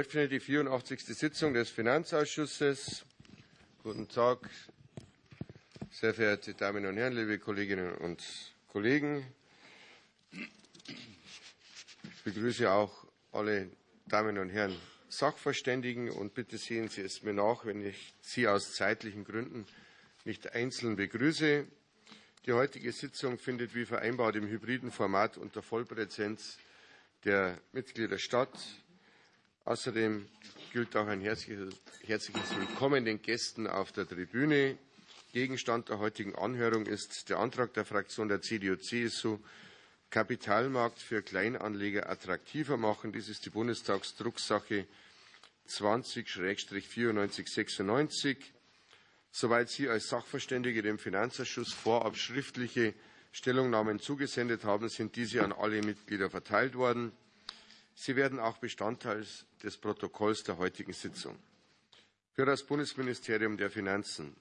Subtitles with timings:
[0.00, 1.04] eröffne die 84.
[1.14, 3.04] Sitzung des Finanzausschusses.
[3.82, 4.38] Guten Tag,
[5.90, 8.24] sehr verehrte Damen und Herren, liebe Kolleginnen und
[8.68, 9.26] Kollegen.
[10.32, 13.68] Ich begrüße auch alle
[14.06, 14.74] Damen und Herren
[15.10, 19.66] Sachverständigen und bitte sehen Sie es mir nach, wenn ich Sie aus zeitlichen Gründen
[20.24, 21.66] nicht einzeln begrüße.
[22.46, 26.56] Die heutige Sitzung findet wie vereinbart im hybriden Format unter Vollpräsenz
[27.26, 28.58] der Mitglieder statt.
[29.64, 30.28] Außerdem
[30.72, 31.74] gilt auch ein herzliches
[32.06, 34.78] Willkommen den Gästen auf der Tribüne.
[35.32, 39.38] Gegenstand der heutigen Anhörung ist der Antrag der Fraktion der CDU-CSU,
[40.08, 43.12] Kapitalmarkt für Kleinanleger attraktiver machen.
[43.12, 44.86] Dies ist die Bundestagsdrucksache
[45.68, 48.38] 20-9496.
[49.30, 52.92] Soweit Sie als Sachverständige dem Finanzausschuss vorab schriftliche
[53.30, 57.12] Stellungnahmen zugesendet haben, sind diese an alle Mitglieder verteilt worden.
[57.94, 59.24] Sie werden auch Bestandteil
[59.62, 61.38] des Protokolls der heutigen Sitzung.
[62.32, 64.34] Für das Bundesministerium der Finanzen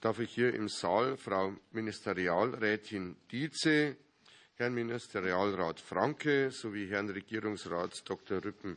[0.00, 3.96] darf ich hier im Saal Frau Ministerialrätin Dietze,
[4.56, 8.44] Herrn Ministerialrat Franke sowie Herrn Regierungsrat Dr.
[8.44, 8.76] Rüppen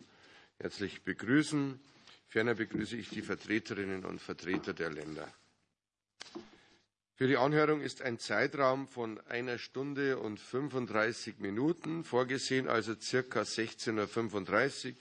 [0.59, 1.79] herzlich begrüßen.
[2.27, 5.31] Ferner begrüße ich die Vertreterinnen und Vertreter der Länder.
[7.15, 13.41] Für die Anhörung ist ein Zeitraum von einer Stunde und 35 Minuten vorgesehen, also circa
[13.41, 14.95] 16.35 Uhr.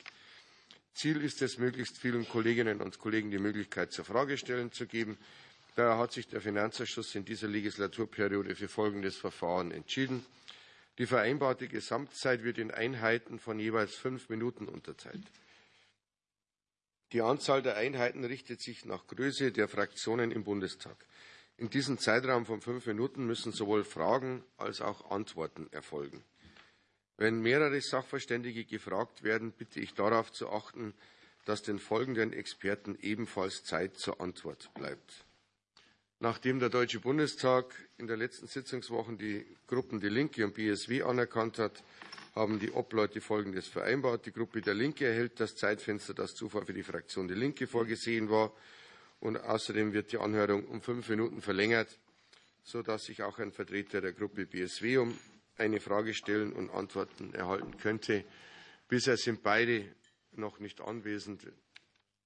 [0.97, 5.19] Ziel ist es, möglichst vielen Kolleginnen und Kollegen die Möglichkeit zur Fragestellen zu geben.
[5.75, 10.25] Daher hat sich der Finanzausschuss in dieser Legislaturperiode für folgendes Verfahren entschieden.
[10.97, 15.27] Die vereinbarte Gesamtzeit wird in Einheiten von jeweils fünf Minuten unterteilt.
[17.12, 20.97] Die Anzahl der Einheiten richtet sich nach Größe der Fraktionen im Bundestag.
[21.58, 26.25] In diesem Zeitraum von fünf Minuten müssen sowohl Fragen als auch Antworten erfolgen.
[27.19, 30.92] Wenn mehrere Sachverständige gefragt werden, bitte ich darauf zu achten,
[31.47, 35.25] dass den folgenden Experten ebenfalls Zeit zur Antwort bleibt.
[36.19, 37.67] Nachdem der Deutsche Bundestag
[37.98, 41.82] in der letzten Sitzungswoche die Gruppen Die Linke und BSW anerkannt hat,
[42.34, 44.26] haben die Obleute Folgendes vereinbart.
[44.26, 48.28] Die Gruppe Der Linke erhält das Zeitfenster, das zuvor für die Fraktion Die Linke vorgesehen
[48.28, 48.53] war,
[49.21, 51.99] und außerdem wird die Anhörung um fünf Minuten verlängert,
[52.62, 55.19] sodass sich auch ein Vertreter der Gruppe BSW um
[55.56, 58.25] eine Frage stellen und Antworten erhalten könnte.
[58.89, 59.94] Bisher sind beide
[60.33, 61.47] noch nicht anwesend.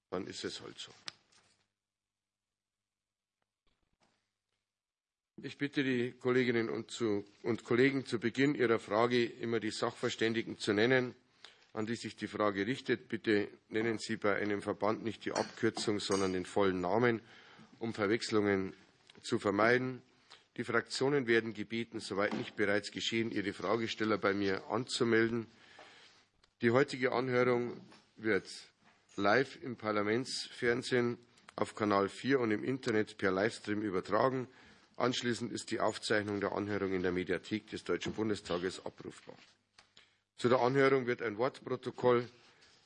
[0.09, 0.91] Dann ist es halt so.
[5.43, 11.15] Ich bitte die Kolleginnen und Kollegen zu Beginn ihrer Frage immer die Sachverständigen zu nennen
[11.73, 13.07] an die sich die Frage richtet.
[13.07, 17.21] Bitte nennen Sie bei einem Verband nicht die Abkürzung, sondern den vollen Namen,
[17.79, 18.73] um Verwechslungen
[19.21, 20.01] zu vermeiden.
[20.61, 25.47] Die Fraktionen werden gebeten, soweit nicht bereits geschehen, ihre Fragesteller bei mir anzumelden.
[26.61, 27.81] Die heutige Anhörung
[28.15, 28.47] wird
[29.15, 31.17] live im Parlamentsfernsehen
[31.55, 34.47] auf Kanal 4 und im Internet per Livestream übertragen.
[34.97, 39.35] Anschließend ist die Aufzeichnung der Anhörung in der Mediathek des Deutschen Bundestages abrufbar.
[40.37, 42.29] Zu der Anhörung wird ein Wortprotokoll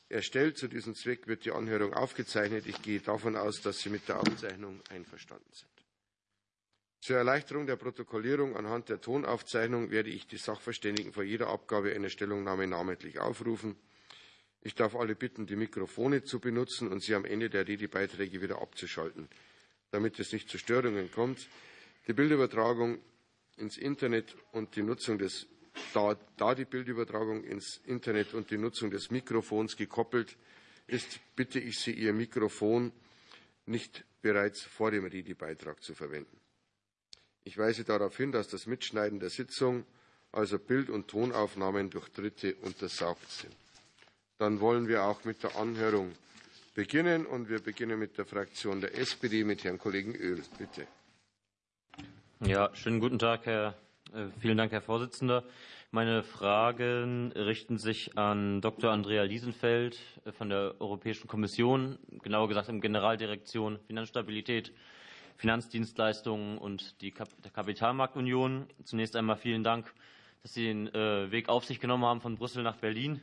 [0.07, 0.57] erstellt.
[0.57, 2.67] Zu diesem Zweck wird die Anhörung aufgezeichnet.
[2.67, 5.74] Ich gehe davon aus, dass Sie mit der Aufzeichnung einverstanden sind.
[7.05, 12.09] Zur Erleichterung der Protokollierung anhand der Tonaufzeichnung werde ich die Sachverständigen vor jeder Abgabe einer
[12.09, 13.75] Stellungnahme namentlich aufrufen.
[14.63, 18.59] Ich darf alle bitten, die Mikrofone zu benutzen und sie am Ende der Redebeiträge wieder
[18.59, 19.29] abzuschalten,
[19.91, 21.47] damit es nicht zu Störungen kommt.
[22.07, 22.97] Die Bildübertragung
[23.57, 25.45] ins Internet und die Nutzung des
[25.93, 30.35] da, da die Bildübertragung ins Internet und die Nutzung des Mikrofons gekoppelt
[30.87, 32.91] ist, bitte ich Sie, Ihr Mikrofon
[33.67, 36.41] nicht bereits vor dem Redebeitrag zu verwenden.
[37.45, 39.85] Ich weise darauf hin, dass das Mitschneiden der Sitzung,
[40.31, 43.55] also Bild- und Tonaufnahmen durch Dritte, untersagt sind.
[44.37, 46.11] Dann wollen wir auch mit der Anhörung
[46.73, 50.43] beginnen und wir beginnen mit der Fraktion der SPD mit Herrn Kollegen Öl.
[50.57, 50.87] Bitte.
[52.41, 53.75] Ja, schönen guten Tag, Herr
[54.13, 55.43] äh, vielen Dank, Herr Vorsitzender.
[55.91, 58.91] Meine Fragen richten sich an Dr.
[58.91, 64.73] Andrea Liesenfeld äh, von der Europäischen Kommission, genauer gesagt im Generaldirektion Finanzstabilität,
[65.37, 68.67] Finanzdienstleistungen und die Kapitalmarktunion.
[68.83, 69.93] Zunächst einmal vielen Dank,
[70.41, 73.21] dass Sie den äh, Weg auf sich genommen haben von Brüssel nach Berlin.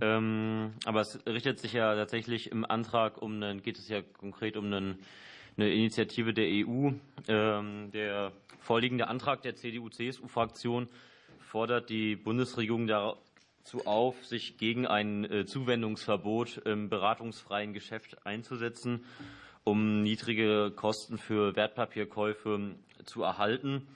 [0.00, 4.56] Ähm, aber es richtet sich ja tatsächlich im Antrag um einen, geht es ja konkret
[4.56, 4.98] um einen
[5.58, 6.90] eine Initiative der EU.
[7.26, 10.88] Ähm, der vorliegende Antrag der CDU-CSU-Fraktion
[11.40, 19.04] fordert die Bundesregierung dazu auf, sich gegen ein äh, Zuwendungsverbot im beratungsfreien Geschäft einzusetzen,
[19.68, 22.74] um niedrige Kosten für Wertpapierkäufe
[23.04, 23.86] zu erhalten.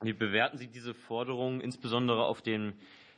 [0.00, 2.74] Wie bewerten Sie diese Forderung insbesondere auf den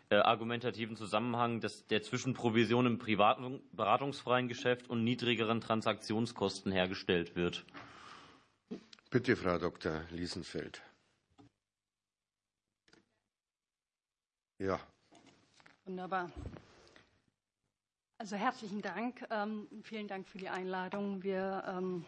[0.08, 7.34] äh, argumentativen Zusammenhang dass der zwischen Provision im privaten beratungsfreien Geschäft und niedrigeren Transaktionskosten hergestellt
[7.34, 7.64] wird.
[9.10, 10.02] Bitte, Frau Dr.
[10.10, 10.82] Liesenfeld.
[14.58, 14.80] Ja.
[15.84, 16.30] Wunderbar.
[18.18, 19.26] Also herzlichen Dank.
[19.30, 21.22] Ähm, vielen Dank für die Einladung.
[21.22, 22.06] Wir ähm,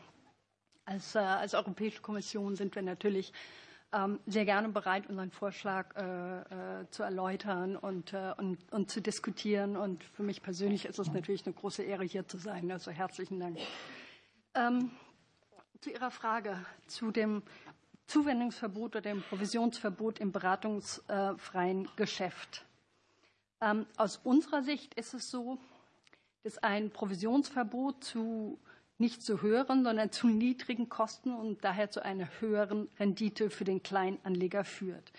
[0.86, 3.30] als, äh, als Europäische Kommission sind wir natürlich
[3.92, 9.76] ähm, sehr gerne bereit, unseren Vorschlag äh, äh, zu erläutern und, und, und, zu diskutieren.
[9.76, 12.72] Und für mich persönlich ist es natürlich eine große Ehre, hier zu sein.
[12.72, 13.58] Also herzlichen Dank.
[15.80, 17.42] Zu Ihrer Frage zu dem
[18.06, 22.64] Zuwendungsverbot oder dem Provisionsverbot im beratungsfreien Geschäft.
[23.96, 25.58] Aus unserer Sicht ist es so,
[26.42, 28.58] dass ein Provisionsverbot zu
[28.98, 33.82] nicht zu höheren, sondern zu niedrigen Kosten und daher zu einer höheren Rendite für den
[33.82, 35.12] Kleinanleger führt.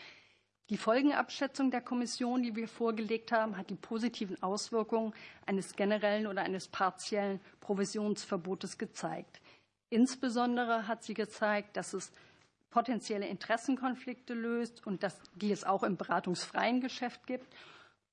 [0.70, 5.14] Die Folgenabschätzung der Kommission, die wir vorgelegt haben, hat die positiven Auswirkungen
[5.46, 9.42] eines generellen oder eines partiellen Provisionsverbotes gezeigt.
[9.90, 12.12] Insbesondere hat sie gezeigt, dass es
[12.70, 17.48] potenzielle Interessenkonflikte löst und dass, die es auch im beratungsfreien Geschäft gibt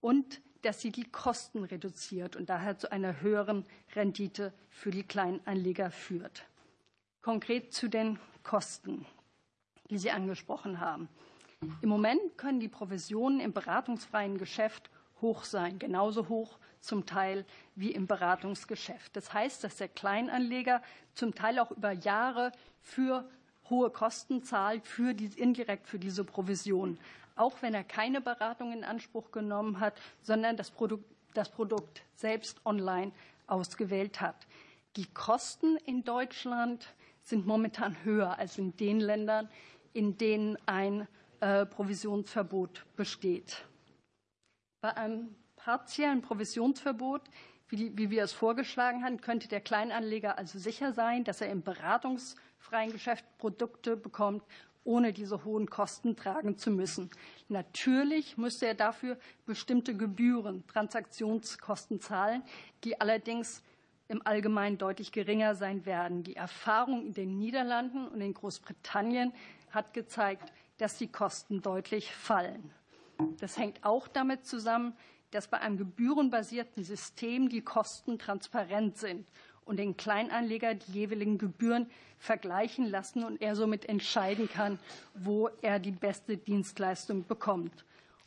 [0.00, 3.64] und dass sie die Kosten reduziert und daher zu einer höheren
[3.94, 6.44] Rendite für die Kleinanleger führt.
[7.22, 9.06] Konkret zu den Kosten,
[9.90, 11.08] die Sie angesprochen haben.
[11.82, 14.90] Im Moment können die Provisionen im beratungsfreien Geschäft
[15.20, 19.16] hoch sein, genauso hoch zum Teil wie im Beratungsgeschäft.
[19.16, 20.82] Das heißt, dass der Kleinanleger
[21.14, 23.28] zum Teil auch über Jahre für
[23.70, 26.98] hohe Kosten zahlt, für die, indirekt für diese Provision
[27.36, 31.04] auch wenn er keine Beratung in Anspruch genommen hat, sondern das Produkt,
[31.34, 33.12] das Produkt selbst online
[33.46, 34.46] ausgewählt hat.
[34.96, 39.48] Die Kosten in Deutschland sind momentan höher als in den Ländern,
[39.92, 41.06] in denen ein
[41.40, 43.64] äh, Provisionsverbot besteht.
[44.80, 47.22] Bei einem partiellen Provisionsverbot,
[47.68, 51.62] wie, wie wir es vorgeschlagen haben, könnte der Kleinanleger also sicher sein, dass er im
[51.62, 54.44] beratungsfreien Geschäft Produkte bekommt,
[54.86, 57.10] ohne diese hohen Kosten tragen zu müssen.
[57.48, 62.42] Natürlich müsste er dafür bestimmte Gebühren, Transaktionskosten zahlen,
[62.84, 63.62] die allerdings
[64.08, 66.22] im Allgemeinen deutlich geringer sein werden.
[66.22, 69.32] Die Erfahrung in den Niederlanden und in Großbritannien
[69.70, 72.70] hat gezeigt, dass die Kosten deutlich fallen.
[73.40, 74.94] Das hängt auch damit zusammen,
[75.32, 79.26] dass bei einem gebührenbasierten System die Kosten transparent sind
[79.66, 84.78] und den Kleinanleger die jeweiligen Gebühren vergleichen lassen und er somit entscheiden kann,
[85.14, 87.84] wo er die beste Dienstleistung bekommt.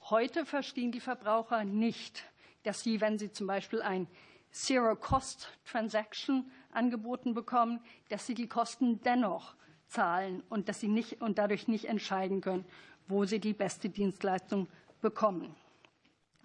[0.09, 2.24] Heute verstehen die Verbraucher nicht,
[2.63, 4.07] dass sie, wenn sie zum Beispiel ein
[4.51, 9.56] Zero-Cost-Transaction angeboten bekommen, dass sie die Kosten dennoch
[9.88, 12.65] zahlen und dass sie nicht und dadurch nicht entscheiden können,
[13.07, 14.68] wo sie die beste Dienstleistung
[15.01, 15.56] bekommen.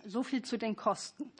[0.04, 1.30] So viel zu den Kosten.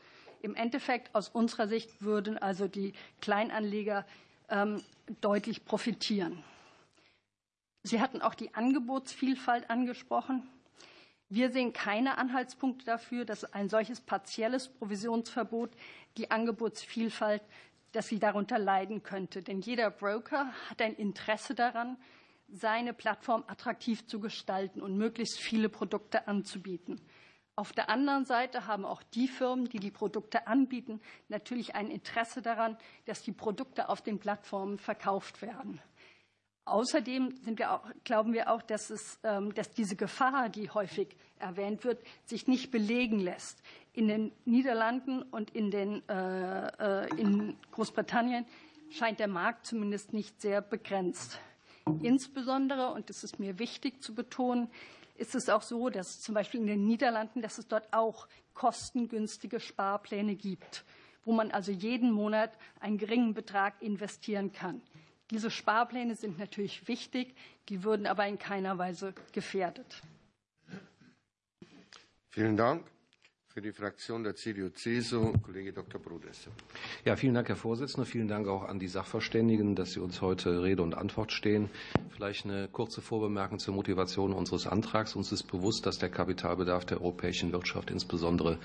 [0.44, 2.92] Im Endeffekt aus unserer Sicht würden also die
[3.22, 4.04] Kleinanleger
[4.50, 4.82] ähm,
[5.22, 6.44] deutlich profitieren.
[7.82, 10.46] Sie hatten auch die Angebotsvielfalt angesprochen.
[11.30, 15.70] Wir sehen keine Anhaltspunkte dafür, dass ein solches partielles Provisionsverbot
[16.18, 17.40] die Angebotsvielfalt,
[17.92, 19.40] dass sie darunter leiden könnte.
[19.40, 21.96] Denn jeder Broker hat ein Interesse daran,
[22.48, 27.00] seine Plattform attraktiv zu gestalten und möglichst viele Produkte anzubieten.
[27.56, 32.42] Auf der anderen Seite haben auch die Firmen, die die Produkte anbieten, natürlich ein Interesse
[32.42, 35.80] daran, dass die Produkte auf den Plattformen verkauft werden.
[36.64, 41.84] Außerdem wir auch, glauben wir auch, dass, es, ähm, dass diese Gefahr, die häufig erwähnt
[41.84, 43.62] wird, sich nicht belegen lässt.
[43.92, 48.46] In den Niederlanden und in, den, äh, äh, in Großbritannien
[48.90, 51.38] scheint der Markt zumindest nicht sehr begrenzt.
[52.02, 54.70] Insbesondere, und das ist mir wichtig zu betonen,
[55.14, 59.60] ist es auch so, dass zum Beispiel in den Niederlanden, dass es dort auch kostengünstige
[59.60, 60.84] Sparpläne gibt,
[61.24, 64.82] wo man also jeden Monat einen geringen Betrag investieren kann.
[65.30, 67.34] Diese Sparpläne sind natürlich wichtig,
[67.68, 70.02] die würden aber in keiner Weise gefährdet.
[72.30, 72.84] Vielen Dank.
[73.54, 76.00] Für die Fraktion der CDU-CSU, Kollege Dr.
[76.00, 76.50] Brodesser.
[77.04, 78.04] Ja, vielen Dank, Herr Vorsitzender.
[78.04, 81.70] Vielen Dank auch an die Sachverständigen, dass Sie uns heute Rede und Antwort stehen.
[82.10, 85.14] Vielleicht eine kurze Vorbemerkung zur Motivation unseres Antrags.
[85.14, 88.58] Uns ist bewusst, dass der Kapitalbedarf der europäischen Wirtschaft insbesondere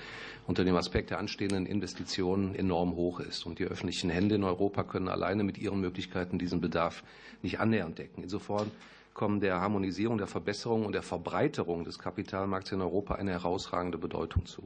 [0.48, 3.46] unter dem Aspekt der anstehenden Investitionen enorm hoch ist.
[3.46, 7.04] Und die öffentlichen Hände in Europa können alleine mit ihren Möglichkeiten diesen Bedarf
[7.42, 8.24] nicht annähernd decken.
[8.24, 8.72] Insofern
[9.20, 14.46] kommen der Harmonisierung, der Verbesserung und der Verbreiterung des Kapitalmarkts in Europa eine herausragende Bedeutung
[14.46, 14.62] zu.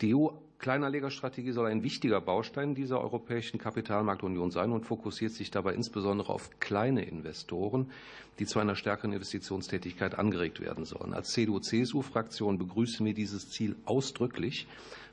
[0.00, 0.28] Die EU
[0.64, 6.48] Kleinanlegerstrategie soll ein wichtiger Baustein dieser europäischen Kapitalmarktunion sein und fokussiert sich dabei insbesondere auf
[6.58, 7.90] kleine Investoren,
[8.38, 11.12] die zu einer stärkeren Investitionstätigkeit angeregt werden sollen.
[11.12, 14.66] Als CDU-CSU-Fraktion begrüßen wir dieses Ziel ausdrücklich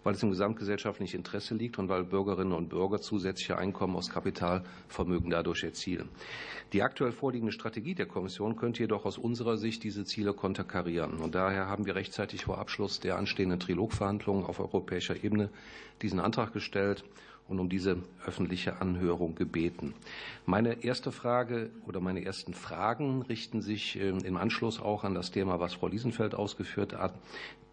[0.03, 5.29] weil es im gesamtgesellschaftlichen Interesse liegt und weil Bürgerinnen und Bürger zusätzliche Einkommen aus Kapitalvermögen
[5.29, 6.09] dadurch erzielen.
[6.73, 11.17] Die aktuell vorliegende Strategie der Kommission könnte jedoch aus unserer Sicht diese Ziele konterkarieren.
[11.17, 15.40] Und daher haben wir rechtzeitig vor Abschluss der anstehenden Trilogverhandlungen auf europäischer Ebene
[16.01, 17.03] diesen Antrag gestellt
[17.47, 19.93] und um diese öffentliche Anhörung gebeten.
[20.45, 25.31] Meine erste Frage oder meine ersten Fragen richten sich ähm, im Anschluss auch an das
[25.31, 27.13] Thema, was Frau Liesenfeld ausgeführt hat,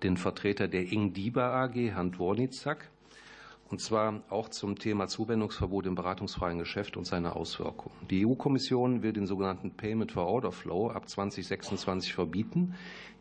[0.02, 2.90] den Vertreter der Ingdiba AG, Herrn Dwornitzak,
[3.70, 7.94] und zwar auch zum Thema Zuwendungsverbot im beratungsfreien Geschäft und seine Auswirkungen.
[8.08, 12.74] Die EU-Kommission will den sogenannten Payment for Order Flow ab 2026 verbieten,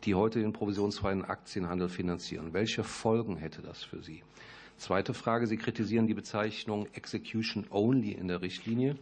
[0.04, 2.52] die heute den provisionsfreien Aktienhandel finanzieren.
[2.52, 4.22] Welche Folgen hätte das für Sie?
[4.78, 5.48] Zweite Frage.
[5.48, 8.96] Sie kritisieren die Bezeichnung Execution Only in der Richtlinie.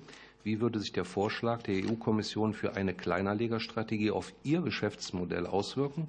[0.47, 6.07] Wie würde sich der Vorschlag der EU-Kommission für eine Kleinanlegerstrategie auf Ihr Geschäftsmodell auswirken?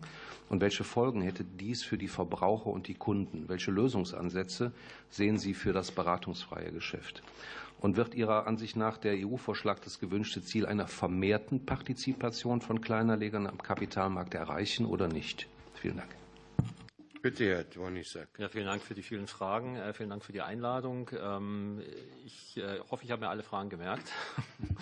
[0.48, 3.46] Und welche Folgen hätte dies für die Verbraucher und die Kunden?
[3.50, 4.74] Welche Lösungsansätze
[5.10, 7.24] sehen Sie für das beratungsfreie Geschäft?
[7.80, 13.48] Und wird Ihrer Ansicht nach der EU-Vorschlag das gewünschte Ziel einer vermehrten Partizipation von Kleinanlegern
[13.48, 15.48] am Kapitalmarkt erreichen oder nicht?
[15.74, 16.16] Vielen Dank.
[17.22, 18.30] Bitte, Herr Dwonisak.
[18.38, 19.76] Ja, vielen Dank für die vielen Fragen.
[19.76, 21.10] Äh, vielen Dank für die Einladung.
[21.20, 21.82] Ähm,
[22.26, 24.12] ich äh, hoffe, ich habe mir alle Fragen gemerkt.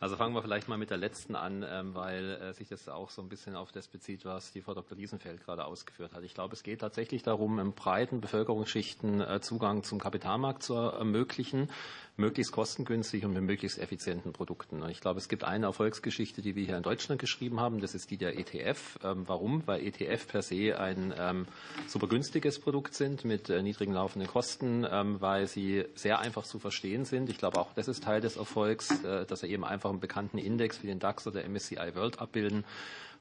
[0.00, 3.10] Also fangen wir vielleicht mal mit der letzten an, ähm, weil äh, sich das auch
[3.10, 4.96] so ein bisschen auf das bezieht, was die Frau Dr.
[4.96, 6.24] Liesenfeld gerade ausgeführt hat.
[6.24, 11.70] Ich glaube, es geht tatsächlich darum, in breiten Bevölkerungsschichten Zugang zum Kapitalmarkt zu ermöglichen
[12.16, 14.82] möglichst kostengünstig und mit möglichst effizienten Produkten.
[14.82, 17.80] Und ich glaube, es gibt eine Erfolgsgeschichte, die wir hier in Deutschland geschrieben haben.
[17.80, 18.98] Das ist die der ETF.
[19.02, 19.66] Ähm, warum?
[19.66, 21.46] Weil ETF per se ein ähm,
[21.88, 26.58] super günstiges Produkt sind mit äh, niedrigen laufenden Kosten, ähm, weil sie sehr einfach zu
[26.58, 27.30] verstehen sind.
[27.30, 30.38] Ich glaube, auch das ist Teil des Erfolgs, äh, dass sie eben einfach einen bekannten
[30.38, 32.64] Index wie den DAX oder MSCI World abbilden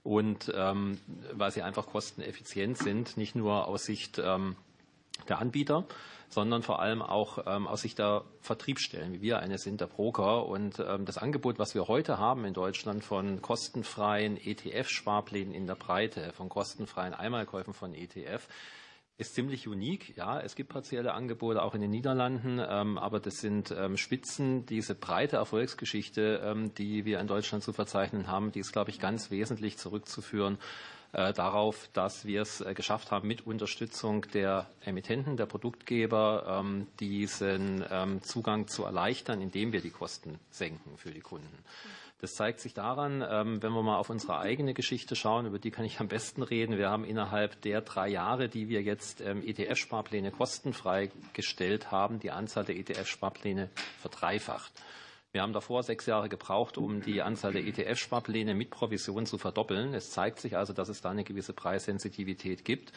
[0.04, 1.00] und ähm,
[1.32, 4.58] weil sie einfach kosteneffizient sind, nicht nur aus Sicht ähm,
[5.24, 5.86] der Anbieter,
[6.30, 10.46] sondern vor allem auch ähm, aus Sicht der Vertriebsstellen, wie wir eine sind, der Broker.
[10.48, 15.76] Und ähm, das Angebot, was wir heute haben in Deutschland von kostenfreien ETF-Sparplänen in der
[15.76, 18.48] Breite, von kostenfreien Einmalkäufen von ETF,
[19.18, 20.18] ist ziemlich unique.
[20.18, 24.66] Ja, es gibt partielle Angebote auch in den Niederlanden, ähm, aber das sind Spitzen.
[24.66, 29.30] Diese breite Erfolgsgeschichte, die wir in Deutschland zu verzeichnen haben, die ist, glaube ich, ganz
[29.30, 30.58] wesentlich zurückzuführen
[31.14, 37.86] darauf, dass wir es äh, geschafft haben, mit Unterstützung der Emittenten, der Produktgeber, ähm, diesen
[37.92, 41.64] ähm, Zugang zu erleichtern, indem wir die Kosten senken für die Kunden.
[42.20, 45.70] Das zeigt sich daran, ähm, wenn wir mal auf unsere eigene Geschichte schauen, über die
[45.70, 46.78] kann ich am besten reden.
[46.78, 52.66] Wir haben innerhalb der drei Jahre, die wir jetzt ETF-Sparpläne kostenfrei gestellt haben, die Anzahl
[52.66, 54.72] der ETF-Sparpläne verdreifacht.
[55.34, 59.96] Wir haben davor sechs Jahre gebraucht, um die Anzahl der ETF-Sparpläne mit Provision zu verdoppeln.
[59.96, 62.94] Es zeigt sich also, dass es da eine gewisse Preissensitivität gibt.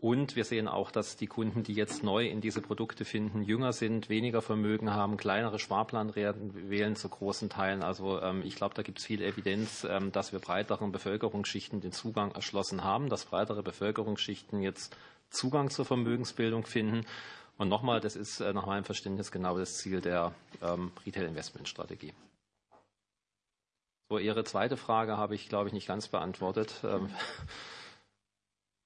[0.00, 3.74] Und wir sehen auch, dass die Kunden, die jetzt neu in diese Produkte finden, jünger
[3.74, 7.82] sind, weniger Vermögen haben, kleinere Sparplanräten wählen zu großen Teilen.
[7.82, 11.92] Also ähm, ich glaube, da gibt es viel Evidenz, ähm, dass wir breiteren Bevölkerungsschichten den
[11.92, 14.96] Zugang erschlossen haben, dass breitere Bevölkerungsschichten jetzt
[15.28, 17.04] Zugang zur Vermögensbildung finden.
[17.58, 22.12] Und nochmal, das ist äh, nach meinem Verständnis genau das Ziel der ähm, Retail-Investment-Strategie.
[24.08, 26.74] So, Ihre zweite Frage habe ich, glaube ich, nicht ganz beantwortet.
[26.84, 27.08] Ähm,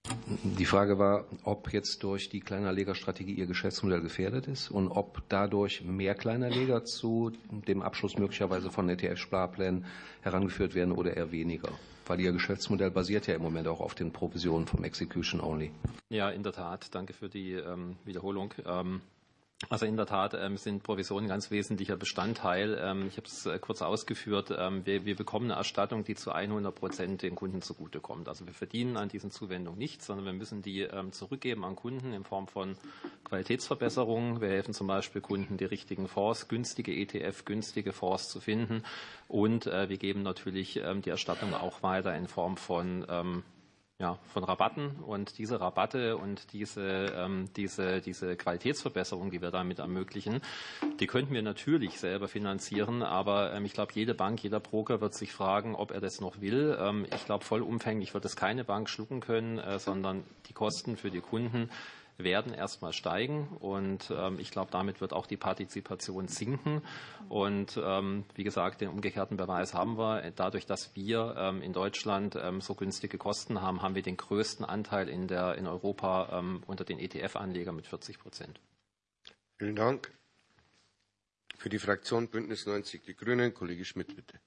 [0.42, 5.82] die Frage war, ob jetzt durch die Kleinerlegerstrategie Ihr Geschäftsmodell gefährdet ist und ob dadurch
[5.82, 9.84] mehr Kleinerleger zu dem Abschluss möglicherweise von ETF-Sparplänen
[10.22, 11.70] herangeführt werden oder eher weniger.
[12.10, 15.70] Weil Ihr Geschäftsmodell basiert ja im Moment auch auf den Provisionen vom Execution Only.
[16.08, 16.92] Ja, in der Tat.
[16.92, 18.52] Danke für die ähm, Wiederholung.
[18.66, 19.00] Ähm,
[19.68, 22.78] also in der Tat ähm, sind Provisionen ganz wesentlicher Bestandteil.
[22.80, 24.54] Ähm, ich habe es äh, kurz ausgeführt.
[24.56, 28.28] Ähm, wir, wir, bekommen eine Erstattung, die zu 100 Prozent den Kunden zugutekommt.
[28.28, 32.14] Also wir verdienen an diesen Zuwendungen nichts, sondern wir müssen die ähm, zurückgeben an Kunden
[32.14, 32.76] in Form von
[33.24, 34.40] Qualitätsverbesserungen.
[34.40, 38.82] Wir helfen zum Beispiel Kunden, die richtigen Fonds, günstige ETF, günstige Fonds zu finden.
[39.28, 43.42] Und äh, wir geben natürlich ähm, die Erstattung auch weiter in Form von ähm,
[44.00, 49.78] ja, von Rabatten und diese Rabatte und diese, ähm, diese, diese Qualitätsverbesserung, die wir damit
[49.78, 50.40] ermöglichen,
[50.99, 55.14] die könnten wir natürlich selber finanzieren, aber ähm, ich glaube, jede Bank, jeder Broker wird
[55.14, 56.78] sich fragen, ob er das noch will.
[56.80, 61.11] Ähm, ich glaube, vollumfänglich wird es keine Bank schlucken können, äh, sondern die Kosten für
[61.11, 61.69] die Kunden
[62.24, 63.48] werden erstmal steigen.
[63.60, 66.82] Und ähm, ich glaube, damit wird auch die Partizipation sinken.
[67.28, 70.30] Und ähm, wie gesagt, den umgekehrten Beweis haben wir.
[70.36, 74.64] Dadurch, dass wir ähm, in Deutschland ähm, so günstige Kosten haben, haben wir den größten
[74.64, 78.60] Anteil in, der, in Europa ähm, unter den ETF-Anlegern mit 40 Prozent.
[79.58, 80.12] Vielen Dank.
[81.58, 84.40] Für die Fraktion Bündnis 90 Die Grünen, Kollege Schmidt, bitte.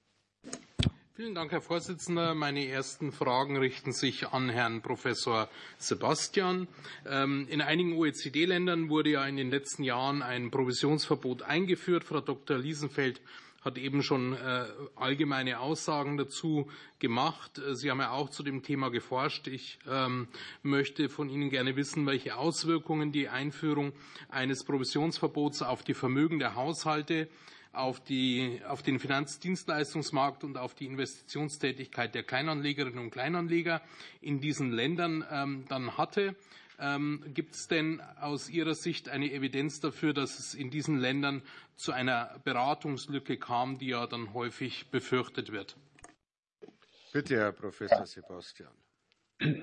[1.16, 2.34] Vielen Dank, Herr Vorsitzender.
[2.34, 6.66] Meine ersten Fragen richten sich an Herrn Professor Sebastian.
[7.06, 12.02] Ähm, in einigen OECD-Ländern wurde ja in den letzten Jahren ein Provisionsverbot eingeführt.
[12.02, 12.58] Frau Dr.
[12.58, 13.20] Liesenfeld
[13.62, 14.64] hat eben schon äh,
[14.96, 16.68] allgemeine Aussagen dazu
[16.98, 17.60] gemacht.
[17.60, 19.46] Äh, Sie haben ja auch zu dem Thema geforscht.
[19.46, 20.26] Ich ähm,
[20.64, 23.92] möchte von Ihnen gerne wissen, welche Auswirkungen die Einführung
[24.30, 27.28] eines Provisionsverbots auf die Vermögen der Haushalte
[27.74, 33.82] auf, die, auf den Finanzdienstleistungsmarkt und auf die Investitionstätigkeit der Kleinanlegerinnen und Kleinanleger
[34.20, 36.34] in diesen Ländern ähm, dann hatte.
[36.78, 41.42] Ähm, gibt es denn aus Ihrer Sicht eine Evidenz dafür, dass es in diesen Ländern
[41.76, 45.76] zu einer Beratungslücke kam, die ja dann häufig befürchtet wird?
[47.12, 48.72] Bitte, Herr Professor Sebastian.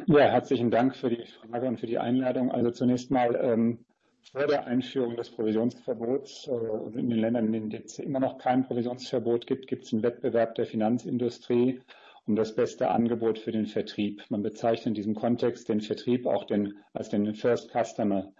[0.07, 2.51] Ja, herzlichen Dank für die Frage und für die Einladung.
[2.51, 3.85] Also zunächst mal ähm,
[4.31, 8.65] vor der Einführung des Provisionsverbots äh, in den Ländern, in denen es immer noch kein
[8.65, 11.81] Provisionsverbot gibt, gibt es einen Wettbewerb der Finanzindustrie
[12.27, 14.23] um das beste Angebot für den Vertrieb.
[14.29, 18.31] Man bezeichnet in diesem Kontext den Vertrieb auch den, als den First Customer.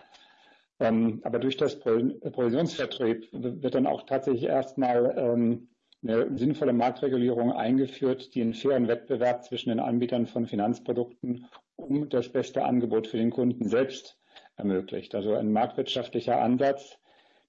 [0.80, 5.70] Ähm, aber durch das Provisionsvertrieb wird dann auch tatsächlich erstmal ähm,
[6.04, 11.46] eine sinnvolle Marktregulierung eingeführt, die einen fairen Wettbewerb zwischen den Anbietern von Finanzprodukten
[11.76, 14.21] um das beste Angebot für den Kunden selbst
[14.58, 15.16] ermöglicht.
[15.16, 16.98] Also ein marktwirtschaftlicher Ansatz,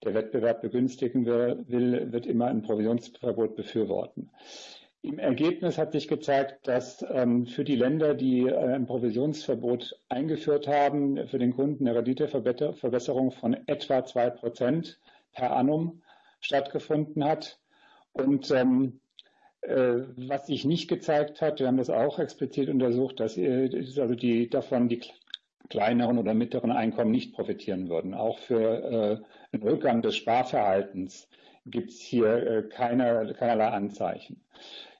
[0.04, 4.30] der Wettbewerb begünstigen will, wird immer ein Provisionsverbot befürworten.
[5.04, 10.68] Im Ergebnis hat sich gezeigt, dass ähm, für die Länder, die äh, ein Provisionsverbot eingeführt
[10.68, 15.00] haben, für den Kunden eine Renditeverbesserung von etwa zwei Prozent
[15.32, 16.02] per annum
[16.40, 17.58] stattgefunden hat.
[18.12, 19.00] Und ähm,
[19.62, 24.14] äh, was sich nicht gezeigt hat, wir haben das auch explizit untersucht, dass äh, also
[24.14, 25.00] die davon die
[25.72, 28.12] kleineren oder mittleren Einkommen nicht profitieren würden.
[28.12, 31.30] Auch für äh, einen Rückgang des Sparverhaltens
[31.64, 34.42] gibt es hier äh, keine, keinerlei Anzeichen.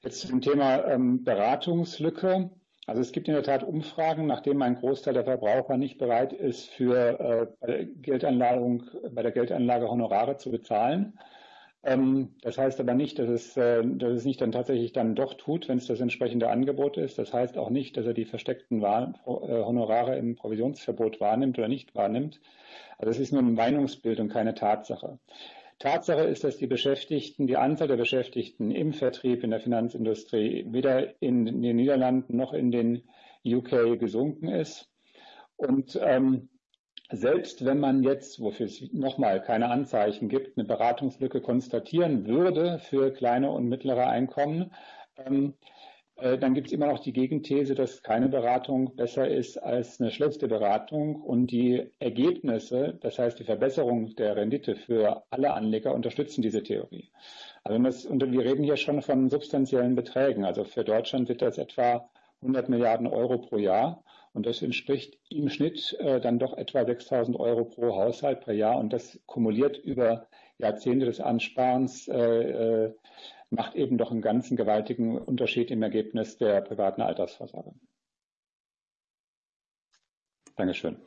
[0.01, 2.49] Jetzt zum Thema ähm, Beratungslücke.
[2.87, 6.71] Also es gibt in der Tat Umfragen, nachdem ein Großteil der Verbraucher nicht bereit ist,
[6.71, 11.13] für äh, Geldanlagung, bei der Geldanlage Honorare zu bezahlen.
[11.83, 15.33] Ähm, das heißt aber nicht, dass es, äh, dass es nicht dann tatsächlich dann doch
[15.33, 17.17] tut, wenn es das entsprechende Angebot ist.
[17.17, 21.67] Das heißt auch nicht, dass er die versteckten Wahl, äh, Honorare im Provisionsverbot wahrnimmt oder
[21.67, 22.39] nicht wahrnimmt.
[22.97, 25.19] Also es ist nur eine Meinungsbildung, keine Tatsache.
[25.79, 31.21] Tatsache ist, dass die Beschäftigten, die Anzahl der Beschäftigten im Vertrieb in der Finanzindustrie weder
[31.21, 33.03] in den Niederlanden noch in den
[33.45, 34.89] UK gesunken ist.
[35.57, 36.47] Und ähm,
[37.11, 43.11] selbst wenn man jetzt, wofür es nochmal keine Anzeichen gibt, eine Beratungslücke konstatieren würde für
[43.11, 44.71] kleine und mittlere Einkommen,
[45.17, 45.53] ähm,
[46.15, 50.11] äh, dann gibt es immer noch die Gegenthese, dass keine Beratung besser ist als eine
[50.11, 56.41] schlechte Beratung und die Ergebnisse, das heißt die Verbesserung der Rendite für alle Anleger unterstützen
[56.41, 57.09] diese Theorie.
[57.63, 60.45] Also das, und wir reden hier schon von substanziellen Beträgen.
[60.45, 62.09] Also für Deutschland wird das etwa
[62.41, 67.39] 100 Milliarden Euro pro Jahr und das entspricht im Schnitt äh, dann doch etwa 6.000
[67.39, 72.17] Euro pro Haushalt per Jahr und das kumuliert über Jahrzehnte des Ansparens äh,
[72.87, 72.93] äh
[73.49, 77.75] macht eben doch einen ganzen gewaltigen Unterschied im Ergebnis der privaten Altersvorsorge.
[80.55, 80.97] Dankeschön.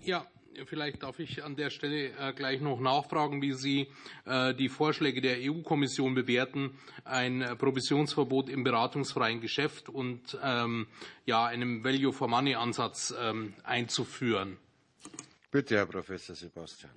[0.00, 0.26] Ja,
[0.66, 3.88] vielleicht darf ich an der Stelle äh, gleich noch nachfragen, wie Sie
[4.26, 10.86] äh, die Vorschläge der EU-Kommission bewerten, ein Provisionsverbot im beratungsfreien Geschäft und ähm,
[11.26, 14.58] ja, einem Value-for-Money-Ansatz ähm, einzuführen.
[15.50, 16.92] Bitte, Herr Professor Sebastian.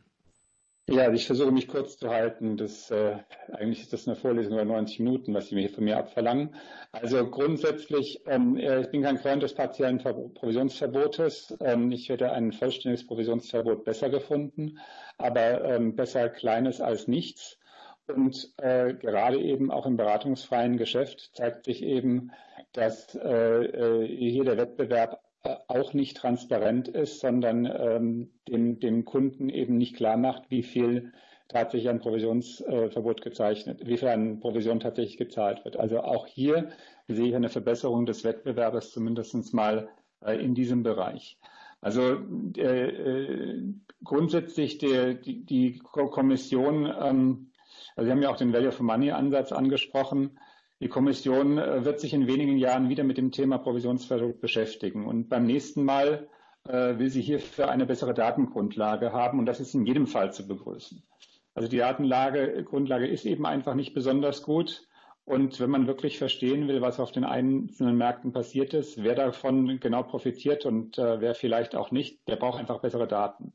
[0.90, 2.58] Ja, also ich versuche mich kurz zu halten.
[2.58, 3.18] Das, äh,
[3.54, 6.56] eigentlich ist das eine Vorlesung über 90 Minuten, was Sie mir von mir abverlangen.
[6.92, 11.56] Also grundsätzlich, ähm, äh, ich bin kein Freund des partiellen Provisionsverbotes.
[11.62, 14.78] Ähm, ich hätte ein vollständiges Provisionsverbot besser gefunden,
[15.18, 17.58] aber ähm, besser kleines als nichts.
[18.08, 22.32] Und äh, gerade eben auch im beratungsfreien Geschäft zeigt sich eben,
[22.74, 23.64] dass äh,
[24.04, 25.22] äh hier der Wettbewerb
[25.68, 31.12] auch nicht transparent ist, sondern ähm, dem, dem Kunden eben nicht klar macht, wie viel
[31.50, 35.78] tatsächlich ein Provisionsverbot gezeichnet, wie viel an Provision tatsächlich gezahlt wird.
[35.78, 36.70] Also auch hier
[37.08, 39.90] sehe ich eine Verbesserung des Wettbewerbs zumindest mal
[40.22, 41.38] äh, in diesem Bereich.
[41.82, 42.18] Also
[42.58, 47.52] äh, äh grundsätzlich die, die, die Kommission, ähm,
[47.96, 50.38] also Sie haben ja auch den Value for Money Ansatz angesprochen.
[50.84, 55.08] Die Kommission äh, wird sich in wenigen Jahren wieder mit dem Thema Provisionsverbot beschäftigen.
[55.08, 56.28] Und beim nächsten Mal
[56.66, 61.04] will sie hierfür eine bessere Datengrundlage haben und das ist in jedem Fall zu begrüßen.
[61.56, 64.88] Also die Datengrundlage ist eben einfach nicht besonders gut.
[65.26, 69.80] Und wenn man wirklich verstehen will, was auf den einzelnen Märkten passiert ist, wer davon
[69.80, 73.54] genau profitiert und äh, wer vielleicht auch nicht, der braucht einfach bessere Daten.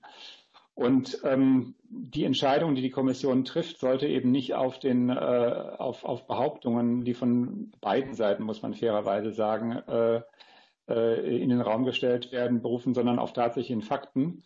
[0.78, 6.04] Und ähm, die Entscheidung, die die Kommission trifft, sollte eben nicht auf, den, äh, auf,
[6.04, 10.20] auf Behauptungen, die von beiden Seiten, muss man fairerweise sagen, äh,
[10.88, 14.44] äh, in den Raum gestellt werden, berufen, sondern auf tatsächlichen Fakten.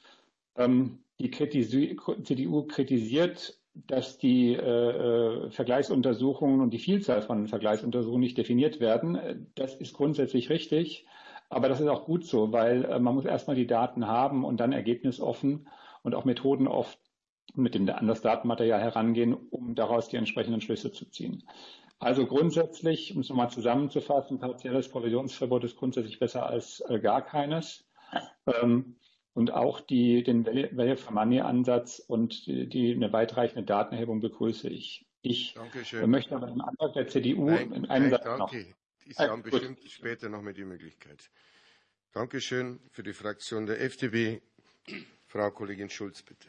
[0.57, 8.37] Ähm, die CDU kritisiert dass die äh, äh, Vergleichsuntersuchungen und die Vielzahl von Vergleichsuntersuchungen nicht
[8.37, 9.51] definiert werden.
[9.55, 11.07] Das ist grundsätzlich richtig,
[11.49, 14.61] aber das ist auch gut so, weil äh, man muss erstmal die Daten haben und
[14.61, 15.69] dann ergebnisoffen
[16.03, 17.01] und auch methodenoffen
[17.55, 21.45] mit dem an das Datenmaterial herangehen, um daraus die entsprechenden Schlüsse zu ziehen.
[21.99, 27.85] Also grundsätzlich, um es nochmal zusammenzufassen, partielles Provisionsverbot ist grundsätzlich besser als äh, gar keines.
[28.47, 28.97] Ähm,
[29.35, 34.69] und auch die, den Value for Money Ansatz und die, die, eine weitreichende Datenerhebung begrüße
[34.69, 35.07] ich.
[35.23, 36.11] Ich Dankeschön.
[36.11, 38.39] möchte aber den Antrag der CDU nein, in einem nein, Satz danke.
[38.39, 38.53] noch.
[38.53, 41.31] Sie haben äh, bestimmt später noch mal die Möglichkeit.
[42.13, 44.43] Dankeschön für die Fraktion der FDP.
[45.33, 46.49] Frau Kollegin Schulz, bitte.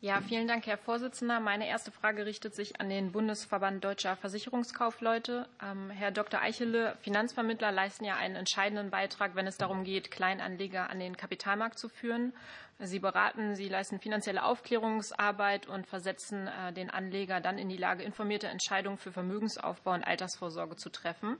[0.00, 1.40] Ja, vielen Dank, Herr Vorsitzender.
[1.40, 5.48] Meine erste Frage richtet sich an den Bundesverband Deutscher Versicherungskaufleute.
[5.60, 6.40] Ähm, Herr Dr.
[6.40, 11.80] Eichele, Finanzvermittler leisten ja einen entscheidenden Beitrag, wenn es darum geht, Kleinanleger an den Kapitalmarkt
[11.80, 12.32] zu führen.
[12.78, 18.04] Sie beraten, sie leisten finanzielle Aufklärungsarbeit und versetzen äh, den Anleger dann in die Lage,
[18.04, 21.38] informierte Entscheidungen für Vermögensaufbau und Altersvorsorge zu treffen.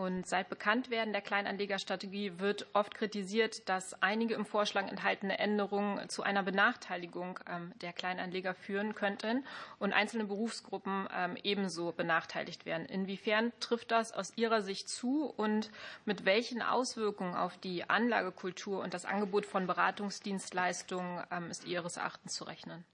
[0.00, 6.22] Und seit Bekanntwerden der Kleinanlegerstrategie wird oft kritisiert, dass einige im Vorschlag enthaltene Änderungen zu
[6.22, 9.44] einer Benachteiligung ähm, der Kleinanleger führen könnten
[9.78, 12.86] und einzelne Berufsgruppen ähm, ebenso benachteiligt werden.
[12.86, 15.70] Inwiefern trifft das aus Ihrer Sicht zu und
[16.06, 22.32] mit welchen Auswirkungen auf die Anlagekultur und das Angebot von Beratungsdienstleistungen ähm, ist Ihres Erachtens
[22.32, 22.86] zu rechnen?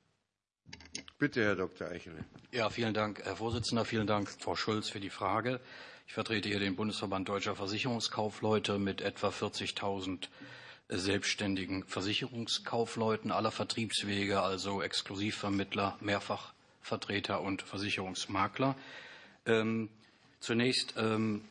[1.19, 1.89] Bitte, Herr Dr.
[1.89, 2.25] Eichele.
[2.53, 3.85] Ja, vielen Dank, Herr Vorsitzender.
[3.85, 5.61] Vielen Dank, Frau Schulz, für die Frage.
[6.07, 10.29] Ich vertrete hier den Bundesverband Deutscher Versicherungskaufleute mit etwa 40.000
[10.89, 18.77] selbstständigen Versicherungskaufleuten aller Vertriebswege, also Exklusivvermittler, Mehrfachvertreter und Versicherungsmakler.
[19.47, 19.89] Ähm,
[20.41, 21.43] zunächst, ähm,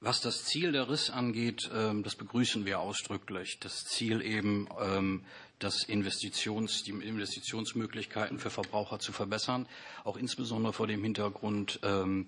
[0.00, 3.58] was das Ziel der RIS angeht, ähm, das begrüßen wir ausdrücklich.
[3.60, 5.24] Das Ziel eben, ähm,
[5.58, 9.66] das Investitions, die Investitionsmöglichkeiten für Verbraucher zu verbessern,
[10.04, 12.26] auch insbesondere vor dem Hintergrund ähm,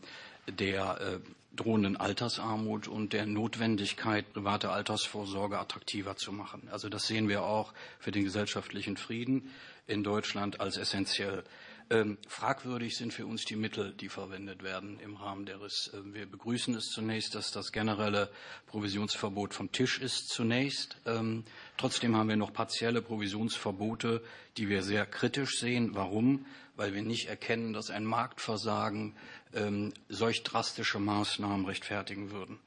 [0.49, 1.19] der äh,
[1.57, 6.69] drohenden Altersarmut und der Notwendigkeit, private Altersvorsorge attraktiver zu machen.
[6.71, 9.51] Also das sehen wir auch für den gesellschaftlichen Frieden
[9.87, 11.45] in Deutschland als essentiell.
[11.89, 15.93] Ähm, fragwürdig sind für uns die Mittel, die verwendet werden im Rahmen der RIS.
[15.95, 18.29] Ähm, wir begrüßen es zunächst, dass das generelle
[18.67, 20.97] Provisionsverbot vom Tisch ist zunächst.
[21.07, 21.45] Ähm,
[21.77, 24.23] trotzdem haben wir noch partielle Provisionsverbote,
[24.57, 25.95] die wir sehr kritisch sehen.
[25.95, 26.47] Warum?
[26.77, 29.15] Weil wir nicht erkennen, dass ein Marktversagen
[29.55, 32.59] ähm, solch drastische Maßnahmen rechtfertigen würden.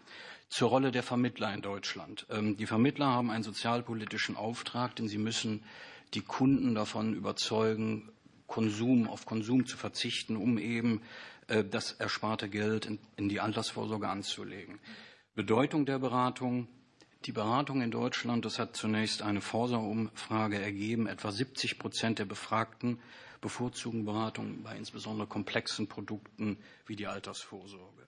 [0.50, 2.26] Zur Rolle der Vermittler in Deutschland.
[2.30, 5.64] Ähm, die Vermittler haben einen sozialpolitischen Auftrag, denn sie müssen
[6.14, 8.10] die Kunden davon überzeugen,
[8.48, 11.02] Konsum, auf Konsum zu verzichten, um eben
[11.48, 14.80] äh, das ersparte Geld in, in die Altersvorsorge anzulegen.
[15.36, 16.68] Bedeutung der Beratung.
[17.26, 23.00] Die Beratung in Deutschland, das hat zunächst eine Forsa-Umfrage ergeben, etwa 70 Prozent der Befragten
[23.42, 28.08] bevorzugen Beratung bei insbesondere komplexen Produkten wie die Altersvorsorge.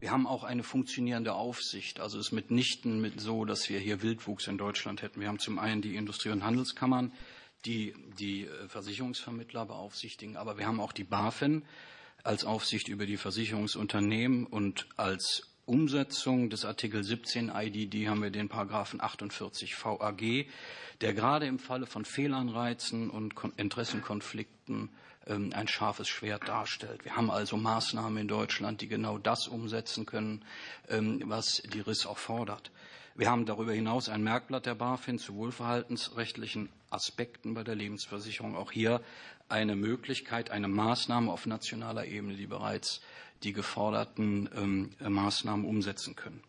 [0.00, 1.98] Wir haben auch eine funktionierende Aufsicht.
[1.98, 5.20] Also es ist mitnichten mit so, dass wir hier Wildwuchs in Deutschland hätten.
[5.20, 7.12] Wir haben zum einen die Industrie- und Handelskammern,
[7.64, 11.64] die die äh, Versicherungsvermittler beaufsichtigen, aber wir haben auch die BaFin
[12.22, 18.48] als Aufsicht über die Versicherungsunternehmen und als Umsetzung des Artikel 17 IDD haben wir den
[18.48, 20.46] Paragraphen 48 VAG,
[21.02, 24.88] der gerade im Falle von Fehlanreizen und Interessenkonflikten
[25.26, 27.04] ähm, ein scharfes Schwert darstellt.
[27.04, 30.42] Wir haben also Maßnahmen in Deutschland, die genau das umsetzen können,
[30.88, 32.70] ähm, was die RIS auch fordert.
[33.14, 38.56] Wir haben darüber hinaus ein Merkblatt der BaFin zu wohlverhaltensrechtlichen Aspekten bei der Lebensversicherung.
[38.56, 39.02] Auch hier
[39.50, 43.02] eine Möglichkeit, eine Maßnahme auf nationaler Ebene, die bereits
[43.42, 46.42] die geforderten ähm, Maßnahmen umsetzen können.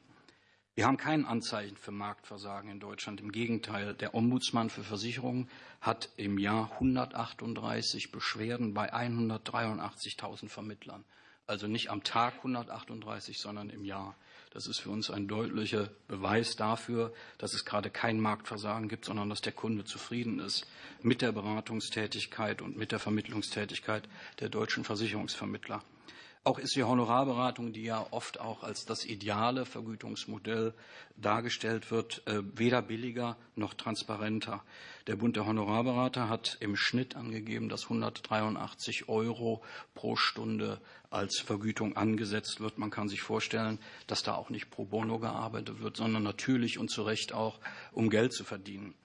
[0.80, 3.20] Wir haben kein Anzeichen für Marktversagen in Deutschland.
[3.20, 5.50] Im Gegenteil, der Ombudsmann für Versicherungen
[5.82, 11.04] hat im Jahr 138 Beschwerden bei 183.000 Vermittlern.
[11.48, 14.16] Also nicht am Tag 138, sondern im Jahr.
[14.52, 19.30] Das ist für uns ein deutlicher Beweis dafür, dass es gerade kein Marktversagen gibt, sondern
[19.30, 20.66] dass der Kunde zufrieden ist
[21.02, 24.08] mit der Beratungstätigkeit und mit der Vermittlungstätigkeit
[24.40, 25.84] der deutschen Versicherungsvermittler.
[26.50, 30.74] Auch ist die Honorarberatung, die ja oft auch als das ideale Vergütungsmodell
[31.16, 34.64] dargestellt wird, äh, weder billiger noch transparenter.
[35.06, 39.62] Der Bund der Honorarberater hat im Schnitt angegeben, dass 183 Euro
[39.94, 40.82] pro Stunde
[41.12, 42.80] als Vergütung angesetzt wird.
[42.80, 46.90] Man kann sich vorstellen, dass da auch nicht pro bono gearbeitet wird, sondern natürlich und
[46.90, 47.60] zu Recht auch,
[47.92, 48.96] um Geld zu verdienen.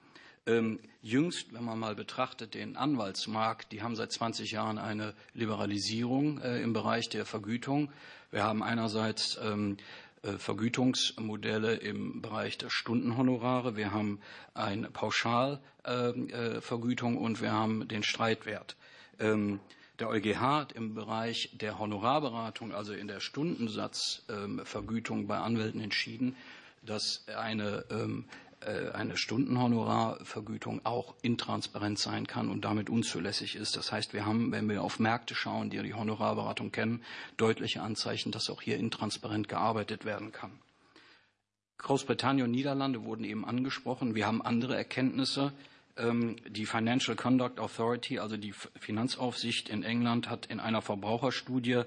[0.46, 6.38] Ähm, jüngst, wenn man mal betrachtet, den Anwaltsmarkt, die haben seit 20 Jahren eine Liberalisierung
[6.40, 7.90] äh, im Bereich der Vergütung.
[8.30, 9.78] Wir haben einerseits ähm,
[10.22, 14.20] äh, Vergütungsmodelle im Bereich der Stundenhonorare, wir haben
[14.54, 18.76] eine Pauschalvergütung ähm, äh, und wir haben den Streitwert.
[19.18, 19.60] Ähm,
[19.98, 26.36] der EuGH hat im Bereich der Honorarberatung, also in der Stundensatzvergütung ähm, bei Anwälten entschieden,
[26.82, 33.76] dass eine ähm, äh, eine Stundenhonorarvergütung auch intransparent sein kann und damit unzulässig ist.
[33.76, 37.02] Das heißt, wir haben, wenn wir auf Märkte schauen, die die Honorarberatung kennen,
[37.36, 40.52] deutliche Anzeichen, dass auch hier intransparent gearbeitet werden kann.
[41.78, 44.14] Großbritannien und Niederlande wurden eben angesprochen.
[44.14, 45.52] Wir haben andere Erkenntnisse.
[45.96, 51.82] Ähm, die Financial Conduct Authority, also die Finanzaufsicht in England, hat in einer Verbraucherstudie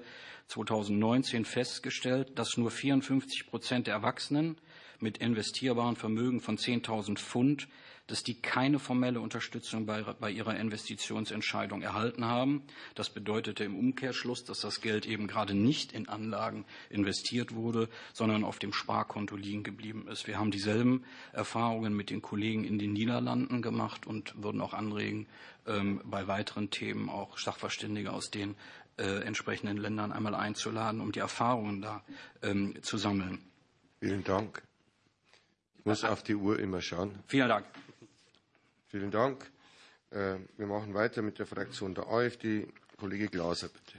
[0.46, 4.56] 2019 festgestellt, dass nur 54 Prozent der Erwachsenen
[5.00, 7.68] mit investierbaren Vermögen von 10.000 Pfund,
[8.08, 12.62] dass die keine formelle Unterstützung bei, bei, ihrer Investitionsentscheidung erhalten haben.
[12.94, 18.44] Das bedeutete im Umkehrschluss, dass das Geld eben gerade nicht in Anlagen investiert wurde, sondern
[18.44, 20.26] auf dem Sparkonto liegen geblieben ist.
[20.26, 25.26] Wir haben dieselben Erfahrungen mit den Kollegen in den Niederlanden gemacht und würden auch anregen,
[25.66, 28.56] ähm, bei weiteren Themen auch Sachverständige aus den
[28.96, 32.02] äh, entsprechenden Ländern einmal einzuladen, um die Erfahrungen da
[32.42, 33.38] ähm, zu sammeln.
[34.00, 34.62] Vielen Dank
[35.88, 37.12] muss auf die Uhr immer schauen.
[37.26, 37.64] Vielen Dank.
[38.88, 39.50] Vielen Dank.
[40.10, 42.68] Äh, wir machen weiter mit der Fraktion der AfD.
[42.96, 43.98] Kollege Glaser, bitte.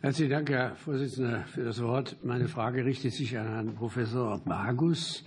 [0.00, 2.16] Herzlichen Dank, Herr Vorsitzender, für das Wort.
[2.22, 5.24] Meine Frage richtet sich an Herrn Professor Bagus.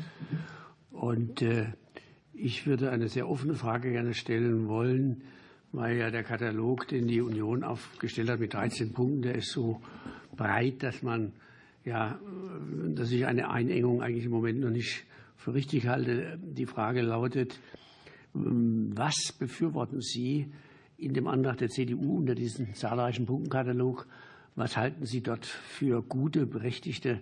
[0.91, 1.73] Und äh,
[2.33, 5.23] ich würde eine sehr offene Frage gerne stellen wollen,
[5.73, 9.81] weil ja der Katalog, den die Union aufgestellt hat mit 13 Punkten, der ist so
[10.35, 11.33] breit, dass man
[11.85, 12.19] ja,
[12.89, 16.37] dass ich eine Einengung eigentlich im Moment noch nicht für richtig halte.
[16.41, 17.59] Die Frage lautet,
[18.33, 20.51] was befürworten Sie
[20.97, 24.07] in dem Antrag der CDU unter diesem zahlreichen Punktenkatalog?
[24.55, 27.21] Was halten Sie dort für gute, berechtigte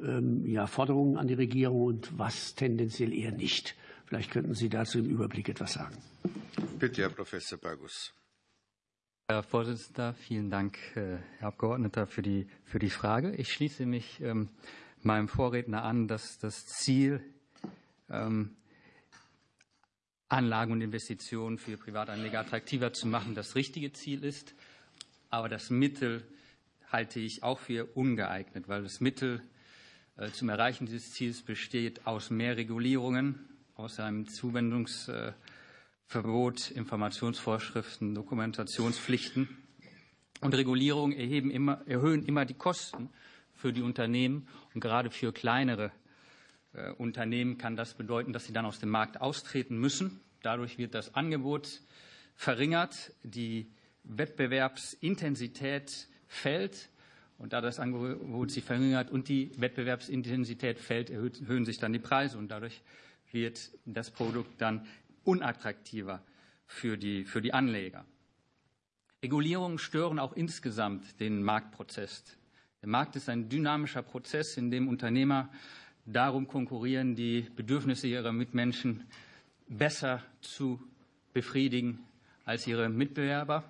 [0.00, 3.76] ähm, ja, Forderungen an die Regierung und was tendenziell eher nicht?
[4.06, 5.96] Vielleicht könnten Sie dazu im Überblick etwas sagen.
[6.78, 8.12] Bitte, Herr Professor Bagus.
[9.26, 13.34] Herr Vorsitzender, vielen Dank, äh, Herr Abgeordneter, für die, für die Frage.
[13.36, 14.50] Ich schließe mich ähm,
[15.00, 17.22] meinem Vorredner an, dass das Ziel,
[18.10, 18.54] ähm,
[20.28, 24.54] Anlagen und Investitionen für Privatanleger attraktiver zu machen, das richtige Ziel ist.
[25.30, 26.22] Aber das Mittel
[26.92, 29.40] halte ich auch für ungeeignet, weil das Mittel
[30.18, 35.32] äh, zum Erreichen dieses Ziels besteht aus mehr Regulierungen, aus einem Zuwendungs- äh,
[36.06, 39.48] Verbot, Informationsvorschriften, Dokumentationspflichten
[40.40, 43.10] und Regulierungen erheben immer, erhöhen immer die Kosten
[43.54, 44.48] für die Unternehmen.
[44.74, 45.92] Und gerade für kleinere
[46.74, 50.20] äh, Unternehmen kann das bedeuten, dass sie dann aus dem Markt austreten müssen.
[50.42, 51.80] Dadurch wird das Angebot
[52.34, 53.70] verringert, die
[54.02, 56.90] Wettbewerbsintensität fällt.
[57.38, 62.38] Und da das Angebot sich verringert und die Wettbewerbsintensität fällt, erhöhen sich dann die Preise.
[62.38, 62.82] Und dadurch
[63.32, 64.86] wird das Produkt dann
[65.24, 66.22] unattraktiver
[66.66, 68.04] für die, für die Anleger.
[69.22, 72.36] Regulierungen stören auch insgesamt den Marktprozess.
[72.82, 75.50] Der Markt ist ein dynamischer Prozess, in dem Unternehmer
[76.04, 79.04] darum konkurrieren, die Bedürfnisse ihrer Mitmenschen
[79.68, 80.82] besser zu
[81.32, 82.00] befriedigen
[82.44, 83.64] als ihre Mitbewerber.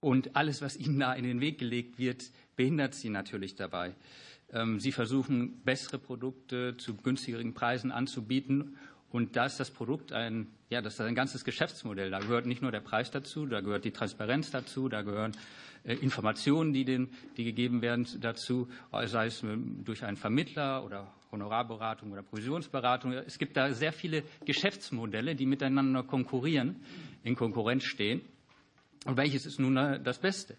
[0.00, 3.96] Und alles, was ihnen da in den Weg gelegt wird, behindert sie natürlich dabei.
[4.52, 8.76] Ähm, sie versuchen, bessere Produkte zu günstigeren Preisen anzubieten
[9.10, 12.10] und da ist das Produkt ein, ja, das ist ein ganzes Geschäftsmodell.
[12.10, 15.32] Da gehört nicht nur der Preis dazu, da gehört die Transparenz dazu, da gehören
[15.84, 18.68] äh, Informationen, die, den, die gegeben werden dazu,
[19.06, 23.12] sei es ähm, durch einen Vermittler oder Honorarberatung oder Provisionsberatung.
[23.12, 26.76] Es gibt da sehr viele Geschäftsmodelle, die miteinander konkurrieren,
[27.22, 28.20] in Konkurrenz stehen.
[29.06, 30.56] Und welches ist nun das Beste?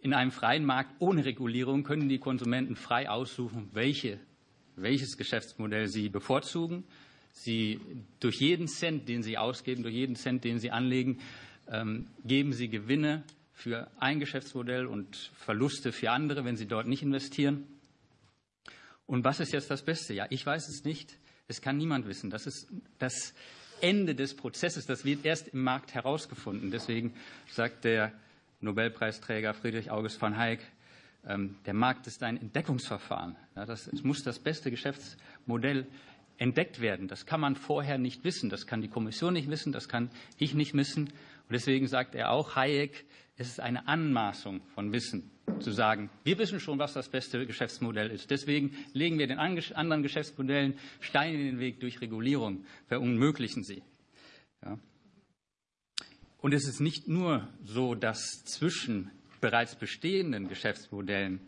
[0.00, 4.20] In einem freien Markt ohne Regulierung können die Konsumenten frei aussuchen, welche,
[4.76, 6.84] welches Geschäftsmodell sie bevorzugen
[7.42, 7.80] Sie,
[8.20, 11.20] durch jeden Cent, den Sie ausgeben, durch jeden Cent, den Sie anlegen,
[11.70, 13.22] ähm, geben Sie Gewinne
[13.52, 17.66] für ein Geschäftsmodell und Verluste für andere, wenn Sie dort nicht investieren.
[19.06, 20.14] Und was ist jetzt das Beste?
[20.14, 21.16] Ja, ich weiß es nicht.
[21.48, 22.28] Es kann niemand wissen.
[22.28, 23.34] Das ist das
[23.80, 24.86] Ende des Prozesses.
[24.86, 26.70] Das wird erst im Markt herausgefunden.
[26.70, 27.14] Deswegen
[27.50, 28.12] sagt der
[28.60, 30.60] Nobelpreisträger Friedrich August von Hayek,
[31.26, 33.36] ähm, der Markt ist ein Entdeckungsverfahren.
[33.54, 35.86] Das, es muss das beste Geschäftsmodell
[36.38, 37.08] entdeckt werden.
[37.08, 38.48] Das kann man vorher nicht wissen.
[38.48, 39.72] Das kann die Kommission nicht wissen.
[39.72, 41.04] Das kann ich nicht wissen.
[41.04, 43.04] Und deswegen sagt er auch, Hayek,
[43.36, 48.10] es ist eine Anmaßung von Wissen zu sagen, wir wissen schon, was das beste Geschäftsmodell
[48.10, 48.30] ist.
[48.30, 53.82] Deswegen legen wir den anderen Geschäftsmodellen Steine in den Weg durch Regulierung, verunmöglichen sie.
[54.64, 54.78] Ja.
[56.40, 61.40] Und es ist nicht nur so, dass zwischen bereits bestehenden Geschäftsmodellen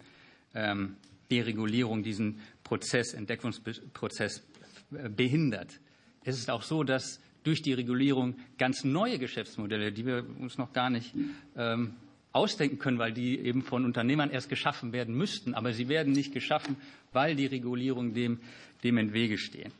[0.54, 0.96] ähm,
[1.30, 4.42] Deregulierung diesen Prozess, Entdeckungsprozess
[4.90, 5.80] behindert.
[6.24, 10.72] Es ist auch so, dass durch die Regulierung ganz neue Geschäftsmodelle, die wir uns noch
[10.72, 11.14] gar nicht
[11.56, 11.94] ähm,
[12.32, 15.54] ausdenken können, weil die eben von Unternehmern erst geschaffen werden müssten.
[15.54, 16.76] Aber sie werden nicht geschaffen,
[17.12, 18.40] weil die Regulierung dem,
[18.84, 19.72] dem im Wege stehen.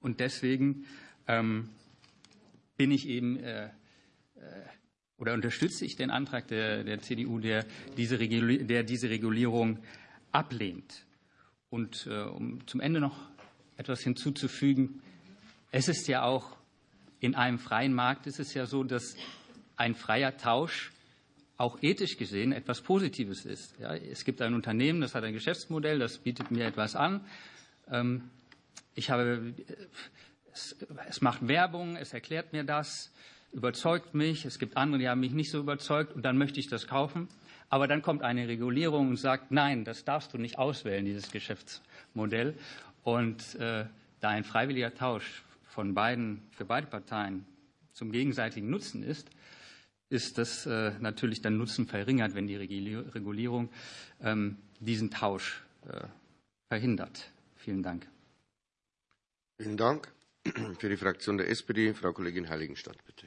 [0.00, 0.86] Und deswegen
[1.28, 1.68] ähm,
[2.76, 3.70] bin ich eben äh, äh,
[5.18, 9.78] oder unterstütze ich den Antrag der, der CDU, der diese, der diese Regulierung
[10.32, 11.06] ablehnt.
[11.68, 13.29] Und äh, um zum Ende noch
[13.80, 15.00] etwas hinzuzufügen,
[15.72, 16.56] es ist ja auch
[17.20, 19.16] in einem freien Markt ist es ja so, dass
[19.76, 20.92] ein freier Tausch
[21.56, 23.78] auch ethisch gesehen etwas Positives ist.
[23.78, 27.24] Ja, es gibt ein Unternehmen, das hat ein Geschäftsmodell, das bietet mir etwas an.
[27.90, 28.30] Ähm,
[28.94, 29.54] ich habe,
[30.52, 30.76] es,
[31.08, 33.12] es macht Werbung, es erklärt mir das,
[33.52, 34.44] überzeugt mich.
[34.44, 37.28] Es gibt andere, die haben mich nicht so überzeugt und dann möchte ich das kaufen.
[37.68, 42.54] Aber dann kommt eine Regulierung und sagt, nein, das darfst du nicht auswählen, dieses Geschäftsmodell.
[43.02, 43.86] Und äh,
[44.20, 47.46] da ein freiwilliger Tausch von beiden, für beide Parteien
[47.92, 49.30] zum gegenseitigen Nutzen ist,
[50.08, 53.70] ist das äh, natürlich dann Nutzen verringert, wenn die Regulierung
[54.20, 56.06] ähm, diesen Tausch äh,
[56.68, 57.30] verhindert.
[57.56, 58.06] Vielen Dank.
[59.58, 60.12] Vielen Dank.
[60.78, 63.26] Für die Fraktion der SPD, Frau Kollegin Heiligenstadt, bitte.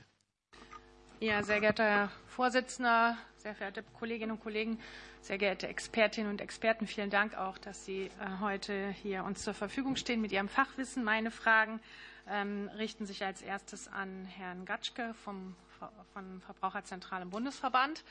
[1.23, 4.77] Ja, sehr geehrter Herr Vorsitzender, sehr verehrte Kolleginnen und Kollegen,
[5.21, 9.53] sehr geehrte Expertinnen und Experten, vielen Dank auch, dass Sie äh, heute hier uns zur
[9.53, 11.01] Verfügung stehen mit Ihrem Fachwissen.
[11.01, 11.79] Meine Fragen
[12.29, 15.55] ähm, richten sich als erstes an Herrn Gatschke vom
[16.13, 18.03] von Verbraucherzentrale im Bundesverband.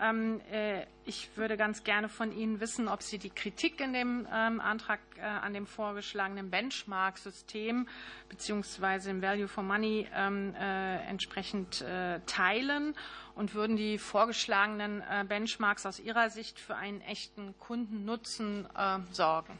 [0.00, 4.26] Ähm, äh, ich würde ganz gerne von Ihnen wissen, ob Sie die Kritik in dem
[4.32, 7.88] ähm, Antrag äh, an dem vorgeschlagenen Benchmark-System
[8.28, 9.10] bzw.
[9.10, 11.84] im Value for Money ähm, äh, entsprechend
[12.26, 12.94] teilen
[13.34, 18.66] und würden die vorgeschlagenen Benchmarks aus Ihrer Sicht für einen echten Kundennutzen
[19.12, 19.58] sorgen?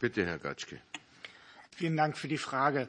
[0.00, 0.80] Bitte, Herr Gatschke.
[1.70, 2.88] Vielen Dank für die Frage.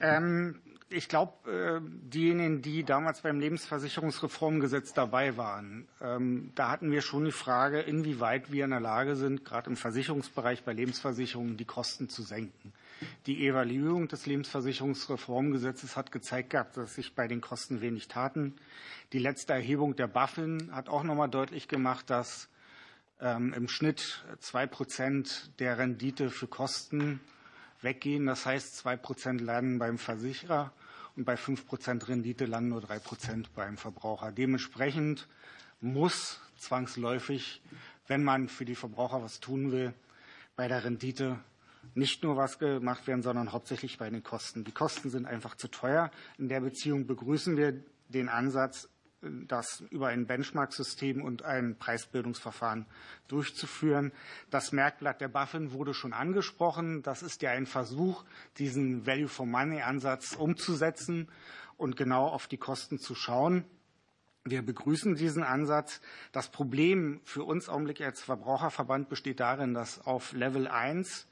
[0.00, 7.02] Ähm, ich glaube, äh, diejenigen, die damals beim Lebensversicherungsreformgesetz dabei waren, ähm, da hatten wir
[7.02, 11.66] schon die Frage, inwieweit wir in der Lage sind, gerade im Versicherungsbereich bei Lebensversicherungen die
[11.66, 12.72] Kosten zu senken.
[13.26, 18.56] Die Evaluierung des Lebensversicherungsreformgesetzes hat gezeigt gehabt, dass sich bei den Kosten wenig taten.
[19.12, 22.48] Die letzte Erhebung der BaFin hat auch noch mal deutlich gemacht, dass
[23.20, 27.20] ähm, im Schnitt zwei Prozent der Rendite für Kosten
[27.80, 28.26] weggehen.
[28.26, 30.72] Das heißt, zwei Prozent landen beim Versicherer
[31.16, 34.32] und bei fünf Prozent Rendite landen nur drei Prozent beim Verbraucher.
[34.32, 35.28] Dementsprechend
[35.80, 37.62] muss zwangsläufig,
[38.06, 39.92] wenn man für die Verbraucher was tun will,
[40.56, 41.38] bei der Rendite
[41.94, 44.64] nicht nur was gemacht werden, sondern hauptsächlich bei den Kosten.
[44.64, 46.10] Die Kosten sind einfach zu teuer.
[46.36, 48.88] In der Beziehung begrüßen wir den Ansatz,
[49.20, 52.86] das über ein Benchmark-System und ein Preisbildungsverfahren
[53.26, 54.12] durchzuführen.
[54.50, 57.02] Das Merkblatt der BaFin wurde schon angesprochen.
[57.02, 58.24] Das ist ja ein Versuch,
[58.58, 61.28] diesen Value-for-Money-Ansatz umzusetzen
[61.76, 63.64] und genau auf die Kosten zu schauen.
[64.44, 66.00] Wir begrüßen diesen Ansatz.
[66.32, 71.26] Das Problem für uns Augenblick als Verbraucherverband besteht darin, dass auf Level 1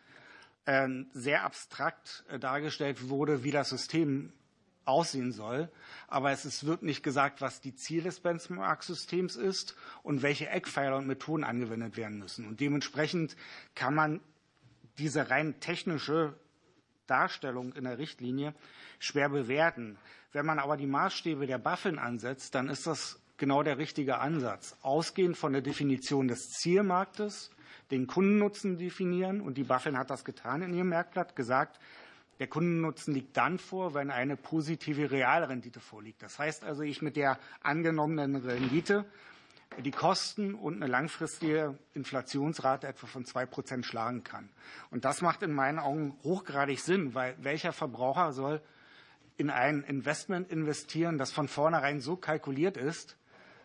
[0.66, 4.32] äh, sehr abstrakt äh, dargestellt wurde, wie das System
[4.86, 5.68] aussehen soll.
[6.08, 10.96] Aber es ist, wird nicht gesagt, was die Ziel des Benchmark-Systems ist und welche Eckpfeiler
[10.96, 12.46] und Methoden angewendet werden müssen.
[12.46, 13.36] Und dementsprechend
[13.74, 14.20] kann man
[14.98, 16.34] diese rein technische
[17.06, 18.54] Darstellung in der Richtlinie
[18.98, 19.98] schwer bewerten.
[20.32, 24.76] Wenn man aber die Maßstäbe der BaFin ansetzt, dann ist das genau der richtige Ansatz.
[24.82, 27.50] Ausgehend von der Definition des Zielmarktes,
[27.90, 29.40] den Kundennutzen definieren.
[29.40, 31.78] Und die BaFin hat das getan in ihrem Merkblatt, gesagt,
[32.38, 36.22] der Kundennutzen liegt dann vor, wenn eine positive Realrendite vorliegt.
[36.22, 39.06] Das heißt also, ich mit der angenommenen Rendite
[39.84, 44.48] die Kosten und eine langfristige Inflationsrate etwa von zwei Prozent schlagen kann.
[44.90, 48.62] Und das macht in meinen Augen hochgradig Sinn, weil welcher Verbraucher soll
[49.36, 53.16] in ein Investment investieren, das von vornherein so kalkuliert ist,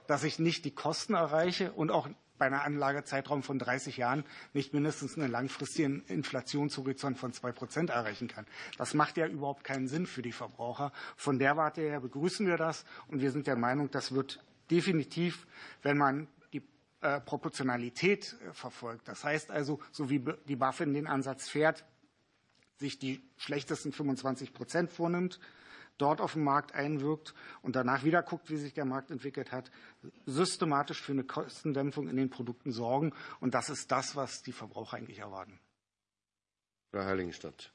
[0.08, 2.10] dass ich nicht die Kosten erreiche und auch
[2.41, 8.27] bei einem Anlagezeitraum von 30 Jahren nicht mindestens einen langfristigen Inflationshorizont von zwei Prozent erreichen
[8.27, 8.48] kann.
[8.79, 10.92] Das macht ja überhaupt keinen Sinn für die Verbraucher.
[11.15, 15.46] Von der Warte her begrüßen wir das und wir sind der Meinung, das wird definitiv,
[15.83, 16.63] wenn man die
[17.02, 19.08] äh, Proportionalität äh, verfolgt.
[19.08, 21.85] Das heißt also, so wie die BaFin den Ansatz fährt,
[22.77, 25.39] sich die schlechtesten 25 Prozent vornimmt,
[25.98, 29.71] dort auf den Markt einwirkt und danach wieder guckt, wie sich der Markt entwickelt hat,
[30.25, 33.13] systematisch für eine Kostendämpfung in den Produkten sorgen.
[33.39, 35.60] Und das ist das, was die Verbraucher eigentlich erwarten.
[36.92, 37.71] Frau Heiligenstadt.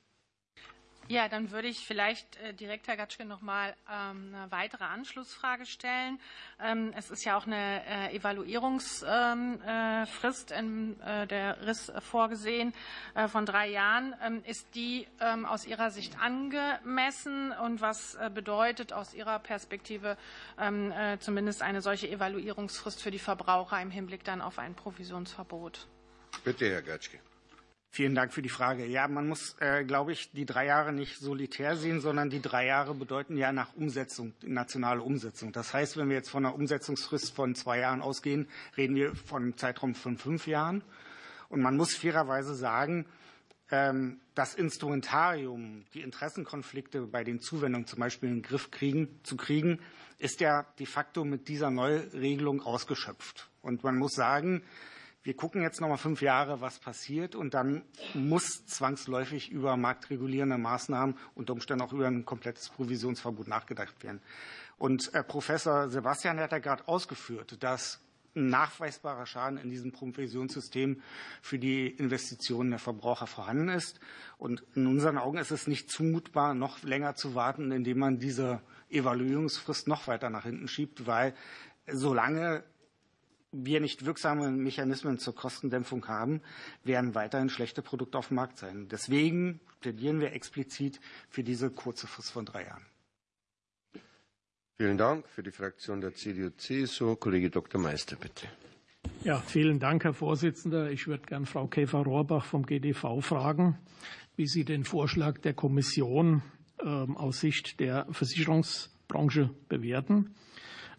[1.09, 5.65] Ja, dann würde ich vielleicht äh, direkt, Herr Gatschke, noch mal ähm, eine weitere Anschlussfrage
[5.65, 6.19] stellen.
[6.61, 12.75] Ähm, es ist ja auch eine äh, Evaluierungsfrist in äh, der RIS vorgesehen
[13.29, 14.17] von drei Jahren.
[14.23, 15.07] Ähm, ist die
[15.49, 20.17] aus Ihrer Sicht angemessen und was bedeutet aus Ihrer Perspektive
[21.21, 25.87] zumindest eine solche Evaluierungsfrist für die Verbraucher im Hinblick dann auf ein Provisionsverbot?
[26.45, 27.19] Bitte, Herr Gatschke.
[27.97, 28.85] Vielen Dank für die Frage.
[28.85, 32.67] Ja, man muss, äh, glaube ich, die drei Jahre nicht solitär sehen, sondern die drei
[32.67, 35.51] Jahre bedeuten ja nach Umsetzung, nationale Umsetzung.
[35.51, 39.45] Das heißt, wenn wir jetzt von einer Umsetzungsfrist von zwei Jahren ausgehen, reden wir von
[39.45, 40.85] einem Zeitraum von fünf Jahren.
[41.49, 43.07] Und man muss fairerweise sagen,
[43.71, 49.39] ähm, das Instrumentarium, die Interessenkonflikte bei den Zuwendungen zum Beispiel in den Griff kriegen, zu
[49.39, 49.81] kriegen,
[50.19, 53.49] ist ja de facto mit dieser Neuregelung ausgeschöpft.
[53.63, 54.63] Und man muss sagen,
[55.27, 57.83] wir gucken jetzt noch mal fünf Jahre, was passiert, und dann
[58.15, 64.21] muss zwangsläufig über marktregulierende Maßnahmen unter Umständen auch über ein komplettes Provisionsverbot nachgedacht werden.
[64.79, 68.01] Und äh, Professor Sebastian hat ja gerade ausgeführt, dass
[68.37, 71.03] ein nachweisbarer Schaden in diesem Provisionssystem
[71.43, 73.99] für die Investitionen der Verbraucher vorhanden ist.
[74.39, 78.61] Und in unseren Augen ist es nicht zumutbar, noch länger zu warten, indem man diese
[78.91, 81.35] Evaluierungsfrist noch weiter nach hinten schiebt, weil
[81.91, 82.63] solange
[83.53, 86.43] wir nicht wirksame Mechanismen zur Kostendämpfung haben,
[86.85, 88.89] werden weiterhin schlechte Produkte auf dem Markt sein.
[88.89, 92.85] Deswegen plädieren wir explizit für diese kurze Frist von drei Jahren.
[94.77, 95.27] Vielen Dank.
[95.29, 97.81] Für die Fraktion der CDU-CSU, Kollege Dr.
[97.81, 98.47] Meister, bitte.
[99.25, 100.91] Ja, vielen Dank, Herr Vorsitzender.
[100.91, 103.79] Ich würde gern Frau Käfer-Rohrbach vom GDV fragen,
[104.37, 106.43] wie sie den Vorschlag der Kommission
[106.83, 110.35] ähm, aus Sicht der Versicherungsbranche bewerten.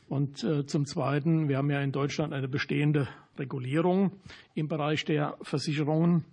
[0.09, 4.11] Und äh, zum Zweiten, wir haben ja in Deutschland eine bestehende Regulierung
[4.55, 6.25] im Bereich der Versicherungen.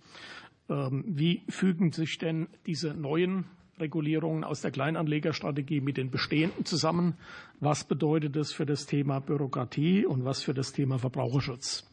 [0.69, 3.45] Ähm, wie fügen sich denn diese neuen
[3.79, 7.17] Regulierungen aus der Kleinanlegerstrategie mit den bestehenden zusammen?
[7.59, 11.85] Was bedeutet das für das Thema Bürokratie und was für das Thema Verbraucherschutz?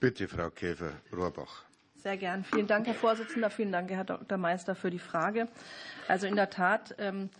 [0.00, 1.64] Bitte, Frau Käfer-Rohrbach.
[1.96, 2.42] Sehr gern.
[2.42, 3.48] Vielen Dank, Herr Vorsitzender.
[3.50, 4.36] Vielen Dank, Herr Dr.
[4.36, 5.46] Meister, für die Frage.
[6.08, 7.30] Also in der Tat ähm,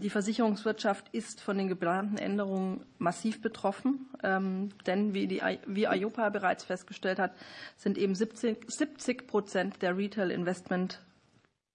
[0.00, 6.28] die Versicherungswirtschaft ist von den geplanten Änderungen massiv betroffen, ähm, denn wie, die, wie IOPA
[6.28, 7.32] bereits festgestellt hat,
[7.76, 11.00] sind eben 70, 70 Prozent der Retail-Investment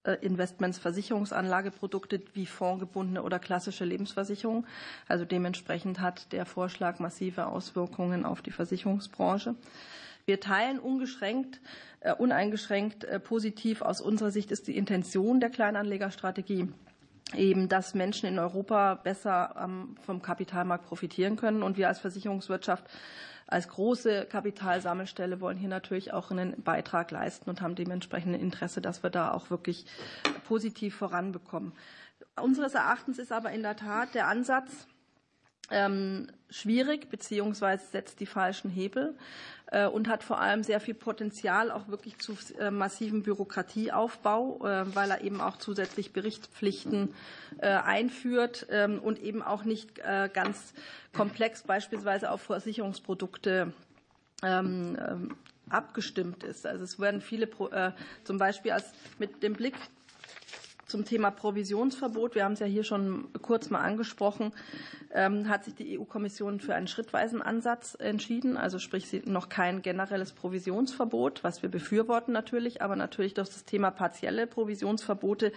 [0.04, 4.66] äh, Investments Versicherungsanlageprodukte wie fondgebundene oder klassische Lebensversicherung.
[5.06, 9.56] Also dementsprechend hat der Vorschlag massive Auswirkungen auf die Versicherungsbranche.
[10.24, 11.60] Wir teilen ungeschränkt,
[12.00, 16.68] äh, uneingeschränkt äh, positiv aus unserer Sicht ist die Intention der Kleinanlegerstrategie
[17.34, 19.68] eben, dass Menschen in Europa besser
[20.02, 21.62] vom Kapitalmarkt profitieren können.
[21.62, 22.84] Und wir als Versicherungswirtschaft
[23.50, 28.80] als große Kapitalsammelstelle wollen hier natürlich auch einen Beitrag leisten und haben dementsprechend ein Interesse,
[28.80, 29.86] dass wir da auch wirklich
[30.46, 31.72] positiv voranbekommen.
[32.40, 34.86] Unseres Erachtens ist aber in der Tat der Ansatz,
[35.70, 39.14] ähm, schwierig beziehungsweise setzt die falschen Hebel
[39.70, 44.94] äh, und hat vor allem sehr viel Potenzial auch wirklich zu äh, massivem Bürokratieaufbau, äh,
[44.94, 47.14] weil er eben auch zusätzlich Berichtspflichten
[47.60, 50.00] einführt ähm, und eben auch nicht
[50.32, 50.72] ganz
[51.12, 53.72] komplex beispielsweise auf Versicherungsprodukte
[54.42, 55.36] ähm,
[55.68, 56.66] abgestimmt ist.
[56.66, 57.48] Also es werden viele,
[58.24, 59.74] zum Beispiel als mit dem Blick
[60.90, 64.52] zum Thema Provisionsverbot, wir haben es ja hier schon kurz mal angesprochen,
[65.14, 68.56] ähm, hat sich die EU-Kommission für einen schrittweisen Ansatz entschieden.
[68.56, 73.90] Also sprich noch kein generelles Provisionsverbot, was wir befürworten natürlich, aber natürlich durch das Thema
[73.90, 75.52] partielle Provisionsverbote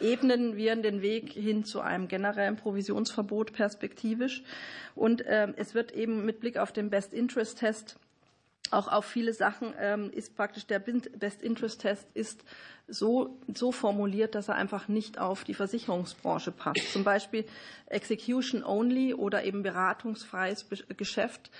[0.00, 4.42] ebnen wir den Weg hin zu einem generellen Provisionsverbot perspektivisch.
[4.94, 7.96] Und ähm, es wird eben mit Blick auf den Best-Interest-Test
[8.70, 12.44] auch auf viele Sachen ähm, ist praktisch der Best-Interest-Test ist
[12.88, 16.92] so, so formuliert, dass er einfach nicht auf die Versicherungsbranche passt.
[16.92, 17.44] Zum Beispiel
[17.86, 21.50] Execution Only oder eben beratungsfreies Geschäft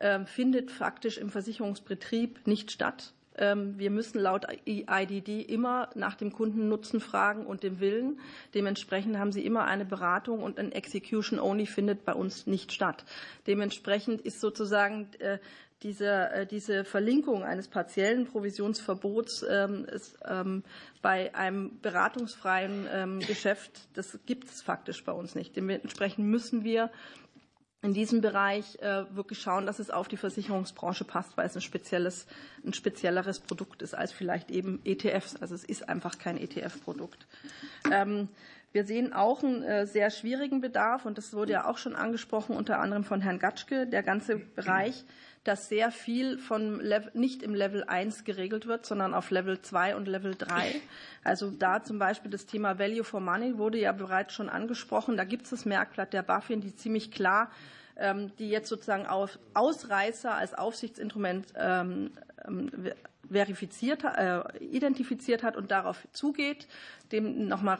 [0.00, 3.12] ähm, findet faktisch im Versicherungsbetrieb nicht statt.
[3.36, 8.20] Ähm, wir müssen laut IDD immer nach dem Kundennutzen fragen und dem Willen.
[8.54, 13.04] Dementsprechend haben Sie immer eine Beratung und ein Execution Only findet bei uns nicht statt.
[13.46, 15.38] Dementsprechend ist sozusagen äh,
[15.82, 20.62] diese, äh, diese Verlinkung eines partiellen Provisionsverbots ähm, ist, ähm,
[21.00, 25.56] bei einem beratungsfreien ähm, Geschäft, das gibt es faktisch bei uns nicht.
[25.56, 26.90] Dementsprechend müssen wir
[27.82, 31.62] in diesem Bereich äh, wirklich schauen, dass es auf die Versicherungsbranche passt, weil es ein,
[31.62, 32.26] spezielles,
[32.64, 35.36] ein spezielleres Produkt ist als vielleicht eben ETFs.
[35.36, 37.26] Also es ist einfach kein ETF-Produkt.
[37.90, 38.28] Ähm,
[38.70, 42.56] wir sehen auch einen äh, sehr schwierigen Bedarf, und das wurde ja auch schon angesprochen,
[42.56, 45.04] unter anderem von Herrn Gatschke, der ganze Bereich,
[45.44, 49.96] dass sehr viel von Level, nicht im Level 1 geregelt wird, sondern auf Level 2
[49.96, 50.80] und Level 3.
[51.24, 55.16] Also da zum Beispiel das Thema Value for Money wurde ja bereits schon angesprochen.
[55.16, 57.50] Da gibt es das Merkblatt der BaFin, die ziemlich klar
[57.96, 62.10] ähm, die jetzt sozusagen auf Ausreißer als Aufsichtsinstrument ähm,
[62.46, 62.70] ähm,
[63.30, 66.66] verifiziert, äh, identifiziert hat und darauf zugeht,
[67.12, 67.78] dem nochmal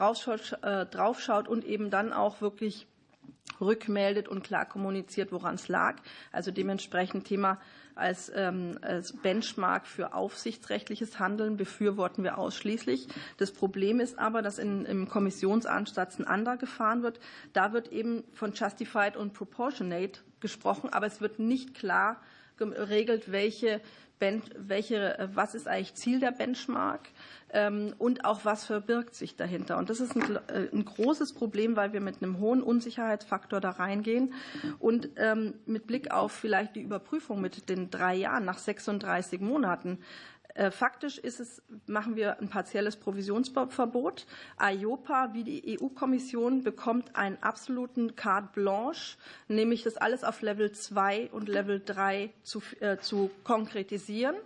[0.62, 2.86] äh, draufschaut und eben dann auch wirklich
[3.60, 5.96] rückmeldet und klar kommuniziert, woran es lag.
[6.32, 7.58] Also dementsprechend Thema
[7.94, 13.08] als, ähm, als Benchmark für aufsichtsrechtliches Handeln befürworten wir ausschließlich.
[13.36, 17.20] Das Problem ist aber, dass in, im Kommissionsansatz ein anderer gefahren wird.
[17.52, 22.20] Da wird eben von Justified und Proportionate gesprochen, aber es wird nicht klar
[22.56, 23.80] geregelt, welche
[24.56, 27.00] welche, äh, was ist eigentlich Ziel der Benchmark
[27.52, 29.78] ähm, und auch was verbirgt sich dahinter.
[29.78, 33.70] Und das ist ein, äh, ein großes Problem, weil wir mit einem hohen Unsicherheitsfaktor da
[33.70, 34.32] reingehen
[34.78, 39.98] und ähm, mit Blick auf vielleicht die Überprüfung mit den drei Jahren nach 36 Monaten
[40.70, 44.26] faktisch ist es, machen wir ein partielles Provisionsverbot.
[44.60, 49.16] IOPA wie die EU-Kommission bekommt einen absoluten Carte Blanche,
[49.48, 54.36] nämlich das alles auf Level 2 und Level 3 zu, äh, zu konkretisieren.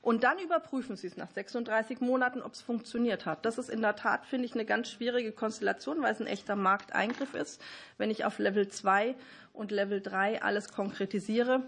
[0.00, 3.44] Und dann überprüfen Sie es nach 36 Monaten, ob es funktioniert hat.
[3.44, 6.56] Das ist in der Tat, finde ich, eine ganz schwierige Konstellation, weil es ein echter
[6.56, 7.60] Markteingriff ist,
[7.98, 9.16] wenn ich auf Level 2
[9.52, 11.62] und Level 3 alles konkretisiere.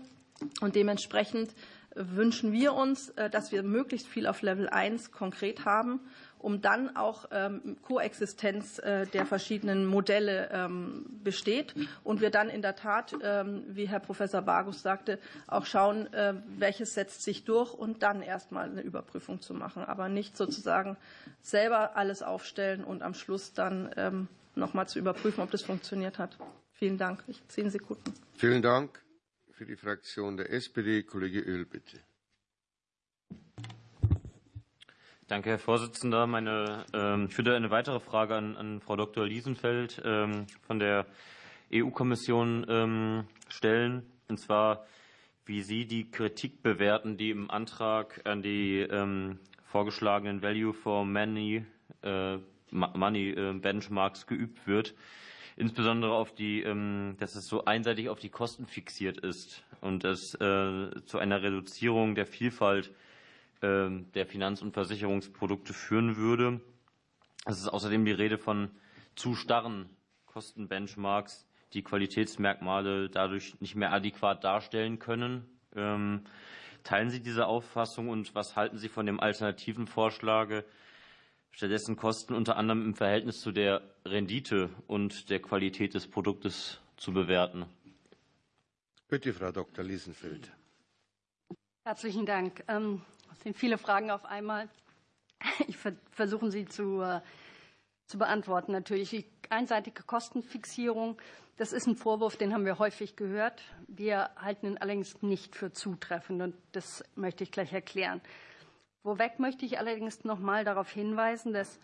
[0.61, 1.55] Und dementsprechend
[1.95, 6.01] wünschen wir uns, äh, dass wir möglichst viel auf Level 1 konkret haben,
[6.38, 11.74] um dann auch ähm, Koexistenz äh, der verschiedenen Modelle ähm, besteht
[12.05, 16.34] und wir dann in der Tat, ähm, wie Herr Professor Bargus sagte, auch schauen, äh,
[16.59, 20.97] welches setzt sich durch und dann erstmal eine Überprüfung zu machen, aber nicht sozusagen
[21.43, 26.36] selber alles aufstellen und am Schluss dann noch mal zu überprüfen, ob das funktioniert hat.
[26.72, 27.22] Vielen Dank.
[27.26, 28.12] Ich zehn Sekunden.
[28.34, 29.01] Vielen Dank.
[29.61, 31.99] Für die Fraktion der SPD, Kollege Öl, bitte.
[35.27, 36.27] Danke, Herr Vorsitzender.
[36.27, 39.27] Meine, ähm, ich würde eine weitere Frage an, an Frau Dr.
[39.27, 41.05] Liesenfeld ähm, von der
[41.75, 44.87] EU-Kommission ähm, stellen, und zwar,
[45.45, 48.89] wie Sie die Kritik bewerten, die im Antrag an die
[49.67, 51.67] vorgeschlagenen Value for Money,
[52.01, 52.39] äh,
[52.71, 54.95] Money äh, Benchmarks geübt wird
[55.61, 60.35] insbesondere auf die, ähm, dass es so einseitig auf die Kosten fixiert ist und es
[60.35, 62.91] äh, zu einer Reduzierung der Vielfalt
[63.63, 66.61] ähm, der Finanz- und Versicherungsprodukte führen würde.
[67.45, 68.71] Es ist außerdem die Rede von
[69.15, 69.91] zu starren
[70.27, 75.45] Kostenbenchmarks, die Qualitätsmerkmale dadurch nicht mehr adäquat darstellen können.
[75.77, 76.23] Ähm,
[76.85, 80.65] teilen Sie diese Auffassung und was halten Sie von dem alternativen Vorschlag,
[81.51, 87.12] stattdessen Kosten unter anderem im Verhältnis zu der Rendite und der Qualität des Produktes zu
[87.12, 87.66] bewerten.
[89.09, 89.84] Bitte, Frau Dr.
[89.84, 90.53] Liesenfeld.
[91.84, 92.62] Herzlichen Dank.
[92.68, 94.68] Ähm, es sind viele Fragen auf einmal.
[95.66, 95.76] Ich
[96.11, 97.20] versuche sie zu, äh,
[98.07, 98.72] zu beantworten.
[98.72, 101.20] Natürlich die einseitige Kostenfixierung.
[101.57, 103.62] Das ist ein Vorwurf, den haben wir häufig gehört.
[103.88, 108.20] Wir halten ihn allerdings nicht für zutreffend und das möchte ich gleich erklären.
[109.03, 111.80] Vorweg möchte ich allerdings noch mal darauf hinweisen, dass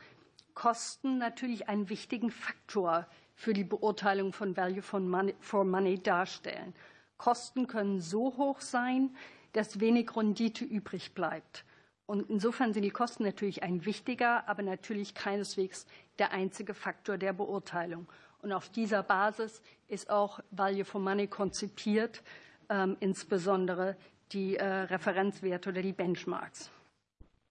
[0.54, 6.74] Kosten natürlich einen wichtigen Faktor für die Beurteilung von Value for Money darstellen.
[7.16, 9.14] Kosten können so hoch sein,
[9.52, 11.64] dass wenig Rendite übrig bleibt.
[12.04, 15.86] Und insofern sind die Kosten natürlich ein wichtiger, aber natürlich keineswegs
[16.18, 18.06] der einzige Faktor der Beurteilung.
[18.42, 22.22] Und auf dieser Basis ist auch Value for Money konzipiert,
[22.68, 23.96] ähm, insbesondere
[24.32, 26.70] die äh, Referenzwerte oder die Benchmarks.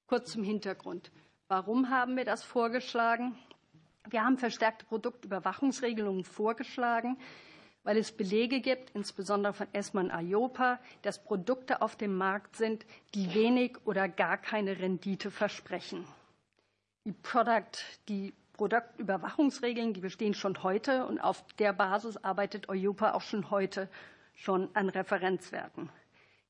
[0.08, 1.12] Kurz zum Hintergrund.
[1.48, 3.36] Warum haben wir das vorgeschlagen?
[4.08, 7.18] Wir haben verstärkte Produktüberwachungsregelungen vorgeschlagen,
[7.84, 12.86] weil es Belege gibt, insbesondere von ESMA und IOPA, dass Produkte auf dem Markt sind,
[13.16, 16.06] die wenig oder gar keine Rendite versprechen.
[17.06, 23.22] Die, Product, die Produktüberwachungsregeln, die bestehen schon heute und auf der Basis arbeitet IOPA auch
[23.22, 23.90] schon heute
[24.36, 25.90] schon an Referenzwerten.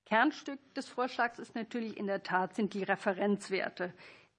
[0.06, 3.94] Kernstück des Vorschlags ist natürlich in der Tat sind die Referenzwerte,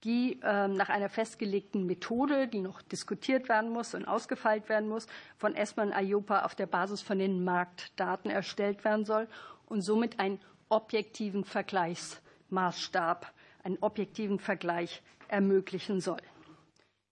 [0.04, 5.06] die ähm, nach einer festgelegten Methode, die noch diskutiert werden muss und ausgefeilt werden muss,
[5.36, 9.26] von ESMA und IOPA auf der Basis von den Marktdaten erstellt werden soll
[9.66, 13.32] und somit einen objektiven Vergleichsmaßstab,
[13.64, 16.22] einen objektiven Vergleich ermöglichen soll.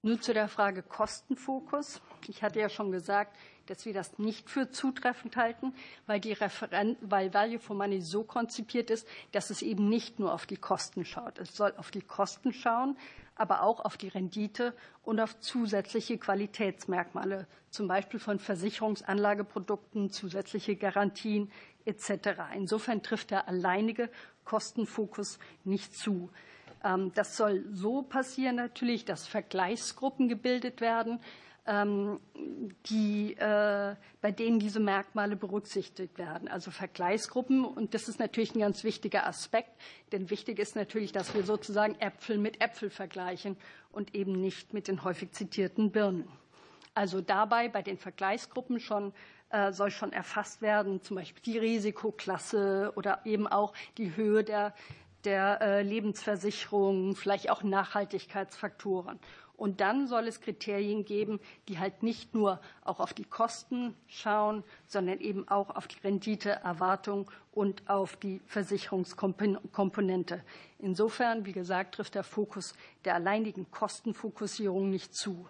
[0.03, 2.03] Nun zu der Frage Kostenfokus.
[2.29, 3.37] Ich hatte ja schon gesagt,
[3.67, 5.75] dass wir das nicht für zutreffend halten,
[6.07, 10.33] weil, die Referen weil Value for Money so konzipiert ist, dass es eben nicht nur
[10.33, 11.39] auf die Kosten schaut.
[11.39, 12.97] Es soll auf die Kosten schauen,
[13.37, 21.51] aber auch auf die Rendite und auf zusätzliche Qualitätsmerkmale, zum Beispiel von Versicherungsanlageprodukten, zusätzliche Garantien
[21.85, 22.41] etc.
[22.55, 24.09] Insofern trifft der alleinige
[24.45, 26.31] Kostenfokus nicht zu.
[26.85, 31.21] Ähm, das soll so passieren natürlich, dass Vergleichsgruppen gebildet werden,
[31.67, 36.49] die, äh, bei denen diese Merkmale berücksichtigt werden.
[36.49, 37.65] Also Vergleichsgruppen.
[37.65, 39.71] Und das ist natürlich ein ganz wichtiger Aspekt.
[40.13, 43.57] Denn wichtig ist natürlich, dass wir sozusagen Äpfel mit Äpfel vergleichen
[43.93, 46.29] und eben nicht mit den häufig zitierten Birnen.
[46.95, 49.13] Also dabei bei den Vergleichsgruppen schon
[49.51, 54.75] äh, soll schon erfasst werden, zum Beispiel die Risikoklasse oder eben auch die Höhe der,
[55.25, 59.19] der äh, Lebensversicherung, vielleicht auch Nachhaltigkeitsfaktoren.
[59.57, 61.39] Und dann soll es Kriterien geben,
[61.69, 67.31] die halt nicht nur auch auf die Kosten schauen, sondern eben auch auf die Renditeerwartung
[67.53, 70.43] und auf die Versicherungskomponente.
[70.79, 72.75] Insofern, wie gesagt, trifft der Fokus
[73.05, 75.49] der alleinigen Kostenfokussierung nicht zu.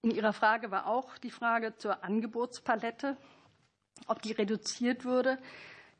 [0.00, 3.16] In Ihrer Frage war auch die Frage zur Angebotspalette,
[4.06, 5.38] ob die reduziert würde.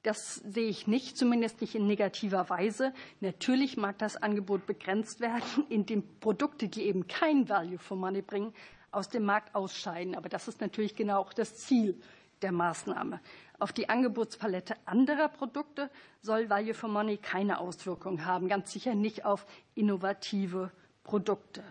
[0.05, 2.93] Das sehe ich nicht, zumindest nicht in negativer Weise.
[3.21, 8.53] Natürlich mag das Angebot begrenzt werden, indem Produkte, die eben kein Value for Money bringen,
[8.91, 10.15] aus dem Markt ausscheiden.
[10.15, 11.99] Aber das ist natürlich genau auch das Ziel
[12.43, 13.19] der Maßnahme.
[13.59, 15.89] Auf die Angebotspalette anderer Produkte
[16.21, 20.71] soll Value for Money keine Auswirkung haben, ganz sicher nicht auf innovative
[21.03, 21.65] Produkte.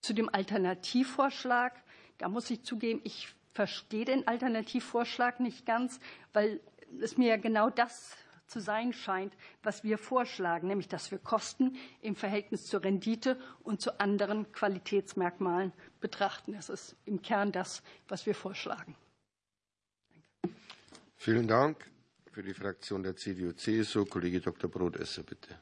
[0.00, 1.74] Zu dem Alternativvorschlag,
[2.16, 6.00] da muss ich zugeben, ich verstehe den Alternativvorschlag nicht ganz,
[6.32, 6.60] weil
[7.00, 8.16] es mir genau das
[8.46, 13.80] zu sein scheint, was wir vorschlagen, nämlich dass wir Kosten im Verhältnis zur Rendite und
[13.80, 16.52] zu anderen Qualitätsmerkmalen betrachten.
[16.52, 18.94] Das ist im Kern das, was wir vorschlagen.
[20.42, 20.56] Danke.
[21.16, 21.90] Vielen Dank.
[22.30, 24.70] Für die Fraktion der CDU-CSU, Kollege Dr.
[24.70, 25.56] Brodesser, bitte.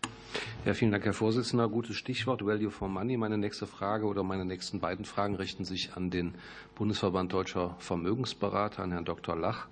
[0.64, 1.68] Ja, vielen Dank, Herr Vorsitzender.
[1.68, 3.16] Gutes Stichwort Value for Money.
[3.16, 6.34] Meine nächste Frage oder meine nächsten beiden Fragen richten sich an den
[6.74, 9.36] Bundesverband Deutscher Vermögensberater, an Herrn Dr.
[9.36, 9.68] Lach.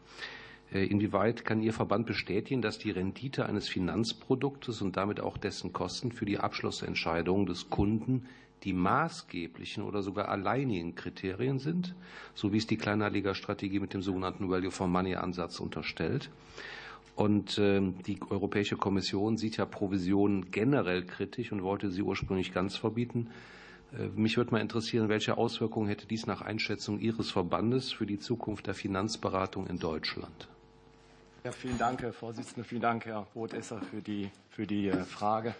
[0.72, 5.72] Äh, inwieweit kann Ihr Verband bestätigen, dass die Rendite eines Finanzproduktes und damit auch dessen
[5.72, 8.26] Kosten für die Abschlussentscheidung des Kunden
[8.64, 11.94] die maßgeblichen oder sogar alleinigen Kriterien sind,
[12.34, 16.30] so wie es die Kleinanlegerstrategie mit dem sogenannten Value for Money Ansatz unterstellt?
[17.14, 22.76] Und ähm, die Europäische Kommission sieht ja Provisionen generell kritisch und wollte sie ursprünglich ganz
[22.76, 23.28] verbieten.
[23.92, 28.18] Äh, mich würde mal interessieren, welche Auswirkungen hätte dies nach Einschätzung Ihres Verbandes für die
[28.18, 30.48] Zukunft der Finanzberatung in Deutschland?
[31.44, 32.62] Ja, vielen Dank, Herr Vorsitzender.
[32.62, 35.56] Vielen Dank, Herr Rothesser, für die, für die äh, Frage.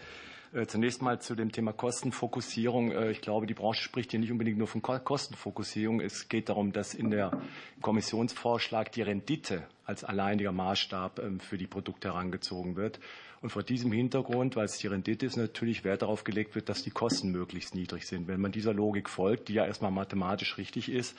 [0.53, 2.93] Äh, zunächst mal zu dem Thema Kostenfokussierung.
[2.93, 6.01] Äh, ich glaube, die Branche spricht hier nicht unbedingt nur von Kostenfokussierung.
[6.01, 7.33] Es geht darum, dass in der
[7.81, 13.01] Kommissionsvorschlag die Rendite als alleiniger Maßstab ähm, für die Produkte herangezogen wird.
[13.41, 16.85] Und vor diesem Hintergrund, weil es die Rendite ist, natürlich Wert darauf gelegt wird, dass
[16.85, 18.29] die Kosten möglichst niedrig sind.
[18.29, 21.19] Wenn man dieser Logik folgt, die ja erstmal mathematisch richtig ist,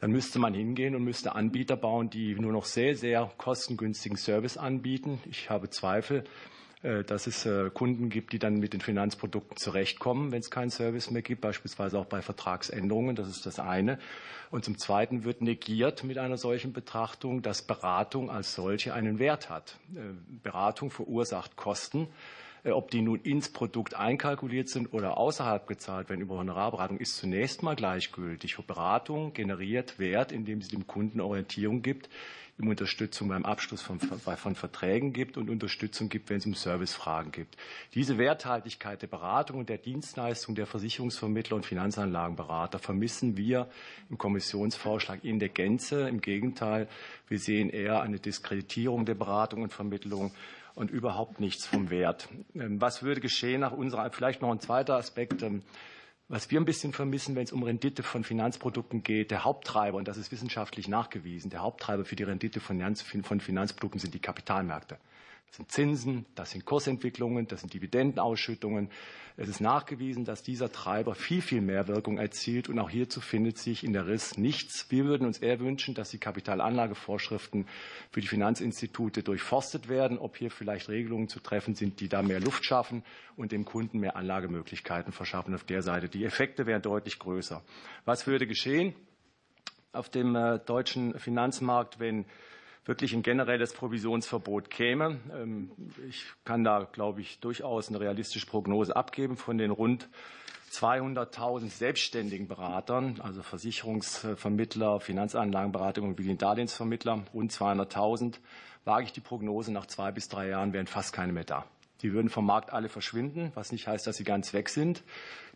[0.00, 4.56] dann müsste man hingehen und müsste Anbieter bauen, die nur noch sehr, sehr kostengünstigen Service
[4.56, 5.20] anbieten.
[5.30, 6.24] Ich habe Zweifel,
[6.82, 10.70] äh, dass es äh, Kunden gibt, die dann mit den Finanzprodukten zurechtkommen, wenn es keinen
[10.70, 13.16] Service mehr gibt, beispielsweise auch bei Vertragsänderungen.
[13.16, 13.98] Das ist das eine.
[14.50, 19.48] Und zum Zweiten wird negiert mit einer solchen Betrachtung, dass Beratung als solche einen Wert
[19.48, 19.78] hat.
[19.94, 20.00] Äh,
[20.42, 22.08] Beratung verursacht Kosten.
[22.66, 27.16] Äh, ob die nun ins Produkt einkalkuliert sind oder außerhalb gezahlt werden über Honorarberatung, ist
[27.16, 28.56] zunächst mal gleichgültig.
[28.66, 32.08] Beratung generiert Wert, indem sie dem Kunden Orientierung gibt,
[32.58, 37.30] ihm Unterstützung beim Abschluss von, von Verträgen gibt und Unterstützung gibt, wenn es um Servicefragen
[37.30, 37.56] gibt.
[37.94, 43.68] Diese Werthaltigkeit der Beratung und der Dienstleistung der Versicherungsvermittler und Finanzanlagenberater vermissen wir
[44.10, 46.08] im Kommissionsvorschlag in der Gänze.
[46.08, 46.88] Im Gegenteil,
[47.28, 50.32] wir sehen eher eine Diskreditierung der Beratung und Vermittlung
[50.76, 52.28] und überhaupt nichts vom Wert.
[52.54, 55.62] Ähm, was würde geschehen nach unserer, vielleicht noch ein zweiter Aspekt, ähm,
[56.28, 60.06] was wir ein bisschen vermissen, wenn es um Rendite von Finanzprodukten geht, der Haupttreiber, und
[60.06, 64.98] das ist wissenschaftlich nachgewiesen, der Haupttreiber für die Rendite von Finanzprodukten sind die Kapitalmärkte.
[65.48, 68.90] Das sind Zinsen, das sind Kursentwicklungen, das sind Dividendenausschüttungen.
[69.38, 72.68] Es ist nachgewiesen, dass dieser Treiber viel, viel mehr Wirkung erzielt.
[72.68, 74.86] Und auch hierzu findet sich in der RIS nichts.
[74.90, 77.66] Wir würden uns eher wünschen, dass die Kapitalanlagevorschriften
[78.10, 82.40] für die Finanzinstitute durchforstet werden, ob hier vielleicht Regelungen zu treffen sind, die da mehr
[82.40, 83.02] Luft schaffen
[83.36, 86.08] und dem Kunden mehr Anlagemöglichkeiten verschaffen auf der Seite.
[86.08, 87.62] Die Effekte wären deutlich größer.
[88.06, 88.94] Was würde geschehen
[89.92, 92.24] auf dem äh, deutschen Finanzmarkt, wenn
[92.86, 95.18] wirklich ein generelles Provisionsverbot käme.
[95.32, 95.70] Ähm,
[96.08, 100.08] ich kann da, glaube ich, durchaus eine realistische Prognose abgeben von den rund
[100.72, 108.34] 200.000 selbstständigen Beratern, also Versicherungsvermittler, Finanzanlagenberater, Immobiliendarlehensvermittler, rund 200.000,
[108.84, 111.64] wage ich die Prognose, nach zwei bis drei Jahren wären fast keine mehr da.
[112.02, 115.02] Die würden vom Markt alle verschwinden, was nicht heißt, dass sie ganz weg sind.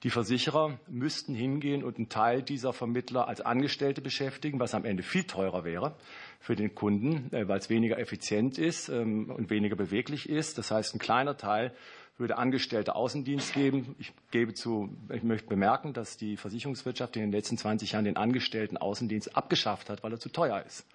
[0.05, 5.03] Die Versicherer müssten hingehen und einen Teil dieser Vermittler als Angestellte beschäftigen, was am Ende
[5.03, 5.97] viel teurer wäre
[6.41, 10.59] für den Kunden, äh, weil es weniger effizient ist ähm, und weniger beweglich ist.
[10.59, 11.73] Das heißt, ein kleiner Teil
[12.17, 13.95] würde Angestellte Außendienst geben.
[13.99, 18.17] Ich gebe zu, ich möchte bemerken, dass die Versicherungswirtschaft in den letzten 20 Jahren den
[18.17, 20.87] Angestellten Außendienst abgeschafft hat, weil er zu teuer ist.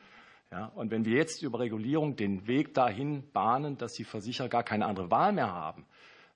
[0.51, 4.63] Ja, und wenn wir jetzt über Regulierung den Weg dahin bahnen, dass die Versicherer gar
[4.63, 5.85] keine andere Wahl mehr haben,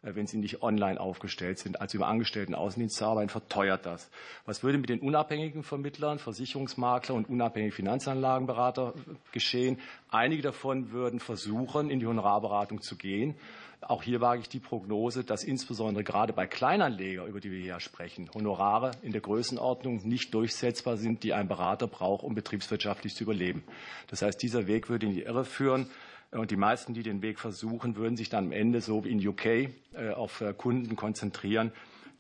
[0.02, 4.10] wenn sie nicht online aufgestellt sind, als über Angestellten Außendienst arbeiten, verteuert das.
[4.46, 8.94] Was würde mit den unabhängigen Vermittlern, Versicherungsmakler und unabhängigen Finanzanlagenberater
[9.32, 9.80] geschehen?
[10.10, 13.36] Einige davon würden versuchen, in die Honorarberatung zu gehen
[13.82, 17.80] auch hier wage ich die Prognose, dass insbesondere gerade bei Kleinanleger, über die wir hier
[17.80, 23.24] sprechen, Honorare in der Größenordnung nicht durchsetzbar sind, die ein Berater braucht, um betriebswirtschaftlich zu
[23.24, 23.64] überleben.
[24.08, 25.90] Das heißt, dieser Weg würde in die Irre führen.
[26.32, 29.28] Und die meisten, die den Weg versuchen, würden sich dann am Ende, so wie in
[29.28, 29.70] UK, äh,
[30.16, 31.72] auf äh, Kunden konzentrieren,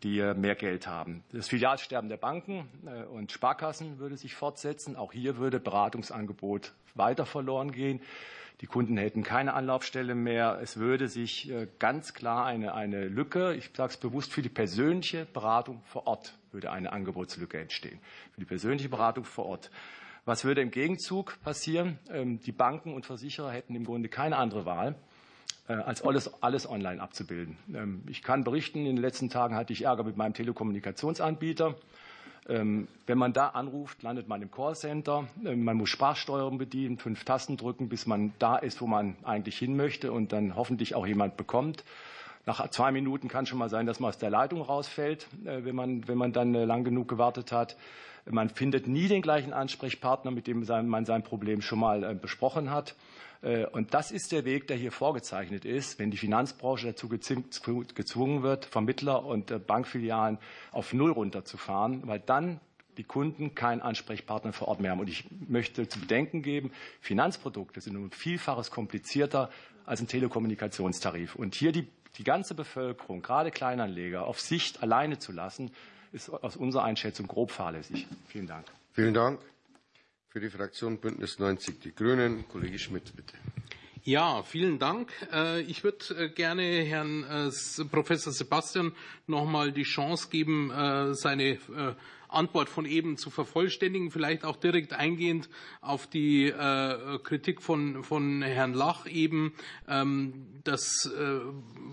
[0.02, 1.24] die äh, mehr Geld haben.
[1.32, 2.68] Das Filialsterben der Banken
[3.14, 4.96] und Sparkassen würde sich fortsetzen.
[4.96, 8.02] Auch hier würde Beratungsangebot weiter verloren gehen.
[8.62, 10.60] Die Kunden hätten keine Anlaufstelle mehr.
[10.62, 15.26] Es würde sich ganz klar eine, eine Lücke, ich sage es bewusst, für die persönliche
[15.26, 18.00] Beratung vor Ort würde eine Angebotslücke entstehen.
[18.34, 19.72] Für die persönliche Beratung vor Ort.
[20.30, 21.98] Was würde im Gegenzug passieren?
[22.12, 24.94] Ähm, die Banken und Versicherer hätten im Grunde keine andere Wahl,
[25.68, 27.58] äh, als alles, alles online abzubilden.
[27.74, 31.74] Ähm, ich kann berichten, in den letzten Tagen hatte ich Ärger mit meinem Telekommunikationsanbieter.
[32.48, 35.28] Ähm, wenn man da anruft, landet man im Callcenter.
[35.42, 39.76] Man muss Sprachsteuerung bedienen, fünf Tasten drücken, bis man da ist, wo man eigentlich hin
[39.76, 41.84] möchte und dann hoffentlich auch jemand bekommt.
[42.46, 45.76] Nach zwei Minuten kann schon mal sein, dass man aus der Leitung rausfällt, äh, wenn
[45.76, 47.78] man, wenn man dann äh, lang genug gewartet hat.
[48.30, 52.70] Man findet nie den gleichen Ansprechpartner, mit dem man sein Problem schon mal äh, besprochen
[52.72, 52.96] hat.
[53.72, 58.66] Und das ist der Weg, der hier vorgezeichnet ist, wenn die Finanzbranche dazu gezwungen wird,
[58.66, 60.40] Vermittler und Bankfilialen
[60.74, 62.60] auf Null runterzufahren, weil dann
[62.98, 65.00] die Kunden keinen Ansprechpartner vor Ort mehr haben.
[65.00, 69.50] Und ich möchte zu bedenken geben, Finanzprodukte sind um Vielfaches komplizierter
[69.86, 71.36] als ein Telekommunikationstarif.
[71.36, 71.88] Und hier die,
[72.18, 75.72] die ganze Bevölkerung, gerade Kleinanleger, auf Sicht alleine zu lassen,
[76.12, 78.08] ist aus unserer Einschätzung grob fahrlässig.
[78.28, 78.66] Vielen Dank.
[78.94, 79.40] Vielen Dank.
[80.30, 83.34] Für die Fraktion Bündnis 90 Die Grünen, Kollege Schmidt, bitte.
[84.04, 85.12] Ja, vielen Dank.
[85.32, 88.94] Äh, ich würde äh, gerne Herrn äh, Professor Sebastian
[89.28, 90.72] noch mal die Chance geben,
[91.14, 91.60] seine
[92.30, 95.50] Antwort von eben zu vervollständigen, vielleicht auch direkt eingehend
[95.82, 99.54] auf die äh, Kritik von, von Herrn Lach eben,
[99.88, 101.40] ähm, dass äh,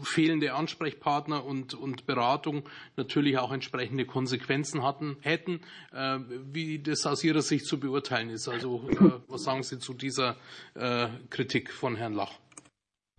[0.03, 5.61] fehlende Ansprechpartner und, und Beratung natürlich auch entsprechende Konsequenzen hatten, hätten,
[5.93, 6.19] äh,
[6.53, 8.49] wie das aus Ihrer Sicht zu beurteilen ist.
[8.49, 10.37] Also äh, was sagen Sie zu dieser
[10.75, 12.33] äh, Kritik von Herrn Lach?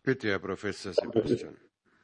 [0.03, 1.57] Bitte, Herr Professor Sebastian.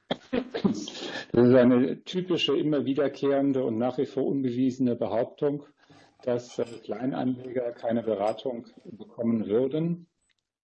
[0.63, 5.65] Das ist eine typische, immer wiederkehrende und nach wie vor unbewiesene Behauptung,
[6.23, 10.07] dass äh, Kleinanleger keine Beratung bekommen würden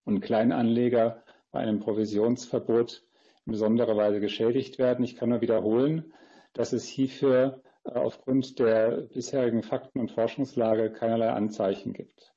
[0.06, 3.04] und Kleinanleger bei einem Provisionsverbot
[3.46, 5.04] in besonderer Weise geschädigt werden.
[5.04, 6.14] Ich kann nur wiederholen,
[6.54, 12.34] dass es hierfür äh, aufgrund der bisherigen Fakten- und Forschungslage keinerlei Anzeichen gibt.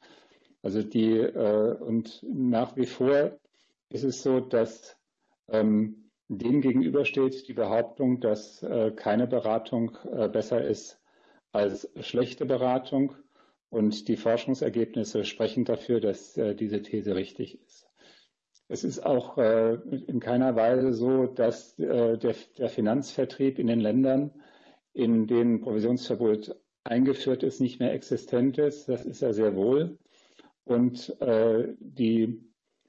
[0.62, 3.38] Also die äh, und nach wie vor
[3.88, 4.96] ist es so, dass
[5.48, 6.01] ähm,
[6.38, 11.00] dem gegenüber steht die Behauptung, dass äh, keine Beratung äh, besser ist
[11.52, 13.14] als schlechte Beratung.
[13.70, 17.88] Und die Forschungsergebnisse sprechen dafür, dass äh, diese These richtig ist.
[18.68, 22.34] Es ist auch in keiner Weise so, dass der,
[22.70, 24.30] Finanzvertrieb in den Ländern,
[24.94, 28.88] in denen Provisionsverbot eingeführt ist, nicht mehr existent ist.
[28.88, 29.98] Das ist er sehr wohl.
[30.64, 32.40] Und die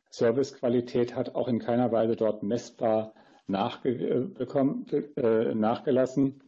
[0.10, 3.14] Servicequalität hat auch in keiner Weise dort messbar
[3.48, 6.44] nachgekommen, äh, nachgelassen,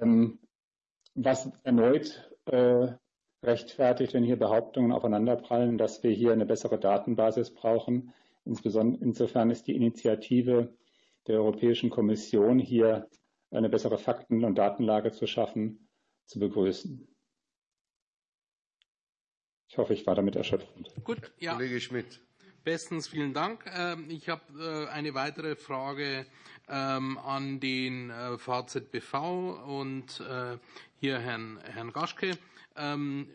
[0.00, 0.38] ähm,
[1.14, 2.88] was erneut äh,
[3.42, 8.12] rechtfertigt, wenn hier Behauptungen aufeinanderprallen, dass wir hier eine bessere Datenbasis brauchen.
[8.44, 10.74] Insbesondere insofern ist die Initiative
[11.26, 13.08] der Europäischen Kommission, hier
[13.50, 15.88] eine bessere Fakten- und Datenlage zu schaffen,
[16.26, 17.08] zu begrüßen.
[19.68, 20.94] Ich hoffe, ich war damit erschöpfend.
[21.04, 21.54] Gut, ja.
[21.54, 22.25] Kollege Schmidt.
[22.66, 23.64] Bestens, vielen Dank.
[23.72, 26.26] Ähm, ich habe äh, eine weitere Frage
[26.68, 29.14] ähm, an den äh, VZBV
[29.68, 30.58] und äh,
[30.98, 32.36] hier Herrn, Herrn Gaschke.
[32.74, 33.28] Ähm,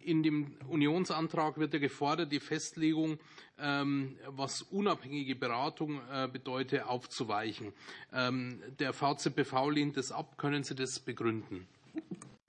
[0.00, 3.18] in dem Unionsantrag wird ja gefordert, die Festlegung,
[3.58, 7.74] was unabhängige Beratung äh, bedeutet, aufzuweichen.
[8.10, 10.38] Der VZBV lehnt das ab.
[10.38, 11.68] Können Sie das begründen?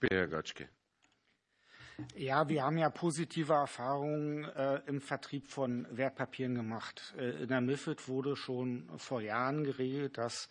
[0.00, 0.70] Herr Gatschke.
[2.16, 7.14] Ja, wir haben ja positive Erfahrungen äh, im Vertrieb von Wertpapieren gemacht.
[7.18, 10.48] Äh, in der MIFID wurde schon vor Jahren geregelt, dass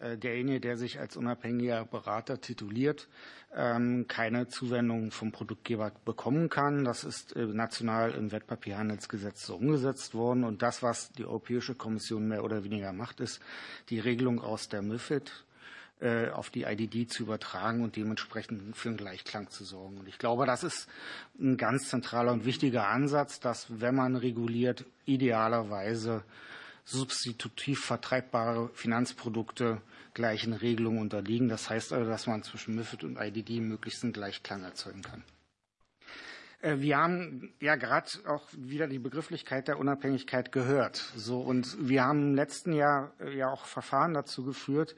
[0.00, 3.08] äh, derjenige, der sich als unabhängiger Berater tituliert,
[3.54, 6.84] ähm, keine Zuwendung vom Produktgeber bekommen kann.
[6.84, 10.44] Das ist äh, national im Wertpapierhandelsgesetz so umgesetzt worden.
[10.44, 13.40] Und das, was die Europäische Kommission mehr oder weniger macht, ist
[13.90, 15.44] die Regelung aus der MIFID
[16.00, 19.98] äh, auf die IDD zu übertragen und dementsprechend für einen Gleichklang zu sorgen.
[19.98, 20.88] Und ich glaube, das ist
[21.38, 26.24] ein ganz zentraler und wichtiger Ansatz, dass, wenn man reguliert, idealerweise
[26.84, 29.80] substitutiv vertreibbare Finanzprodukte
[30.12, 31.48] gleichen Regelungen unterliegen.
[31.48, 35.24] Das heißt also, dass man zwischen MIFID und IDD möglichst einen Gleichklang erzeugen kann.
[36.60, 40.96] Äh, wir haben ja gerade auch wieder die Begrifflichkeit der Unabhängigkeit gehört.
[41.16, 44.94] So, und wir haben im letzten Jahr äh, ja auch Verfahren dazu geführt,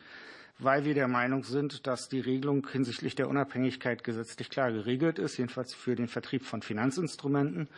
[0.59, 5.37] weil wir der Meinung sind, dass die Regelung hinsichtlich der Unabhängigkeit gesetzlich klar geregelt ist,
[5.37, 7.69] jedenfalls für den Vertrieb von Finanzinstrumenten.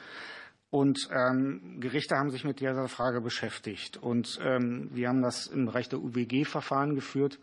[0.71, 3.97] Und ähm, Gerichte haben sich mit dieser Frage beschäftigt.
[3.97, 7.39] Und ähm, wir haben das im Bereich der UWG-Verfahren geführt,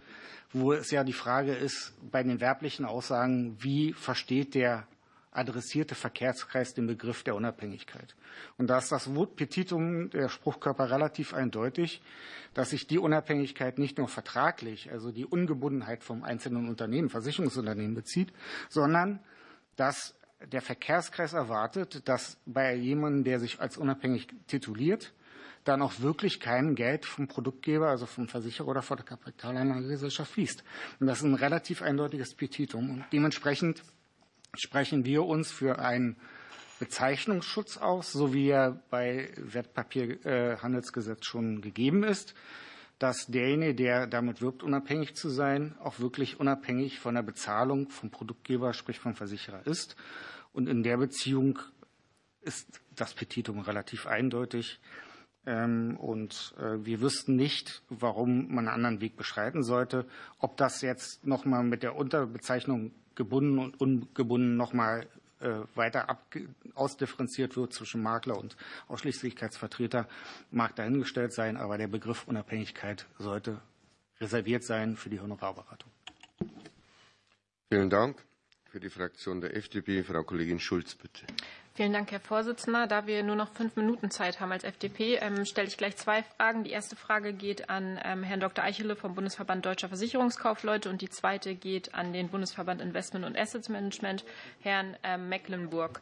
[0.54, 4.88] wo es ja die Frage ist, bei den werblichen Aussagen, wie versteht der
[5.36, 8.16] adressierte Verkehrskreis den Begriff der Unabhängigkeit.
[8.58, 12.02] Und da ist das Vot Petitum, der Spruchkörper, relativ eindeutig,
[12.54, 18.32] dass sich die Unabhängigkeit nicht nur vertraglich, also die Ungebundenheit vom einzelnen Unternehmen, Versicherungsunternehmen bezieht,
[18.70, 19.20] sondern
[19.76, 20.16] dass
[20.52, 25.14] der Verkehrskreis erwartet, dass bei jemandem, der sich als unabhängig tituliert,
[25.64, 30.64] dann auch wirklich kein Geld vom Produktgeber, also vom Versicherer oder von der Kapitalanlagegesellschaft fließt.
[31.00, 32.90] Und das ist ein relativ eindeutiges Petitum.
[32.92, 33.82] Und dementsprechend
[34.58, 36.18] sprechen wir uns für einen
[36.80, 42.36] Bezeichnungsschutz aus, so wie er bei Wertpapierhandelsgesetz schon gegeben ist,
[43.00, 48.10] dass derjenige, der damit wirbt, unabhängig zu sein, auch wirklich unabhängig von der Bezahlung vom
[48.10, 49.96] Produktgeber, sprich vom Versicherer ist.
[50.54, 51.60] Und in der Beziehung
[52.42, 54.80] ist das Petitum relativ eindeutig.
[55.46, 60.06] Ähm, und äh, wir wüssten nicht, warum man einen anderen Weg beschreiten sollte.
[60.40, 65.08] Ob das jetzt nochmal mit der Unterbezeichnung gebunden und ungebunden nochmal
[65.40, 66.18] äh, weiter
[66.76, 68.56] ausdifferenziert wird zwischen Makler und
[68.88, 70.08] Ausschließlichkeitsvertreter,
[70.52, 71.58] mag dahingestellt sein.
[71.58, 73.62] Aber der Begriff Unabhängigkeit sollte
[74.20, 75.92] reserviert sein für die Honorarberatung.
[77.70, 78.24] Vielen Dank.
[78.70, 81.26] Für die Fraktion der FDP, Frau Kollegin Schulz, bitte.
[81.76, 82.88] Vielen Dank, Herr Vorsitzender.
[82.88, 86.24] Da wir nur noch fünf Minuten Zeit haben als FDP, ähm, stelle ich gleich zwei
[86.24, 86.64] Fragen.
[86.64, 88.64] Die erste Frage geht an ähm, Herrn Dr.
[88.64, 93.68] Eichele vom Bundesverband Deutscher Versicherungskaufleute und die zweite geht an den Bundesverband Investment und Assets
[93.68, 94.24] Management,
[94.62, 96.00] Herrn ähm, Mecklenburg.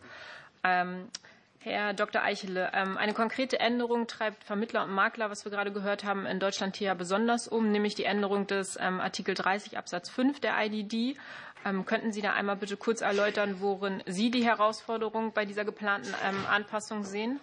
[1.59, 2.21] Herr Dr.
[2.21, 6.78] Eichele, eine konkrete Änderung treibt Vermittler und Makler, was wir gerade gehört haben, in Deutschland
[6.78, 11.17] hier besonders um, nämlich die Änderung des Artikel 30 Absatz 5 der IDD.
[11.66, 16.14] Ähm, könnten Sie da einmal bitte kurz erläutern, worin Sie die Herausforderung bei dieser geplanten
[16.49, 17.39] Anpassung sehen?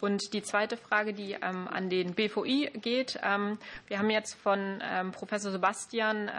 [0.00, 3.18] Und die zweite Frage, die ähm, an den BVI geht.
[3.22, 6.30] Ähm, wir haben jetzt von ähm, Professor Sebastian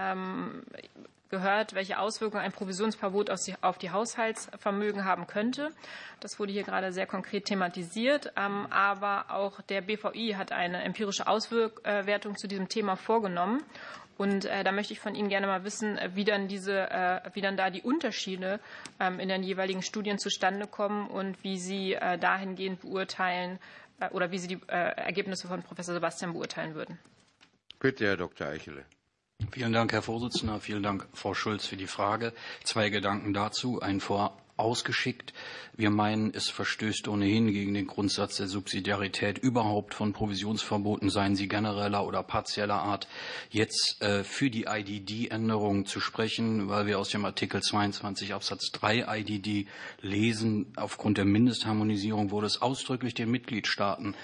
[1.30, 3.30] gehört, welche Auswirkungen ein Provisionsverbot
[3.62, 5.72] auf die Haushaltsvermögen haben könnte.
[6.20, 8.32] Das wurde hier gerade sehr konkret thematisiert.
[8.38, 13.64] Ähm, aber auch der BVI hat eine empirische Auswertung zu diesem Thema vorgenommen.
[14.18, 17.41] Und äh, da möchte ich von Ihnen gerne mal wissen, wie dann diese, äh, wie
[17.41, 18.59] dann da die Unterschiede
[18.99, 23.59] ähm, in den jeweiligen Studien zustande kommen und wie Sie äh, dahingehend beurteilen
[24.11, 26.99] oder wie Sie die Ergebnisse von Professor Sebastian beurteilen würden.
[27.80, 28.47] Bitte, Herr Dr.
[28.47, 28.84] Eichele.
[29.51, 30.59] Vielen Dank, Herr Vorsitzender.
[30.59, 32.34] Vielen Dank, Frau Schulz, für die Frage.
[32.66, 33.82] Zwei Gedanken dazu.
[33.82, 35.34] Ein vor ausgeschickt.
[35.76, 41.47] Wir meinen, es verstößt ohnehin gegen den Grundsatz der Subsidiarität überhaupt von Provisionsverboten, seien sie
[41.47, 43.08] genereller oder partieller Art,
[43.49, 49.20] jetzt äh, für die IDD-Änderung zu sprechen, weil wir aus dem Artikel 22 Absatz 3
[49.20, 49.68] IDD
[50.01, 54.16] lesen, aufgrund der Mindestharmonisierung wurde es ausdrücklich den Mitgliedstaaten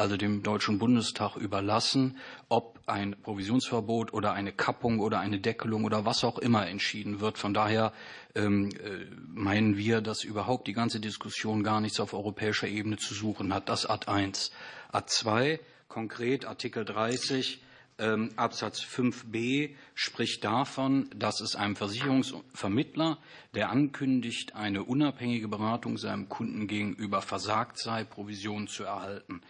[0.00, 2.16] also dem Deutschen Bundestag überlassen,
[2.48, 7.38] ob ein Provisionsverbot oder eine Kappung oder eine Deckelung oder was auch immer entschieden wird.
[7.38, 7.92] Von daher
[8.34, 13.14] ähm, äh, meinen wir, dass überhaupt die ganze Diskussion gar nichts auf europäischer Ebene zu
[13.14, 13.68] suchen hat.
[13.68, 14.50] Das Ad 1.
[14.90, 17.60] Ad 2, konkret Artikel 30
[17.98, 23.18] ähm, Absatz 5b spricht davon, dass es einem Versicherungsvermittler,
[23.54, 29.42] der ankündigt, eine unabhängige Beratung seinem Kunden gegenüber versagt sei, Provision zu erhalten.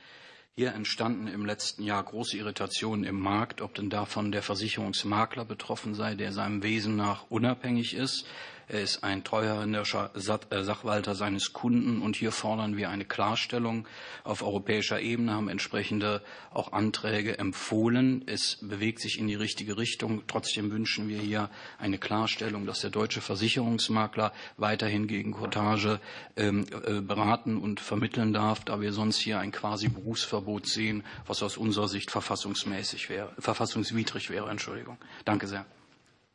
[0.57, 5.95] Hier entstanden im letzten Jahr große Irritationen im Markt, ob denn davon der Versicherungsmakler betroffen
[5.95, 8.27] sei, der seinem Wesen nach unabhängig ist.
[8.71, 10.21] Er ist ein treuhänderischer äh,
[10.63, 13.89] Sachwalter seines Kunden und hier fordern wir eine Klarstellung
[14.23, 18.23] auf europäischer Ebene, haben entsprechende auch Anträge empfohlen.
[18.27, 20.23] Es bewegt sich in die richtige Richtung.
[20.29, 25.99] Trotzdem wünschen wir hier eine Klarstellung, dass der deutsche Versicherungsmakler weiterhin gegen Cottage
[26.37, 31.43] ähm, äh, beraten und vermitteln darf, da wir sonst hier ein quasi Berufsverbot sehen, was
[31.43, 34.49] aus unserer Sicht verfassungsmäßig wäre, verfassungswidrig wäre.
[34.49, 34.97] Entschuldigung.
[35.25, 35.67] Danke sehr.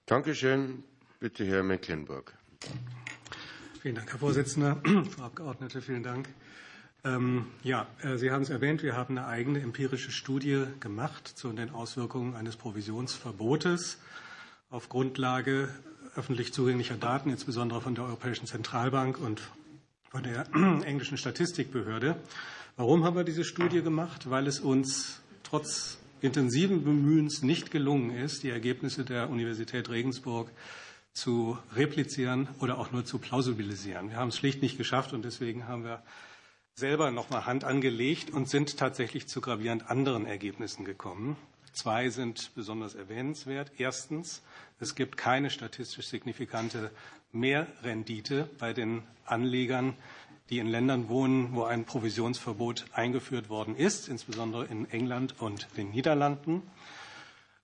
[0.06, 0.84] Dankeschön.
[1.26, 2.34] Bitte, Herr Mecklenburg.
[3.82, 4.80] Vielen Dank, Herr Vorsitzender.
[5.10, 6.30] Frau Abgeordnete, vielen Dank.
[7.04, 11.52] Ähm, ja, äh, Sie haben es erwähnt, wir haben eine eigene empirische Studie gemacht zu
[11.52, 13.98] den Auswirkungen eines Provisionsverbotes
[14.70, 15.70] auf Grundlage
[16.16, 19.42] öffentlich zugänglicher Daten, insbesondere von der Europäischen Zentralbank und
[20.12, 20.46] von der
[20.86, 22.18] englischen Statistikbehörde.
[22.76, 24.30] Warum haben wir diese Studie gemacht?
[24.30, 30.52] Weil es uns trotz intensiven Bemühens nicht gelungen ist, die Ergebnisse der Universität Regensburg
[31.16, 34.10] zu replizieren oder auch nur zu plausibilisieren.
[34.10, 36.04] Wir haben es schlicht nicht geschafft und deswegen haben wir
[36.76, 41.38] selber noch mal Hand angelegt und sind tatsächlich zu gravierend anderen Ergebnissen gekommen.
[41.72, 43.72] Zwei sind besonders erwähnenswert.
[43.78, 44.44] Erstens,
[44.80, 46.92] es gibt keine statistisch signifikante
[47.32, 49.94] Mehrrendite bei den Anlegern,
[50.50, 55.92] die in Ländern wohnen, wo ein Provisionsverbot eingeführt worden ist, insbesondere in England und den
[55.92, 56.62] Niederlanden.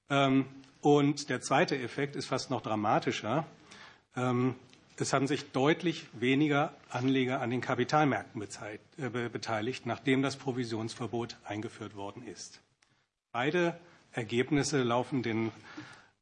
[0.10, 0.46] Ähm,
[0.82, 3.46] und der zweite Effekt ist fast noch dramatischer.
[4.16, 4.56] Ähm,
[4.98, 11.96] es haben sich deutlich weniger Anleger an den Kapitalmärkten äh, beteiligt, nachdem das Provisionsverbot eingeführt
[11.96, 12.62] worden ist.
[13.32, 13.80] Beide
[14.12, 15.52] Ergebnisse laufen den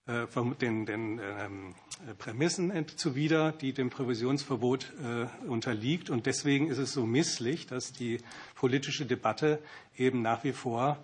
[0.10, 0.26] äh,
[0.62, 1.76] den, den ähm,
[2.18, 6.10] Prämissen zuwider, die dem Provisionsverbot äh, unterliegt.
[6.10, 8.20] Und deswegen ist es so misslich, dass die
[8.55, 9.60] politische Debatte
[9.97, 10.97] eben nach wie vor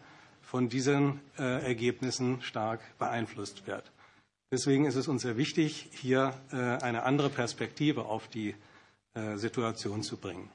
[0.56, 3.92] von diesen äh, Ergebnissen stark beeinflusst wird.
[4.54, 8.56] Deswegen ist es uns sehr wichtig, hier eine andere Perspektive auf die
[9.36, 10.50] Situation zu bringen.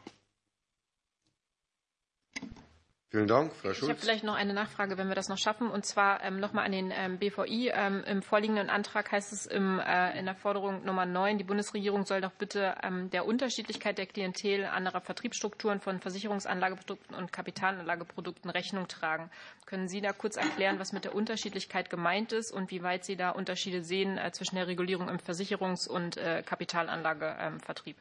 [3.10, 3.82] Vielen Dank, Frau Schulz.
[3.82, 6.64] Ich habe vielleicht noch eine Nachfrage, wenn wir das noch schaffen, und zwar ähm, nochmal
[6.64, 7.72] an den ähm, BVI.
[7.74, 12.06] Ähm, Im vorliegenden Antrag heißt es im, äh, in der Forderung Nummer 9, die Bundesregierung
[12.06, 18.86] soll doch bitte ähm, der Unterschiedlichkeit der Klientel anderer Vertriebsstrukturen von Versicherungsanlageprodukten und Kapitalanlageprodukten Rechnung
[18.86, 19.28] tragen.
[19.66, 23.16] Können Sie da kurz erklären, was mit der Unterschiedlichkeit gemeint ist und wie weit Sie
[23.16, 27.96] da Unterschiede sehen äh, zwischen der Regulierung im Versicherungs- und äh, Kapitalanlagevertrieb?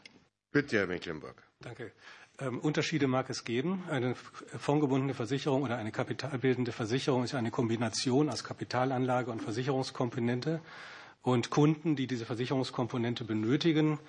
[0.52, 1.42] Bitte, Herr Mecklenburg.
[1.62, 1.92] Danke.
[2.42, 3.84] Ähm, Unterschiede mag es geben.
[3.90, 4.16] Eine
[4.58, 10.62] fondgebundene Versicherung oder eine kapitalbildende Versicherung ist eine Kombination aus Kapitalanlage und Versicherungskomponente.
[11.22, 14.00] Und Kunden, die diese Versicherungskomponente benötigen,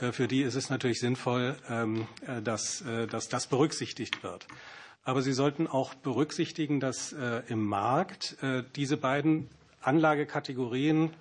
[0.00, 4.46] äh, für die ist es natürlich sinnvoll, ähm, äh, dass, äh, dass das berücksichtigt wird.
[5.04, 7.14] Aber Sie sollten auch berücksichtigen, dass
[7.48, 8.36] im Markt
[8.76, 9.48] diese beiden
[9.80, 11.14] Anlagekategorien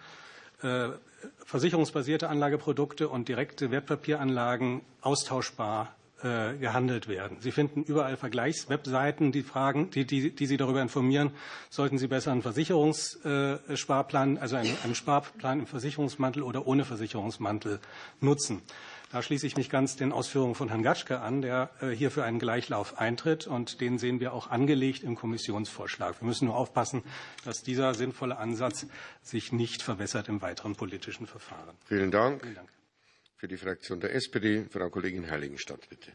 [1.45, 7.37] versicherungsbasierte Anlageprodukte und direkte Wertpapieranlagen austauschbar äh, gehandelt werden.
[7.39, 11.31] Sie finden überall Vergleichswebseiten, die fragen, die, die, die Sie darüber informieren,
[11.69, 17.79] sollten Sie besser einen Versicherungssparplan, also einen, einen Sparplan im Versicherungsmantel oder ohne Versicherungsmantel
[18.19, 18.61] nutzen.
[19.11, 22.25] Da schließe ich mich ganz den Ausführungen von Herrn Gatschke an, der äh, hier für
[22.25, 23.47] einen Gleichlauf eintritt.
[23.47, 26.19] Und den sehen wir auch angelegt im Kommissionsvorschlag.
[26.21, 27.03] Wir müssen nur aufpassen,
[27.45, 28.85] dass dieser sinnvolle Ansatz
[29.21, 31.75] sich nicht verwässert im weiteren politischen Verfahren.
[31.85, 32.41] Vielen Dank.
[32.41, 32.76] Vielen Dank.
[33.37, 36.11] Für die Fraktion der SPD, Frau Kollegin Heiligenstadt, bitte.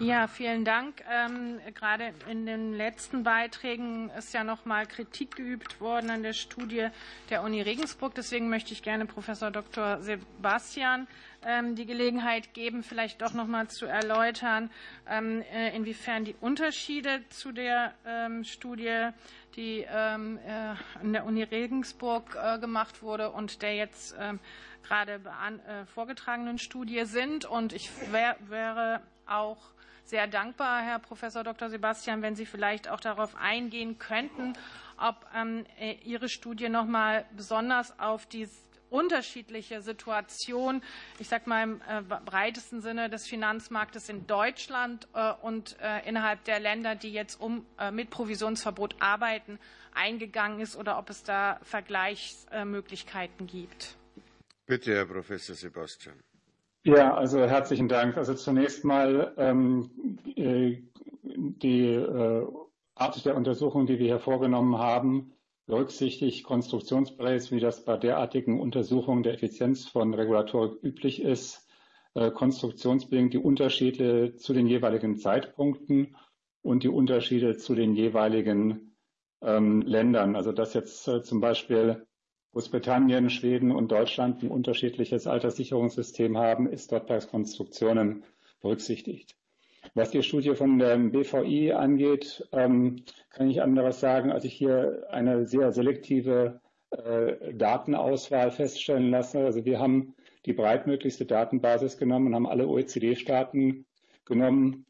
[0.00, 1.04] Ja, vielen Dank.
[1.08, 6.32] Ähm, gerade in den letzten Beiträgen ist ja noch mal Kritik geübt worden an der
[6.32, 6.88] Studie
[7.30, 8.14] der Uni Regensburg.
[8.14, 10.00] Deswegen möchte ich gerne Professor Dr.
[10.00, 11.06] Sebastian
[11.44, 14.70] ähm, die Gelegenheit geben, vielleicht doch noch mal zu erläutern,
[15.08, 19.10] ähm, äh, inwiefern die Unterschiede zu der ähm, Studie,
[19.54, 20.78] die äh, an
[21.12, 24.16] der Uni Regensburg äh, gemacht wurde und der jetzt
[24.84, 25.20] gerade
[25.94, 27.44] vorgetragenen Studie sind.
[27.44, 29.58] Und ich wäre auch
[30.04, 31.70] sehr dankbar, Herr Professor Dr.
[31.70, 34.52] Sebastian, wenn Sie vielleicht auch darauf eingehen könnten,
[34.98, 35.26] ob
[36.04, 38.48] Ihre Studie noch mal besonders auf die
[38.94, 40.80] unterschiedliche Situation,
[41.18, 46.44] ich sage mal im äh, breitesten Sinne des Finanzmarktes in Deutschland äh, und äh, innerhalb
[46.44, 49.58] der Länder, die jetzt um, mit Provisionsverbot arbeiten,
[49.94, 53.96] eingegangen ist oder ob es da Vergleichsmöglichkeiten gibt.
[54.66, 56.16] Bitte, Herr Professor Sebastian.
[56.84, 58.16] Ja, also herzlichen Dank.
[58.16, 59.90] Also zunächst mal ähm,
[61.22, 62.46] die äh,
[62.94, 65.32] Art der Untersuchung, die wir hier vorgenommen haben,
[65.66, 71.66] berücksichtigt Konstruktionsbreaks, wie das bei derartigen Untersuchungen der Effizienz von Regulatorik üblich ist,
[72.14, 76.16] äh, konstruktionsbedingt die Unterschiede zu den jeweiligen Zeitpunkten
[76.62, 78.96] und die Unterschiede zu den jeweiligen
[79.42, 80.36] ähm, Ländern.
[80.36, 82.06] Also dass jetzt äh, zum Beispiel
[82.54, 88.22] Großbritannien, Schweden und Deutschland ein unterschiedliches Alterssicherungssystem haben, ist dort bei Konstruktionen
[88.62, 89.34] berücksichtigt.
[89.94, 95.04] Was die Studie von der BVI angeht, ähm, kann ich anderes sagen, als ich hier
[95.10, 99.40] eine sehr selektive äh, Datenauswahl feststellen lasse.
[99.40, 100.14] Also wir haben
[100.46, 103.84] die breitmöglichste Datenbasis genommen und haben alle OECD-Staaten
[104.24, 104.86] genommen.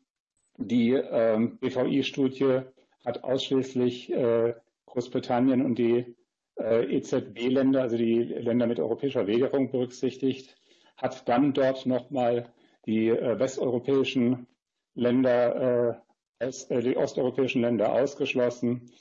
[0.59, 2.61] Die ähm, BVI-Studie
[3.07, 4.53] hat ausschließlich äh,
[4.85, 6.15] Großbritannien und die
[6.57, 10.57] EZB-Länder, also die Länder mit europäischer Währung berücksichtigt,
[10.97, 12.53] hat dann dort nochmal
[12.87, 14.47] die westeuropäischen
[14.95, 16.03] Länder,
[16.41, 18.93] die osteuropäischen Länder ausgeschlossen.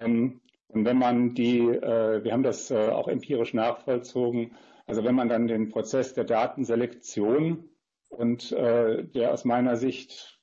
[0.00, 4.52] Ähm, und wenn man die, wir haben das auch empirisch nachvollzogen,
[4.86, 7.68] also wenn man dann den Prozess der Datenselektion
[8.10, 10.38] und äh, der aus meiner Sicht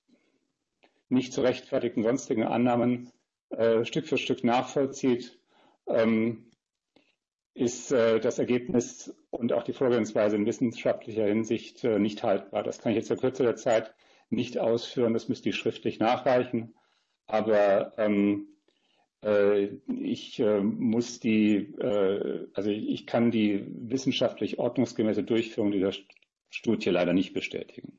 [1.10, 3.12] nicht zu rechtfertigen sonstigen Annahmen
[3.50, 5.40] äh, Stück für Stück nachvollzieht,
[5.88, 6.51] ähm,
[7.54, 12.64] ist äh, das Ergebnis und auch die Vorgehensweise in wissenschaftlicher Hinsicht äh, nicht haltbar.
[12.64, 13.94] Das kann ich jetzt zur Kürze der Zeit
[14.30, 16.74] nicht ausführen, das müsste ich schriftlich nachreichen.
[17.28, 18.48] Aber ähm,
[19.24, 25.92] äh, ich äh, muss die, äh, also ich kann die wissenschaftlich ordnungsgemäße Durchführung dieser
[26.50, 27.98] Studie leider nicht bestätigen.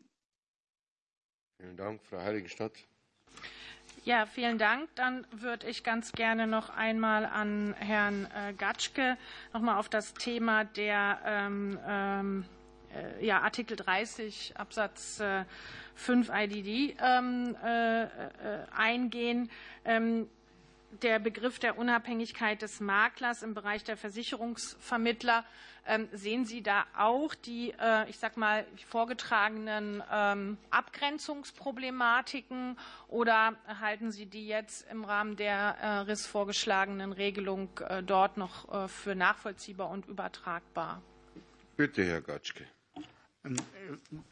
[1.58, 2.86] Vielen Dank, Frau Heiligenstadt.
[4.04, 4.88] Ja, vielen Dank.
[4.96, 8.26] Dann würde ich ganz gerne noch einmal an Herrn
[8.58, 9.16] Gatschke
[9.52, 12.44] noch mal auf das Thema der ähm, ähm,
[13.20, 15.44] ja, Artikel 30 Absatz äh,
[15.94, 18.06] 5 IDD ähm, äh,
[18.76, 19.50] eingehen.
[19.84, 20.28] Ähm,
[21.00, 25.44] der Begriff der Unabhängigkeit des Maklers im Bereich der Versicherungsvermittler.
[25.86, 32.78] Ähm, sehen Sie da auch die, äh, ich sag mal, vorgetragenen ähm, Abgrenzungsproblematiken
[33.08, 38.88] oder halten Sie die jetzt im Rahmen der äh, RIS vorgeschlagenen Regelung äh, dort noch
[38.88, 41.02] für nachvollziehbar und übertragbar?
[41.76, 42.64] Bitte, Herr Gatschke.
[43.44, 43.56] Ähm,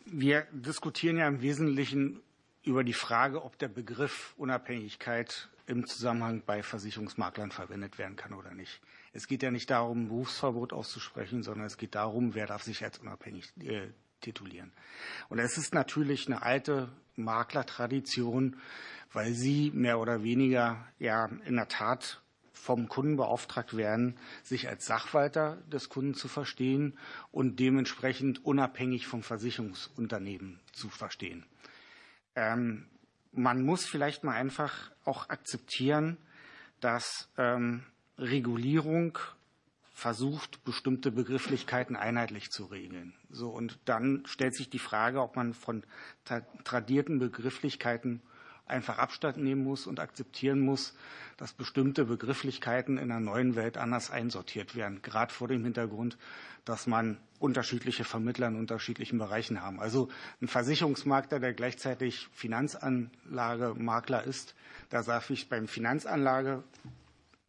[0.07, 2.23] wir diskutieren ja im Wesentlichen
[2.63, 8.53] über die Frage, ob der Begriff Unabhängigkeit im Zusammenhang bei Versicherungsmaklern verwendet werden kann oder
[8.53, 8.81] nicht.
[9.13, 12.99] Es geht ja nicht darum, Berufsverbot auszusprechen, sondern es geht darum, wer darf sich als
[12.99, 13.89] unabhängig äh,
[14.21, 14.73] titulieren.
[15.29, 18.57] Und es ist natürlich eine alte Maklertradition,
[19.13, 24.85] weil sie mehr oder weniger ja in der Tat vom Kunden beauftragt werden, sich als
[24.85, 26.97] Sachwalter des Kunden zu verstehen
[27.33, 31.47] und dementsprechend unabhängig vom Versicherungsunternehmen zu verstehen.
[32.37, 32.87] Ähm,
[33.33, 36.19] man muss vielleicht mal einfach auch akzeptieren,
[36.81, 37.85] dass ähm,
[38.21, 39.19] Regulierung
[39.93, 43.15] versucht, bestimmte Begrifflichkeiten einheitlich zu regeln.
[43.31, 45.83] So, und dann stellt sich die Frage, ob man von
[46.65, 48.23] tradierten Begrifflichkeiten
[48.67, 50.95] einfach Abstand nehmen muss und akzeptieren muss,
[51.37, 56.17] dass bestimmte Begrifflichkeiten in einer neuen Welt anders einsortiert werden, gerade vor dem Hintergrund,
[56.65, 59.81] dass man unterschiedliche Vermittler in unterschiedlichen Bereichen haben.
[59.81, 60.09] Also
[60.41, 64.55] ein Versicherungsmakler, der gleichzeitig Finanzanlagemakler ist,
[64.91, 66.63] da darf ich beim Finanzanlage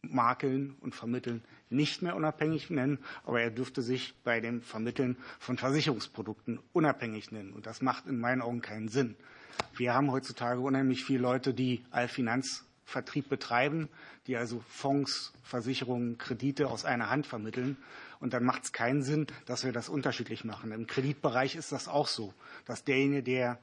[0.02, 5.56] makeln und vermitteln nicht mehr unabhängig nennen, aber er dürfte sich bei dem Vermitteln von
[5.56, 7.52] Versicherungsprodukten unabhängig nennen.
[7.52, 9.16] Und das macht in meinen Augen keinen Sinn.
[9.76, 13.88] Wir haben heutzutage unheimlich viele Leute, die Allfinanzvertrieb betreiben,
[14.26, 17.76] die also Fonds, Versicherungen, Kredite aus einer Hand vermitteln.
[18.20, 20.72] Und dann macht es keinen Sinn, dass wir das unterschiedlich machen.
[20.72, 22.34] Im Kreditbereich ist das auch so,
[22.66, 23.58] dass derjenige, der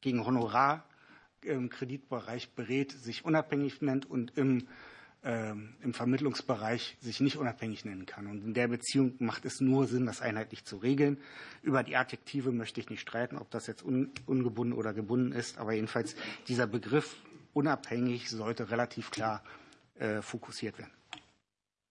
[0.00, 0.84] gegen Honorar
[1.42, 4.68] im Kreditbereich berät, sich unabhängig nennt und im,
[5.22, 8.26] im Vermittlungsbereich sich nicht unabhängig nennen kann.
[8.26, 11.18] Und in der Beziehung macht es nur Sinn, das einheitlich zu regeln.
[11.62, 15.58] Über die Adjektive möchte ich nicht streiten, ob das jetzt un, ungebunden oder gebunden ist.
[15.58, 16.16] Aber jedenfalls
[16.48, 17.16] dieser Begriff
[17.52, 19.44] unabhängig sollte relativ klar
[19.96, 20.92] äh, fokussiert werden.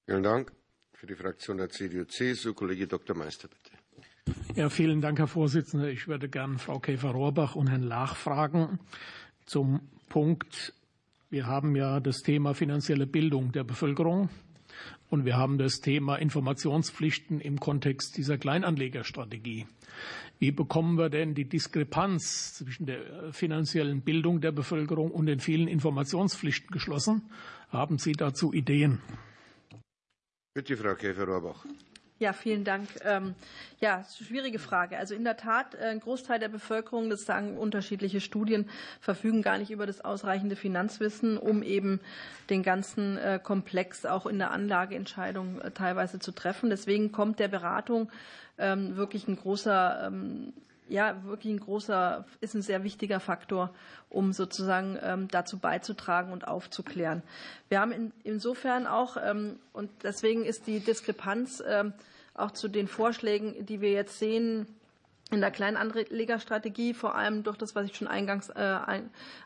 [0.07, 0.51] Vielen Dank.
[0.93, 3.15] Für die Fraktion der CDU-CSU, Kollege Dr.
[3.15, 3.77] Meister, bitte.
[4.55, 5.89] Ja, vielen Dank, Herr Vorsitzender.
[5.89, 8.80] Ich würde gern Frau Käfer-Rohrbach und Herrn Lach fragen
[9.45, 10.73] zum Punkt,
[11.30, 14.30] wir haben ja das Thema finanzielle Bildung der Bevölkerung
[15.09, 19.67] und wir haben das Thema Informationspflichten im Kontext dieser Kleinanlegerstrategie.
[20.39, 25.67] Wie bekommen wir denn die Diskrepanz zwischen der finanziellen Bildung der Bevölkerung und den vielen
[25.67, 27.30] Informationspflichten geschlossen?
[27.69, 28.99] Haben Sie dazu Ideen?
[30.54, 31.66] Bitte, Frau Käfer-Rohrbach.
[32.20, 32.89] Ja, vielen Dank.
[33.05, 33.33] Ähm,
[33.79, 34.97] ja, schwierige Frage.
[34.97, 38.70] Also in der Tat, äh, ein Großteil der Bevölkerung, das sagen unterschiedliche Studien,
[39.00, 42.01] verfügen gar nicht über das ausreichende Finanzwissen, um eben
[42.50, 46.70] den ganzen äh, Komplex auch in der Anlageentscheidung äh, teilweise zu treffen.
[46.70, 48.12] Deswegen kommt der Beratung
[48.58, 50.51] ähm, wirklich ein großer ähm,
[50.89, 53.74] ja wirklich ein großer, ist ein sehr wichtiger Faktor,
[54.09, 57.24] um sozusagen ähm, dazu beizutragen und aufzuklären.
[57.70, 61.93] Wir haben in, insofern auch, ähm, und deswegen ist die Diskrepanz ähm,
[62.33, 64.67] auch zu den Vorschlägen, die wir jetzt sehen,
[65.32, 68.78] in der Kleinanlegerstrategie, vor allem durch das, was ich schon eingangs äh,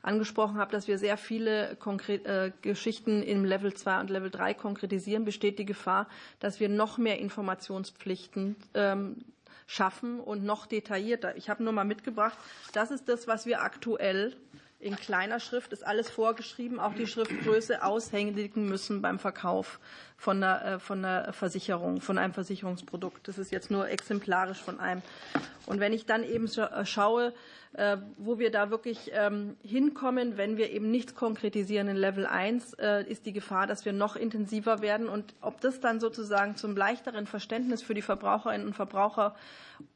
[0.02, 5.26] angesprochen habe, dass wir sehr viele äh, Geschichten im Level 2 und Level 3 konkretisieren,
[5.26, 6.07] besteht die Gefahr,
[6.40, 8.56] dass wir noch mehr Informationspflichten
[9.68, 11.35] schaffen und noch detaillierter.
[11.38, 12.38] Ich habe nur mal mitgebracht,
[12.73, 14.35] das ist das, was wir aktuell
[14.84, 19.80] in kleiner Schrift ist alles vorgeschrieben, auch die Schriftgröße aushändigen müssen beim Verkauf
[20.18, 23.27] von der, äh, von der Versicherung, von einem Versicherungsprodukt.
[23.27, 25.02] Das ist jetzt nur exemplarisch von einem.
[25.65, 27.34] Und wenn ich dann eben äh, schaue,
[27.73, 32.73] äh, wo wir da wirklich ähm, hinkommen, wenn wir eben nichts konkretisieren in Level 1,
[33.07, 35.10] ist die Gefahr, dass wir noch intensiver werden.
[35.10, 39.35] Und ob das dann sozusagen zum leichteren Verständnis für die Verbraucherinnen und Verbraucher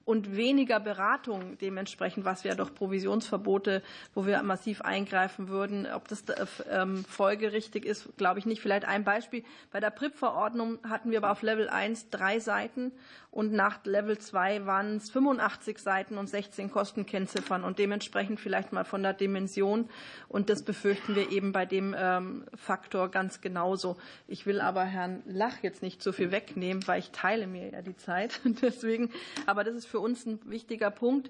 [0.06, 3.84] und weniger Beratung dementsprechend, was wir durch Provisionsverbote,
[4.16, 5.86] wo wir massiv eingreifen würden.
[5.94, 6.24] Ob das
[6.72, 8.62] ähm, folgerichtig ist, glaube ich nicht.
[8.62, 9.44] Vielleicht ein Beispiel.
[9.72, 12.94] Bei der PRIP-Verordnung hatten wir aber auf Level 1 drei Seiten
[13.30, 18.86] und nach Level 2 waren es 85 Seiten und 16 Kostenkennziffern und dementsprechend vielleicht mal
[18.86, 19.90] von der Dimension.
[20.30, 23.98] Und das befürchten wir eben bei dem ähm, Faktor ganz genauso.
[24.28, 27.82] Ich will aber Herrn Lach jetzt nicht so viel wegnehmen, weil ich teile mir ja
[27.82, 28.40] die Zeit.
[28.62, 29.12] Deswegen,
[29.46, 31.30] aber das ist für uns ein wichtiger Punkt.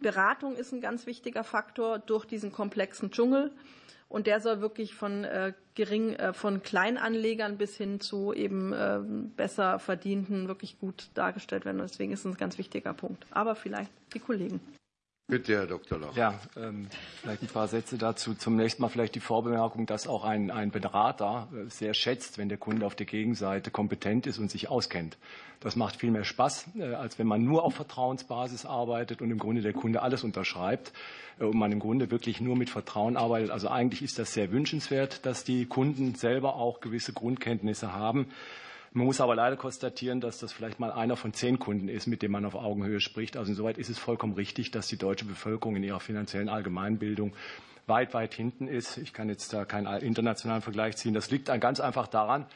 [0.00, 3.50] Beratung ist ein ganz wichtiger Faktor durch diesen komplexen Dschungel.
[4.10, 8.98] Und der soll wirklich von, äh, gering, äh, von Kleinanlegern bis hin zu eben äh,
[9.36, 11.78] besser verdienten wirklich gut dargestellt werden.
[11.78, 13.24] deswegen ist es ein ganz wichtiger Punkt.
[13.30, 14.60] Aber vielleicht die Kollegen.
[15.30, 15.98] Bitte, Herr Dr.
[15.98, 16.16] Lauch.
[16.16, 16.88] Ja, ähm,
[17.22, 18.34] vielleicht ein paar Sätze dazu.
[18.34, 22.58] Zunächst mal vielleicht die Vorbemerkung, dass auch ein, ein Berater äh, sehr schätzt, wenn der
[22.58, 25.18] Kunde auf der Gegenseite kompetent ist und sich auskennt.
[25.60, 29.38] Das macht viel mehr Spaß, äh, als wenn man nur auf Vertrauensbasis arbeitet und im
[29.38, 30.92] Grunde der Kunde alles unterschreibt
[31.38, 33.50] äh, und man im Grunde wirklich nur mit Vertrauen arbeitet.
[33.50, 38.26] Also eigentlich ist das sehr wünschenswert, dass die Kunden selber auch gewisse Grundkenntnisse haben.
[38.92, 42.22] Man muss aber leider konstatieren, dass das vielleicht mal einer von zehn Kunden ist, mit
[42.22, 43.36] dem man auf Augenhöhe spricht.
[43.36, 47.32] Also insoweit ist es vollkommen richtig, dass die deutsche Bevölkerung in ihrer finanziellen Allgemeinbildung
[47.86, 48.98] weit, weit hinten ist.
[48.98, 51.14] Ich kann jetzt da keinen internationalen Vergleich ziehen.
[51.14, 52.46] Das liegt ganz einfach daran,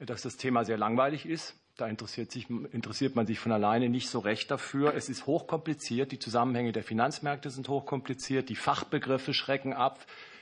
[0.00, 1.54] dass das Thema sehr langweilig ist.
[1.76, 4.94] Da interessiert, sich, interessiert man sich von alleine nicht so recht dafür.
[4.94, 6.10] Es ist hochkompliziert.
[6.10, 8.48] Die Zusammenhänge der Finanzmärkte sind hochkompliziert.
[8.48, 9.98] Die Fachbegriffe schrecken ab.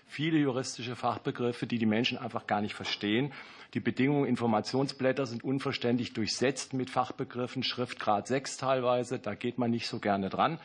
[0.07, 3.33] Viele juristische Fachbegriffe, die die Menschen einfach gar nicht verstehen.
[3.75, 9.19] Die Bedingungen Informationsblätter sind unverständlich durchsetzt mit Fachbegriffen, Schriftgrad 6 teilweise.
[9.19, 10.59] Da geht man nicht so gerne dran.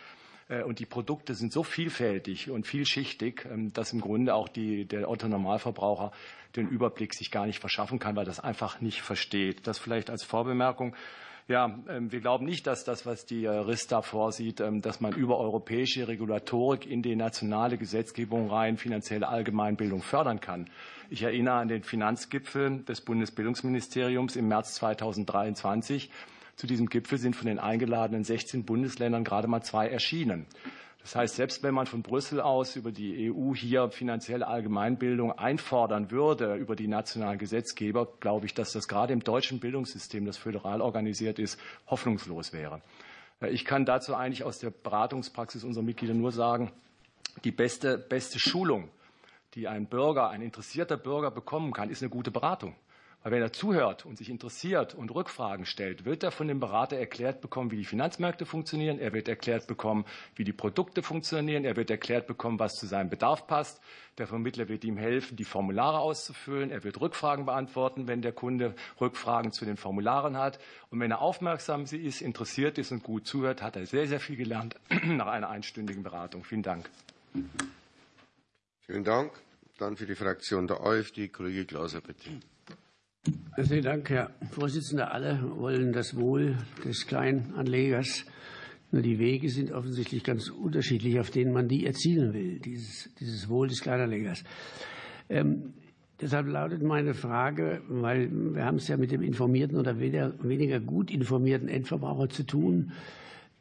[0.50, 4.86] Äh, und die Produkte sind so vielfältig und vielschichtig, ähm, dass im Grunde auch die,
[4.86, 6.12] der Otto Normalverbraucher
[6.56, 9.68] den Überblick sich gar nicht verschaffen kann, weil das einfach nicht versteht.
[9.68, 10.96] Das vielleicht als Vorbemerkung.
[11.50, 15.14] Ja, ähm, wir glauben nicht, dass das, was die äh, RISTA vorsieht, ähm, dass man
[15.14, 20.70] über europäische Regulatorik in die nationale Gesetzgebung rein finanzielle Allgemeinbildung fördern kann.
[21.10, 26.12] Ich erinnere an den Finanzgipfel des Bundesbildungsministeriums im März 2023.
[26.58, 30.48] Zu diesem Gipfel sind von den eingeladenen 16 Bundesländern gerade mal zwei erschienen.
[31.02, 36.12] Das heißt, selbst wenn man von Brüssel aus über die EU hier finanzielle Allgemeinbildung einfordern
[36.12, 40.82] würde, über die nationalen Gesetzgeber, glaube ich, dass das gerade im deutschen Bildungssystem, das föderal
[40.82, 42.82] organisiert ist, hoffnungslos wäre.
[43.50, 46.72] Ich kann dazu eigentlich aus der Beratungspraxis unserer Mitglieder nur sagen,
[47.44, 48.90] die beste, beste Schulung
[49.58, 52.76] die ein Bürger, ein interessierter Bürger bekommen kann, ist eine gute Beratung.
[53.28, 56.96] Weil wenn er zuhört und sich interessiert und Rückfragen stellt, wird er von dem Berater
[56.96, 59.00] erklärt bekommen, wie die Finanzmärkte funktionieren.
[59.00, 60.06] Er wird erklärt bekommen,
[60.36, 61.66] wie die Produkte funktionieren.
[61.66, 63.82] Er wird erklärt bekommen, was zu seinem Bedarf passt.
[64.18, 66.72] Der Vermittler wird ihm helfen, die Formulare auszufüllen.
[66.72, 70.58] Er wird Rückfragen beantworten, wenn der Kunde Rückfragen zu den Formularen hat.
[70.90, 74.38] Und wenn er aufmerksam ist, interessiert ist und gut zuhört, hat er sehr, sehr viel
[74.38, 76.46] gelernt nach einer einstündigen Beratung.
[76.46, 76.90] Vielen Dank.
[78.86, 79.34] Vielen Dank.
[79.80, 82.30] Dann für die Fraktion der AfD, Kollege Glauser, bitte.
[83.58, 85.12] Vielen Dank, Herr Vorsitzender.
[85.12, 86.56] Alle wollen das Wohl
[86.86, 88.26] des Kleinanlegers.
[88.92, 93.50] Nur die Wege sind offensichtlich ganz unterschiedlich, auf denen man die erzielen will, dieses, dieses
[93.50, 94.44] Wohl des Kleinanlegers.
[95.30, 95.74] Ähm,
[96.22, 100.80] deshalb lautet meine Frage, weil wir haben es ja mit dem informierten oder weniger, weniger
[100.80, 102.94] gut informierten Endverbraucher zu tun.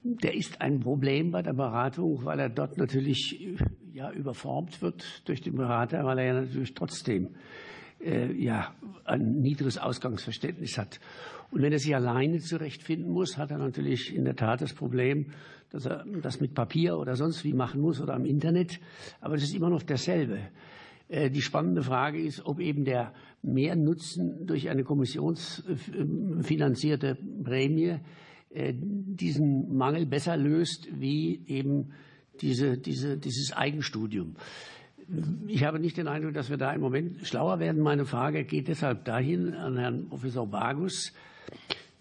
[0.05, 3.57] Der ist ein Problem bei der Beratung, weil er dort natürlich
[3.93, 7.31] ja, überformt wird durch den Berater, weil er ja natürlich trotzdem
[8.07, 8.75] äh, ja,
[9.05, 11.01] ein niedriges Ausgangsverständnis hat.
[11.51, 15.27] Und wenn er sich alleine zurechtfinden muss, hat er natürlich in der Tat das Problem,
[15.71, 18.79] dass er das mit Papier oder sonst wie machen muss oder am Internet.
[19.21, 20.39] Aber es ist immer noch derselbe.
[21.09, 23.13] Äh, die spannende Frage ist, ob eben der
[23.43, 27.97] Mehrnutzen durch eine kommissionsfinanzierte Prämie
[28.49, 31.91] diesen Mangel besser löst wie eben
[32.41, 34.37] diese, diese, dieses Eigenstudium.
[35.47, 37.81] Ich habe nicht den Eindruck, dass wir da im Moment schlauer werden.
[37.81, 41.13] Meine Frage geht deshalb dahin an Herrn Professor Bagus,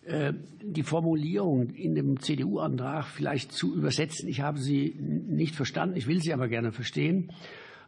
[0.06, 0.34] äh,
[0.64, 4.28] die Formulierung in dem CDU-Antrag vielleicht zu übersetzen.
[4.28, 7.32] Ich habe sie nicht verstanden, ich will sie aber gerne verstehen.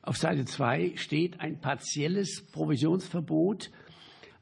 [0.03, 3.71] Auf Seite 2 steht ein partielles Provisionsverbot.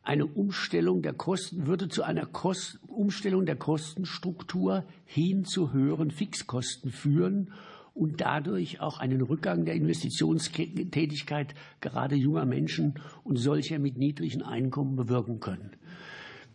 [0.03, 6.91] Eine Umstellung der Kosten würde zu einer Kost Umstellung der Kostenstruktur hin zu höheren Fixkosten
[6.91, 7.51] führen
[7.95, 14.97] und dadurch auch einen Rückgang der Investitionstätigkeit gerade junger Menschen und solcher mit niedrigen Einkommen
[14.97, 15.71] bewirken können.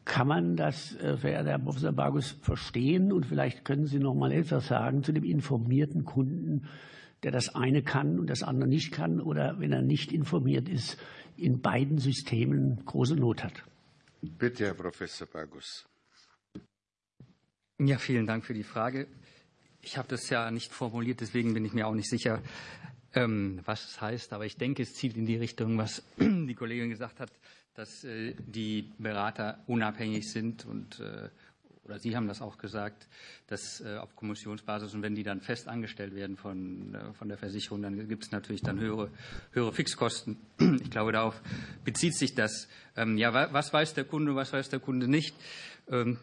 [0.05, 3.13] Kann man das, äh, verehrter Herr Professor Bargus, verstehen?
[3.13, 6.69] Und vielleicht können Sie noch mal etwas sagen zu dem informierten Kunden,
[7.23, 10.99] der das eine kann und das andere nicht kann oder wenn er nicht informiert ist,
[11.37, 13.65] in beiden Systemen große Not hat.
[14.21, 15.87] Bitte, Herr Professor Bargus.
[17.79, 19.07] Ja, vielen Dank für die Frage.
[19.83, 22.43] Ich habe das ja nicht formuliert, deswegen bin ich mir auch nicht sicher,
[23.15, 24.33] ähm, was es heißt.
[24.33, 27.31] Aber ich denke, es zielt in die Richtung, was die Kollegin gesagt hat,
[27.75, 31.29] dass äh, die Berater unabhängig sind und äh,
[31.91, 33.09] oder Sie haben das auch gesagt,
[33.49, 37.83] dass äh, auf Kommissionsbasis und wenn die dann fest angestellt werden von, von der Versicherung,
[37.83, 39.11] dann gibt es natürlich dann höhere,
[39.51, 40.37] höhere Fixkosten.
[40.83, 41.41] Ich glaube, darauf
[41.85, 42.69] bezieht sich das.
[42.97, 45.35] Ähm, ja, was weiß der Kunde, was weiß der Kunde nicht?
[45.89, 46.19] Ähm,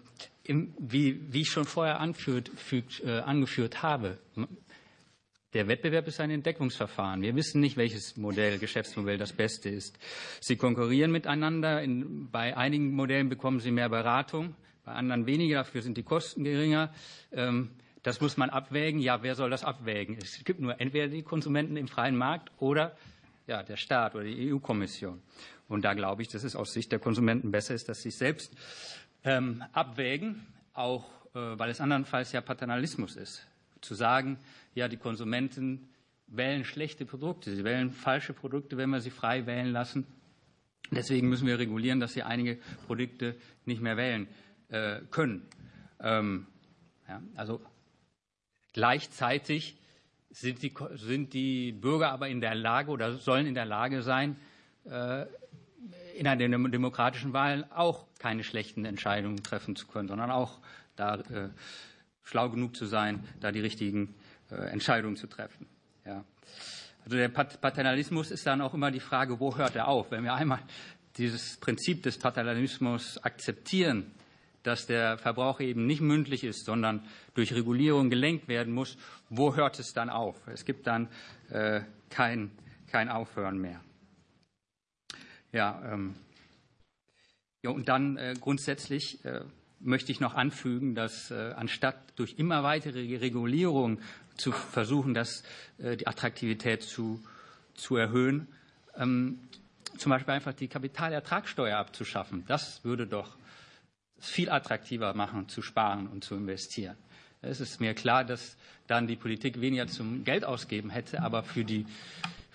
[0.45, 4.17] wie, wie ich schon vorher anführt, fügt, äh, angeführt habe,
[5.53, 7.21] der Wettbewerb ist ein Entdeckungsverfahren.
[7.21, 9.97] Wir wissen nicht, welches Modell, Geschäftsmodell das beste ist.
[10.39, 11.81] Sie konkurrieren miteinander.
[11.81, 14.55] In, bei einigen Modellen bekommen Sie mehr Beratung,
[14.87, 15.57] bei anderen weniger.
[15.57, 16.93] Dafür sind die Kosten geringer.
[17.33, 17.71] Ähm,
[18.03, 19.01] das muss man abwägen.
[19.01, 20.17] Ja, wer soll das abwägen?
[20.17, 22.95] Es gibt nur entweder die Konsumenten im freien Markt oder
[23.47, 25.21] ja, der Staat oder die EU-Kommission.
[25.67, 28.55] Und da glaube ich, dass es aus Sicht der Konsumenten besser ist, dass sie selbst
[29.25, 31.03] ähm, abwägen, auch
[31.35, 33.45] äh, weil es andernfalls ja Paternalismus ist.
[33.81, 34.39] Zu sagen,
[34.73, 35.89] ja, die Konsumenten
[36.27, 40.07] wählen schlechte Produkte, sie wählen falsche Produkte, wenn wir sie frei wählen lassen.
[40.91, 43.35] Deswegen müssen wir regulieren, dass sie einige Produkte
[43.65, 44.29] nicht mehr wählen
[44.69, 45.47] äh, können.
[45.99, 46.47] Ähm,
[47.07, 47.61] ja, also
[48.73, 49.77] gleichzeitig
[50.29, 54.35] sind die, sind die Bürger aber in der Lage oder sollen in der Lage sein,
[54.85, 55.25] äh,
[56.17, 60.59] in einer demokratischen Wahl auch keine schlechten Entscheidungen treffen zu können, sondern auch
[60.95, 61.49] da äh,
[62.23, 64.15] schlau genug zu sein, da die richtigen
[64.51, 65.67] äh, Entscheidungen zu treffen.
[66.05, 66.23] Ja.
[67.05, 70.11] Also der Paternalismus ist dann auch immer die Frage, wo hört er auf?
[70.11, 70.59] Wenn wir einmal
[71.17, 74.11] dieses Prinzip des Paternalismus akzeptieren,
[74.67, 78.97] dass der Verbraucher eben nicht mündlich ist, sondern durch Regulierung gelenkt werden muss,
[79.29, 80.35] wo hört es dann auf?
[80.47, 81.07] Es gibt dann
[81.49, 82.51] äh, kein,
[82.87, 83.81] kein Aufhören mehr.
[85.53, 86.15] Ja, ähm,
[87.63, 89.41] ja und dann äh, grundsätzlich äh,
[89.79, 93.99] möchte ich noch anfügen, dass äh, anstatt durch immer weitere Regulierung
[94.35, 95.43] zu versuchen, dass,
[95.77, 97.23] äh, die Attraktivität zu,
[97.73, 98.47] zu erhöhen,
[98.95, 99.39] ähm,
[99.97, 102.43] zum Beispiel einfach die Kapitalertragssteuer abzuschaffen.
[102.47, 103.37] Das würde doch
[104.19, 106.97] viel attraktiver machen, zu sparen und zu investieren.
[107.41, 108.57] Es ist mir klar, dass
[108.87, 111.85] dann die Politik weniger zum Geld ausgeben hätte, aber für die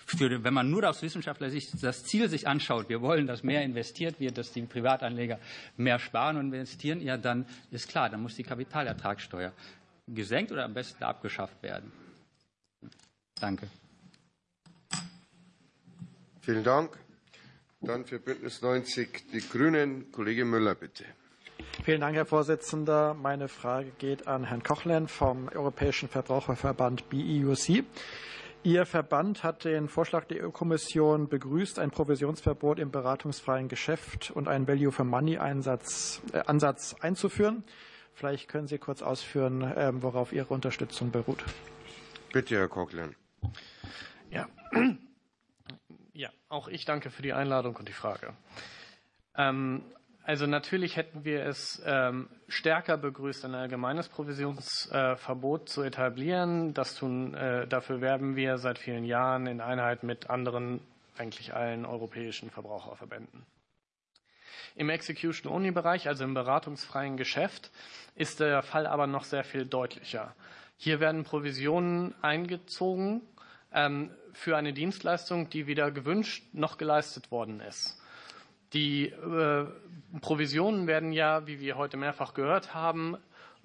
[0.05, 3.63] für, wenn man nur aus wissenschaftlicher Sicht das Ziel sich anschaut, wir wollen, dass mehr
[3.63, 5.39] investiert wird, dass die Privatanleger
[5.77, 9.53] mehr sparen und investieren, ja, dann ist klar, dann muss die Kapitalertragssteuer
[10.07, 11.91] gesenkt oder am besten abgeschafft werden.
[13.39, 13.67] Danke.
[16.41, 16.97] Vielen Dank.
[17.79, 20.11] Dann für Bündnis 90 die Grünen.
[20.11, 21.05] Kollege Müller, bitte.
[21.83, 23.13] Vielen Dank, Herr Vorsitzender.
[23.13, 27.83] Meine Frage geht an Herrn Kochlen vom Europäischen Verbraucherverband BEUC.
[28.63, 34.67] Ihr Verband hat den Vorschlag der EU-Kommission begrüßt, ein Provisionsverbot im beratungsfreien Geschäft und einen
[34.69, 36.43] Value-for-Money-Ansatz äh,
[37.01, 37.65] einzuführen.
[38.13, 41.43] Vielleicht können Sie kurz ausführen, äh, worauf Ihre Unterstützung beruht.
[42.31, 43.15] Bitte, Herr Coughlin.
[44.31, 44.47] Ja.
[46.13, 48.33] ja, auch ich danke für die Einladung und die Frage.
[49.35, 49.81] Ähm,
[50.25, 56.73] also natürlich hätten wir es ähm, stärker begrüßt, ein allgemeines Provisionsverbot äh, zu etablieren.
[56.73, 60.79] Das tun, äh, dafür werben wir seit vielen Jahren in Einheit mit anderen,
[61.17, 63.45] eigentlich allen europäischen Verbraucherverbänden.
[64.75, 67.69] Im Execution-Only-Bereich, also im beratungsfreien Geschäft,
[68.15, 70.33] ist der Fall aber noch sehr viel deutlicher.
[70.77, 73.21] Hier werden Provisionen eingezogen
[73.73, 77.99] ähm, für eine Dienstleistung, die weder gewünscht noch geleistet worden ist.
[78.73, 79.65] Die äh,
[80.21, 83.17] Provisionen werden ja, wie wir heute mehrfach gehört haben,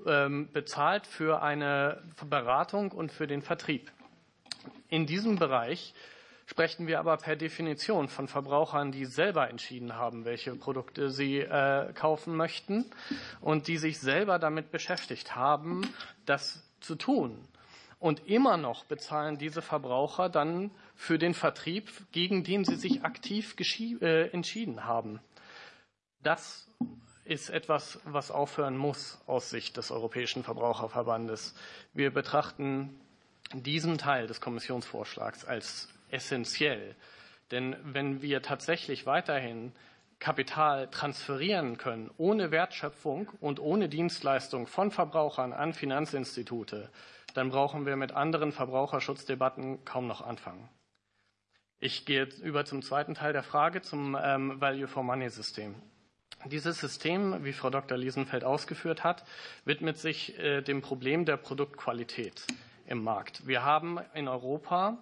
[0.06, 3.90] ähm, bezahlt für eine Beratung und für den Vertrieb.
[4.88, 5.94] In diesem Bereich
[6.50, 11.92] Sprechen wir aber per Definition von Verbrauchern, die selber entschieden haben, welche Produkte sie äh,
[11.92, 12.86] kaufen möchten
[13.42, 15.82] und die sich selber damit beschäftigt haben,
[16.24, 17.46] das zu tun.
[18.00, 23.54] Und immer noch bezahlen diese Verbraucher dann für den Vertrieb, gegen den sie sich aktiv
[24.02, 25.20] äh, entschieden haben.
[26.24, 26.68] Das
[27.24, 31.54] ist etwas, was aufhören muss aus Sicht des Europäischen Verbraucherverbandes.
[31.94, 32.98] Wir betrachten
[33.54, 36.96] diesen Teil des Kommissionsvorschlags als essentiell.
[37.52, 39.72] Denn wenn wir tatsächlich weiterhin
[40.18, 46.90] Kapital transferieren können, ohne Wertschöpfung und ohne Dienstleistung von Verbrauchern an Finanzinstitute,
[47.34, 50.68] dann brauchen wir mit anderen Verbraucherschutzdebatten kaum noch anfangen.
[51.80, 55.76] Ich gehe jetzt über zum zweiten Teil der Frage, zum ähm, Value for Money System.
[56.44, 57.96] Dieses System, wie Frau Dr.
[57.96, 59.24] Liesenfeld ausgeführt hat,
[59.64, 62.42] widmet sich äh, dem Problem der Produktqualität
[62.86, 63.46] im Markt.
[63.46, 64.98] Wir haben in Europa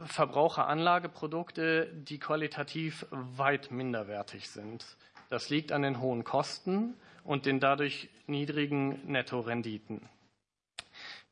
[0.00, 4.84] Verbraucheranlageprodukte, die qualitativ weit minderwertig sind.
[5.28, 10.08] Das liegt an den hohen Kosten und den dadurch niedrigen Nettorenditen.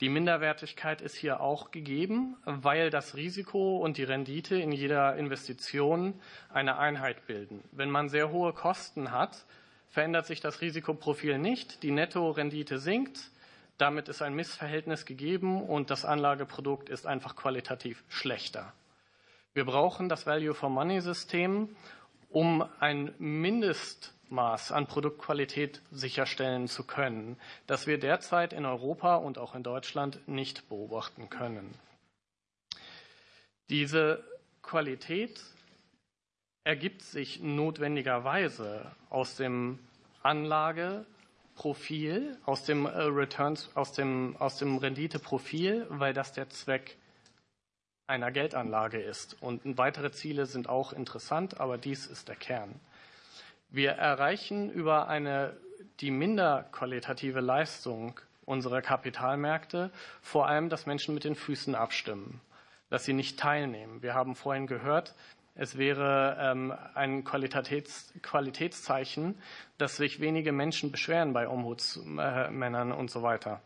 [0.03, 6.21] Die Minderwertigkeit ist hier auch gegeben, weil das Risiko und die Rendite in jeder Investition
[6.53, 7.63] eine Einheit bilden.
[7.71, 9.45] Wenn man sehr hohe Kosten hat,
[9.91, 13.31] verändert sich das Risikoprofil nicht, die Nettorendite sinkt,
[13.79, 18.73] damit ist ein Missverhältnis gegeben und das Anlageprodukt ist einfach qualitativ schlechter.
[19.55, 21.77] Wir brauchen das Value for Money System,
[22.29, 23.15] um ein
[24.33, 27.37] Mindestmaß an Produktqualität sicherstellen zu können,
[27.67, 31.75] das wir derzeit in Europa und auch in Deutschland nicht beobachten können.
[33.69, 34.25] Diese
[34.63, 35.41] Qualität
[36.65, 39.79] ergibt sich notwendigerweise aus dem
[40.23, 41.05] Anlage,
[41.55, 46.97] Profil, aus dem äh, Returns, aus dem, aus dem Renditeprofil, weil das der Zweck
[48.07, 49.37] einer Geldanlage ist.
[49.43, 52.81] Und weitere Ziele sind auch interessant, aber dies ist der Kern.
[53.75, 55.57] Wir erreichen über eine,
[56.01, 59.91] die minder qualitative Leistung unserer Kapitalmärkte
[60.21, 62.43] vor allem, dass Menschen mit den Füßen abstimmen,
[62.91, 64.03] dass sie nicht teilnehmen.
[64.03, 65.15] Wir haben vorhin gehört,
[65.55, 69.41] es wäre ähm, ein Qualitäts Qualitätszeichen,
[69.79, 73.63] dass sich wenige Menschen beschweren bei Ombudsmännern und so weiter.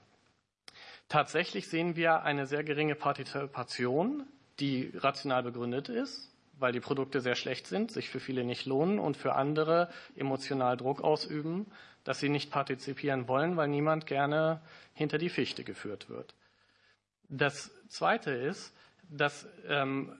[1.08, 4.24] Tatsächlich sehen wir eine sehr geringe Partizipation,
[4.60, 8.98] die rational begründet ist, weil die Produkte sehr schlecht sind, sich für viele nicht lohnen
[8.98, 11.66] und für andere emotional Druck ausüben,
[12.04, 14.60] dass sie nicht partizipieren wollen, weil niemand gerne
[14.94, 16.34] hinter die Fichte geführt wird.
[17.28, 18.72] Das Zweite ist,
[19.10, 20.12] dass ähm,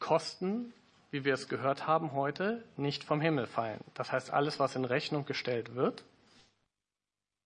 [0.00, 0.72] Kosten,
[1.10, 3.80] wie wir es gehört haben heute, nicht vom Himmel fallen.
[3.94, 6.04] Das heißt, alles, was in Rechnung gestellt wird,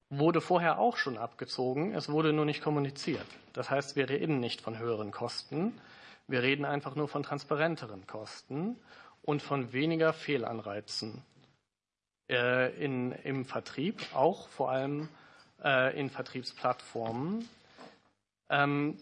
[0.09, 3.27] wurde vorher auch schon abgezogen, es wurde nur nicht kommuniziert.
[3.53, 5.79] Das heißt, wir reden nicht von höheren Kosten,
[6.29, 8.77] wir reden einfach nur von transparenteren Kosten
[9.23, 11.23] und von weniger Fehlanreizen
[12.29, 15.09] äh, in, im Vertrieb, auch vor allem
[15.63, 17.49] äh, in Vertriebsplattformen.
[18.49, 18.99] Ähm,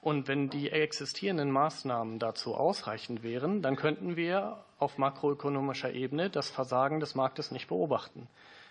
[0.00, 6.50] und wenn die existierenden Maßnahmen dazu ausreichend wären, dann könnten wir auf makroökonomischer Ebene das
[6.50, 8.28] Versagen des Marktes nicht beobachten.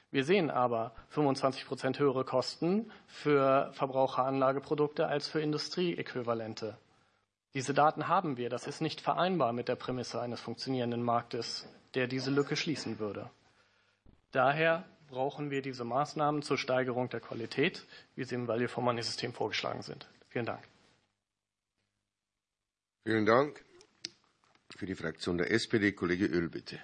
[0.10, 6.78] Wir sehen aber 25 Prozent höhere Kosten für Verbraucheranlageprodukte als für Industrieäquivalente.
[7.53, 8.49] Diese Daten haben wir.
[8.49, 13.30] Das ist nicht vereinbar mit der Prämisse eines funktionierenden Marktes, der diese Lücke schließen würde.
[14.32, 19.02] Daher brauchen wir diese Maßnahmen zur Steigerung der Qualität, wie sie im Value for Money
[19.02, 20.07] System vorgeschlagen sind.
[20.30, 20.64] Vielen Dank.
[23.03, 23.64] Vielen Dank.
[24.76, 26.80] Für die Fraktion der SPD, Kollege Öl, bitte.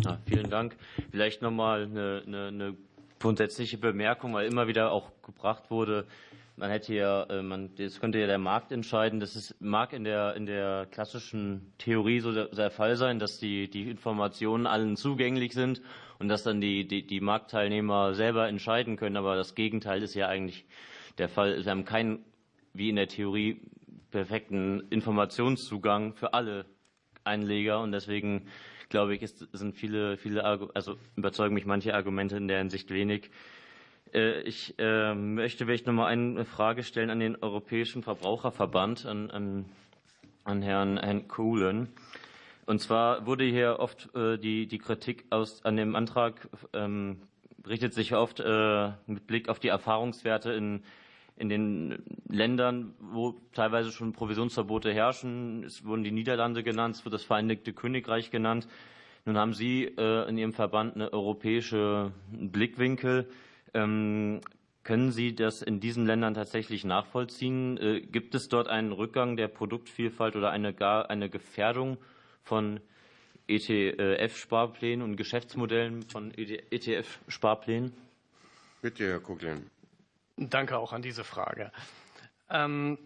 [0.00, 0.76] Ja, vielen Dank.
[1.10, 2.76] Vielleicht nochmal eine, eine, eine
[3.20, 6.06] grundsätzliche Bemerkung, weil immer wieder auch gebracht wurde,
[6.56, 9.20] man hätte ja, äh, man, das könnte ja der Markt entscheiden.
[9.20, 13.38] Das ist, mag in der, in der klassischen Theorie so der, der, Fall sein, dass
[13.38, 15.82] die, die Informationen allen zugänglich sind
[16.18, 19.16] und dass dann die, die, die Marktteilnehmer selber entscheiden können.
[19.16, 20.64] Aber das Gegenteil ist ja eigentlich
[21.18, 21.62] der Fall.
[21.62, 22.24] Sie haben keinen,
[22.72, 23.60] wie in der Theorie,
[24.10, 26.66] perfekten Informationszugang für alle
[27.24, 28.46] Einleger und deswegen
[28.88, 33.30] glaube ich, ist, sind viele, viele, also überzeugen mich manche Argumente in der Hinsicht wenig.
[34.14, 39.30] Äh, ich äh, möchte vielleicht noch mal eine Frage stellen an den Europäischen Verbraucherverband, an,
[39.30, 39.64] an,
[40.44, 41.88] an Herrn, Herrn Kuhlen.
[42.66, 47.20] Und zwar wurde hier oft äh, die, die Kritik aus, an dem Antrag ähm,
[47.66, 50.82] richtet sich oft äh, mit Blick auf die Erfahrungswerte in
[51.36, 55.64] in den Ländern, wo teilweise schon Provisionsverbote herrschen.
[55.64, 58.68] Es wurden die Niederlande genannt, es wird das Vereinigte Königreich genannt.
[59.24, 63.28] Nun haben Sie äh, in Ihrem Verband eine europäische Blickwinkel.
[63.74, 64.40] Ähm,
[64.84, 67.78] Können Sie das in diesen Ländern tatsächlich nachvollziehen?
[67.78, 71.96] Äh, gibt es dort einen Rückgang der Produktvielfalt oder eine, gar eine Gefährdung
[72.42, 72.80] von
[73.48, 77.94] ETF-Sparplänen und Geschäftsmodellen von ETF-Sparplänen?
[78.82, 79.70] Bitte, Herr Kuglen.
[80.36, 81.72] Danke auch an diese Frage.
[82.50, 82.98] Ähm,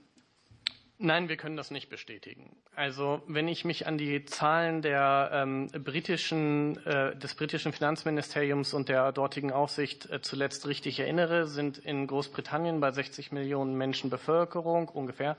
[1.01, 2.57] Nein, wir können das nicht bestätigen.
[2.75, 8.89] Also wenn ich mich an die Zahlen der, ähm, britischen, äh, des britischen Finanzministeriums und
[8.89, 14.89] der dortigen Aufsicht äh, zuletzt richtig erinnere, sind in Großbritannien bei 60 Millionen Menschen Bevölkerung
[14.89, 15.37] ungefähr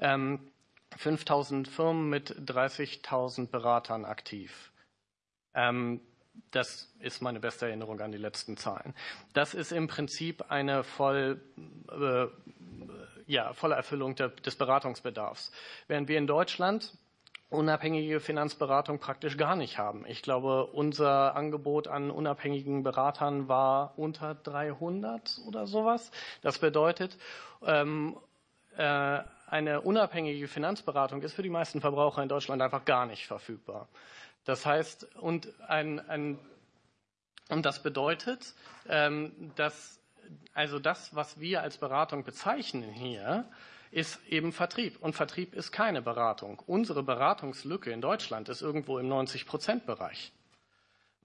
[0.00, 0.40] ähm,
[0.96, 4.72] 5000 Firmen mit 30.000 Beratern aktiv.
[5.54, 6.00] Ähm,
[6.50, 8.94] das ist meine beste Erinnerung an die letzten Zahlen.
[9.34, 11.40] Das ist im Prinzip eine voll
[11.90, 12.26] äh,
[13.30, 15.52] ja, volle Erfüllung des Beratungsbedarfs.
[15.86, 16.92] Während wir in Deutschland
[17.48, 20.04] unabhängige Finanzberatung praktisch gar nicht haben.
[20.06, 26.10] Ich glaube, unser Angebot an unabhängigen Beratern war unter 300 oder sowas.
[26.42, 27.18] Das bedeutet,
[27.64, 28.16] ähm,
[28.76, 33.88] äh, eine unabhängige Finanzberatung ist für die meisten Verbraucher in Deutschland einfach gar nicht verfügbar.
[34.44, 36.38] Das heißt, und, ein, ein,
[37.48, 38.54] und das bedeutet,
[38.88, 39.99] ähm, dass
[40.54, 43.48] also das, was wir als Beratung bezeichnen hier,
[43.90, 44.98] ist eben Vertrieb.
[45.00, 46.62] Und Vertrieb ist keine Beratung.
[46.66, 50.32] Unsere Beratungslücke in Deutschland ist irgendwo im 90-Prozent-Bereich.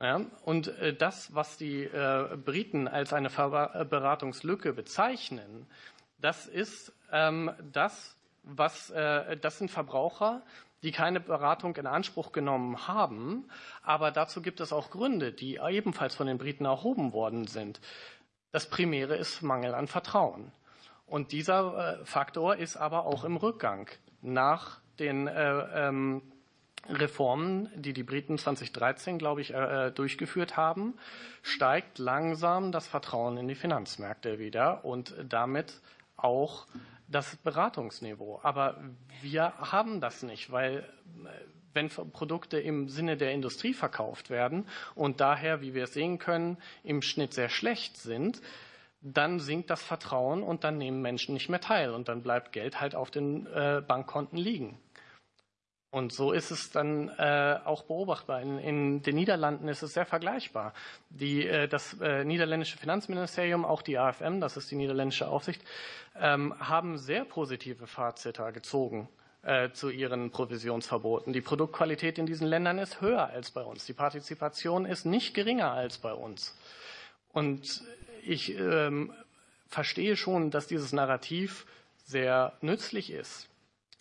[0.02, 5.68] Ja, und äh, das, was die äh, Briten als eine äh, Beratungslücke bezeichnen,
[6.20, 10.42] das ist ähm, das, was, äh, das sind Verbraucher,
[10.84, 13.50] die keine Beratung in Anspruch genommen haben.
[13.84, 17.80] Aber dazu gibt es auch Gründe, die ebenfalls von den Briten erhoben worden sind.
[18.56, 20.50] Das Primäre ist Mangel an Vertrauen.
[21.08, 23.90] Und dieser äh, Faktor ist aber auch im Rückgang
[24.22, 26.22] nach den äh, ähm,
[26.88, 30.94] Reformen, die die Briten 2013, glaube ich, äh, durchgeführt haben,
[31.42, 35.82] steigt langsam das Vertrauen in die Finanzmärkte wieder und damit
[36.16, 36.66] auch
[37.10, 38.40] das Beratungsniveau.
[38.42, 38.82] Aber
[39.22, 40.88] wir haben das nicht, weil
[41.76, 44.66] wenn Produkte im Sinne der Industrie verkauft werden
[44.96, 48.42] und daher, wie wir es sehen können, im Schnitt sehr schlecht sind,
[49.02, 52.82] dann sinkt das Vertrauen und dann nehmen Menschen nicht mehr teil und dann bleibt Geld
[52.82, 54.80] halt auf den äh, Bankkonten liegen.
[55.92, 58.42] Und so ist es dann äh, auch beobachtbar.
[58.42, 60.74] In, den Niederlanden ist es sehr vergleichbar.
[61.10, 65.64] Die, äh, das niederländische Finanzministerium, auch die AFM, das ist die niederländische Aufsicht,
[66.20, 69.08] ähm, haben sehr positive Fazita gezogen
[69.74, 71.32] zu ihren Provisionsverboten.
[71.32, 73.86] Die Produktqualität in diesen Ländern ist höher als bei uns.
[73.86, 76.56] Die Partizipation ist nicht geringer als bei uns.
[77.32, 77.84] Und
[78.24, 79.14] ich ähm,
[79.68, 81.66] verstehe schon, dass dieses Narrativ
[82.06, 83.48] sehr nützlich ist.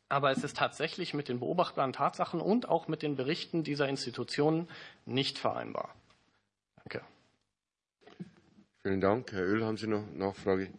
[0.09, 4.69] Aber es ist tatsächlich mit den beobachtbaren Tatsachen und auch mit den Berichten dieser Institutionen
[5.07, 5.95] nicht vereinbar.
[6.77, 7.05] Danke.
[8.83, 9.33] Vielen Dank.
[9.33, 10.71] Herr Öl, haben Sie noch Nachfrage?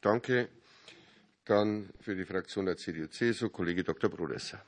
[0.00, 0.48] Danke.
[1.44, 4.08] Dann für die Fraktion der CDU-CSU Kollege Dr.
[4.08, 4.62] Brodesser.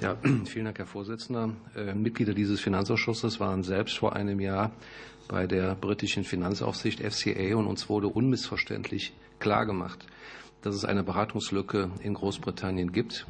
[0.00, 1.54] Ja, vielen Dank, Herr Vorsitzender.
[1.74, 4.70] Äh, Mitglieder dieses Finanzausschusses waren selbst vor einem Jahr
[5.26, 10.06] bei der britischen Finanzaufsicht FCA und uns wurde unmissverständlich klargemacht,
[10.62, 13.26] dass es eine Beratungslücke in Großbritannien gibt.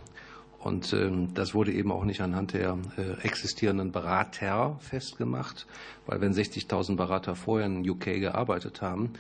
[0.59, 5.67] Und ähm, das wurde eben auch nicht anhand der äh, existierenden Berater festgemacht,
[6.05, 9.15] weil wenn 60.000 Berater vorher in UK gearbeitet haben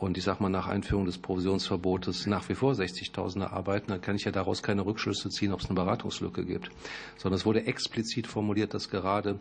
[0.00, 4.16] und ich sage mal nach Einführung des Provisionsverbotes nach wie vor 60.000 arbeiten, dann kann
[4.16, 6.70] ich ja daraus keine Rückschlüsse ziehen, ob es eine Beratungslücke gibt.
[7.18, 9.38] Sondern es wurde explizit formuliert, dass gerade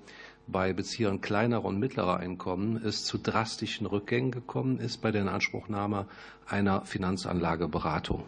[0.47, 6.07] bei Beziehern kleinerer und mittlerer Einkommen es zu drastischen Rückgängen gekommen ist bei der Inanspruchnahme
[6.45, 8.23] einer Finanzanlageberatung.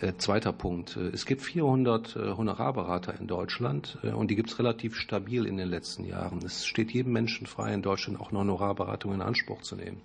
[0.00, 0.96] Äh, zweiter Punkt.
[0.96, 5.56] Äh, es gibt 400 äh, Honorarberater in Deutschland und die gibt es relativ stabil in
[5.56, 6.44] den letzten Jahren.
[6.44, 10.00] Es steht jedem Menschen frei, in Deutschland auch eine Honorarberatung in Anspruch zu nehmen.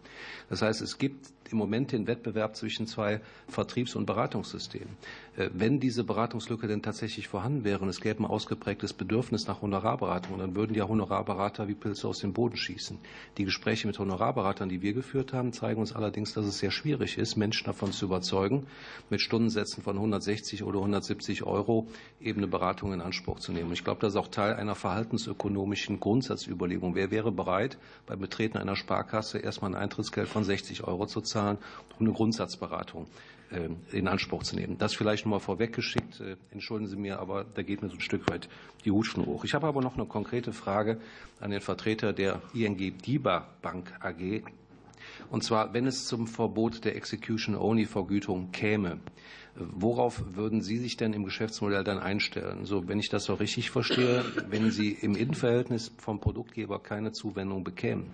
[0.50, 4.98] Das heißt, es gibt im Moment den Wettbewerb zwischen zwei Vertriebs- und Beratungssystemen.
[5.36, 10.38] Wenn diese Beratungslücke denn tatsächlich vorhanden wäre und es gäbe ein ausgeprägtes Bedürfnis nach Honorarberatung,
[10.38, 12.98] dann würden ja Honorarberater wie Pilze aus dem Boden schießen.
[13.38, 17.18] Die Gespräche mit Honorarberatern, die wir geführt haben, zeigen uns allerdings, dass es sehr schwierig
[17.18, 18.68] ist, Menschen davon zu überzeugen,
[19.10, 21.88] mit Stundensätzen von 160 oder 170 Euro
[22.20, 23.72] eben eine Beratung in Anspruch zu nehmen.
[23.72, 26.96] Ich glaube, das ist auch Teil einer verhaltensökonomischen Grundsatzüberlegung.
[26.96, 31.39] Wer wäre bereit, beim Betreten einer Sparkasse erstmal ein Eintrittsgeld von 60 Euro zu zahlen,
[31.48, 33.08] um eine Grundsatzberatung
[33.52, 34.78] äh, in Anspruch zu nehmen.
[34.78, 36.20] Das vielleicht noch mal vorweggeschickt.
[36.20, 38.50] Äh, entschuldigen Sie mir, aber da geht mir so ein Stück weit
[38.86, 39.44] die Hutschnur hoch.
[39.44, 41.00] Ich habe aber noch eine konkrete Frage
[41.40, 44.44] an den Vertreter der ING DIBA Bank AG.
[45.30, 49.00] Und zwar, wenn es zum Verbot der Execution-Only-Vergütung käme,
[49.56, 52.66] Worauf würden Sie sich denn im Geschäftsmodell dann einstellen?
[52.66, 57.64] So, wenn ich das so richtig verstehe, wenn Sie im Innenverhältnis vom Produktgeber keine Zuwendung
[57.64, 58.12] bekämen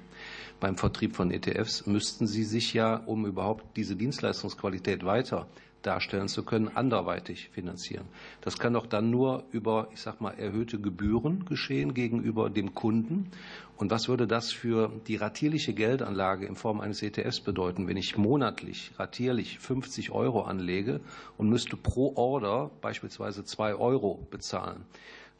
[0.60, 5.48] beim Vertrieb von ETFs, müssten Sie sich ja, um überhaupt diese Dienstleistungsqualität weiter
[5.86, 8.06] darstellen zu können, anderweitig finanzieren.
[8.42, 13.32] Das kann doch dann nur über, ich sag mal, erhöhte Gebühren geschehen gegenüber dem Kunden.
[13.78, 18.18] Und was würde das für die ratierliche Geldanlage in Form eines ETFs bedeuten, wenn ich
[18.18, 21.02] monatlich ratierlich 50 Euro anlege
[21.38, 24.86] und müsste pro Order beispielsweise zwei Euro bezahlen?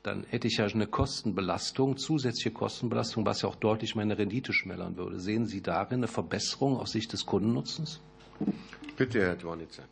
[0.06, 4.98] dann hätte ich ja eine Kostenbelastung, zusätzliche Kostenbelastung, was ja auch deutlich meine Rendite schmälern
[4.98, 5.20] würde.
[5.20, 8.02] Sehen Sie darin eine Verbesserung aus Sicht des Kundennutzens?
[8.98, 9.84] Bitte, Herr Dwornitzer.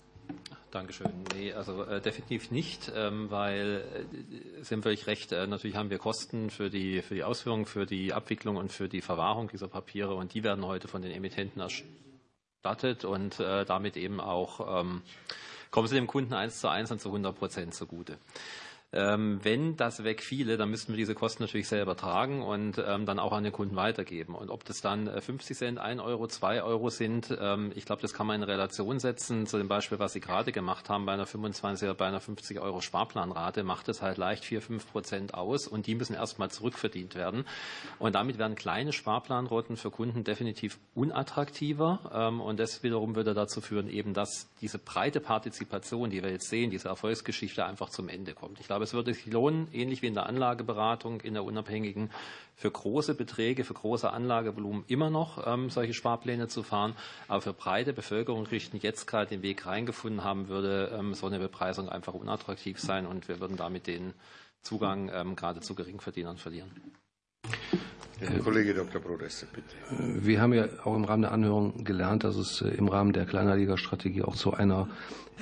[0.73, 1.11] Dankeschön.
[1.35, 3.83] Nee, also äh, definitiv nicht, ähm, weil
[4.57, 5.31] äh, Sie haben völlig recht.
[5.31, 8.89] Äh, natürlich haben wir Kosten für die, für die Ausführung, für die Abwicklung und für
[8.89, 13.97] die Verwahrung dieser Papiere und die werden heute von den Emittenten erstattet und äh, damit
[13.97, 15.03] eben auch ähm,
[15.69, 18.17] kommen sie dem Kunden eins zu eins und zu 100 Prozent zugute.
[18.94, 23.18] Ähm, wenn das wegfiele, dann müssten wir diese Kosten natürlich selber tragen und ähm, dann
[23.18, 24.36] auch an den Kunden weitergeben.
[24.36, 28.03] Und ob das dann 50 äh, Cent, 1 Euro, 2 Euro sind, ähm, ich glaube,
[28.03, 31.14] das kann man in Relation setzen zu dem Beispiel, was Sie gerade gemacht haben, bei
[31.14, 35.34] einer 25 oder bei einer 50 Euro Sparplanrate macht es halt leicht 4, 5 Prozent
[35.34, 37.45] aus und die müssen erstmal zurückverdient werden.
[37.98, 43.90] Und damit werden kleine Sparplanroten für Kunden definitiv unattraktiver und das wiederum würde dazu führen,
[43.90, 48.60] eben, dass diese breite Partizipation, die wir jetzt sehen, diese Erfolgsgeschichte einfach zum Ende kommt.
[48.60, 52.11] Ich glaube, es würde sich lohnen, ähnlich wie in der Anlageberatung in der unabhängigen,
[52.55, 56.95] für große Beträge, für große Anlagevolumen immer noch ähm, solche Sparpläne zu fahren.
[57.27, 61.39] Aber für breite Bevölkerung richten jetzt gerade den Weg reingefunden haben, würde ähm, so eine
[61.39, 64.14] Bepreisung einfach unattraktiv sein und wir würden damit den
[64.61, 66.72] Zugang ähm, gerade zu Geringverdienern verlieren.
[68.19, 69.02] Herr Kollege Dr.
[69.02, 69.76] Brodesse, bitte.
[70.23, 73.26] Wir haben ja auch im Rahmen der Anhörung gelernt, dass es äh, im Rahmen der
[73.26, 74.88] Kleinanlegerstrategie auch zu einer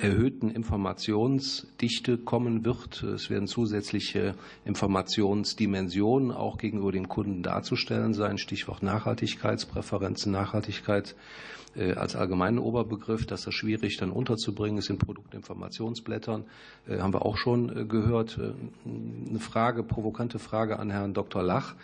[0.00, 3.02] erhöhten Informationsdichte kommen wird.
[3.02, 4.34] Es werden zusätzliche
[4.64, 8.38] Informationsdimensionen auch gegenüber dem Kunden darzustellen sein.
[8.38, 11.14] Stichwort Nachhaltigkeitspräferenzen, Nachhaltigkeit
[11.76, 16.44] äh, als allgemeinen Oberbegriff, dass das schwierig dann unterzubringen ist in Produktinformationsblättern,
[16.88, 18.40] äh, haben wir auch schon gehört.
[18.84, 21.42] Eine Frage, provokante Frage an Herrn Dr.
[21.42, 21.74] Lach.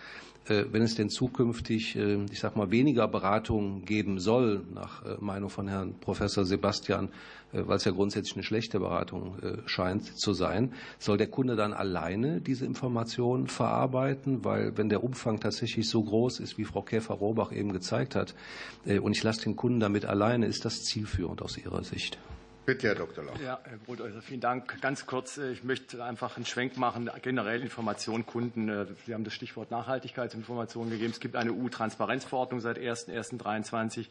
[0.48, 5.16] Äh, wenn es denn zukünftig, äh, ich sag mal, weniger Beratungen geben soll, nach äh,
[5.20, 7.10] Meinung von Herrn Professor Sebastian,
[7.50, 12.42] weil es ja grundsätzlich eine schlechte Beratung scheint zu sein, soll der Kunde dann alleine
[12.42, 14.44] diese Informationen verarbeiten?
[14.44, 18.34] Weil wenn der Umfang tatsächlich so groß ist, wie Frau Käfer-Rohrbach eben gezeigt hat,
[18.84, 22.18] und ich lasse den Kunden damit alleine, ist das zielführend aus Ihrer Sicht?
[22.68, 23.24] Bitte, Herr Dr.
[23.24, 23.40] Lauch.
[23.40, 24.78] Ja, Herr Brothäuser, vielen Dank.
[24.82, 28.68] Ganz kurz, äh, ich möchte einfach einen Schwenk machen, generell Information Kunden.
[28.68, 31.10] Äh, Sie haben das Stichwort Nachhaltigkeitsinformation gegeben.
[31.10, 34.08] Es gibt eine EU-Transparenzverordnung seit 01.01.2023.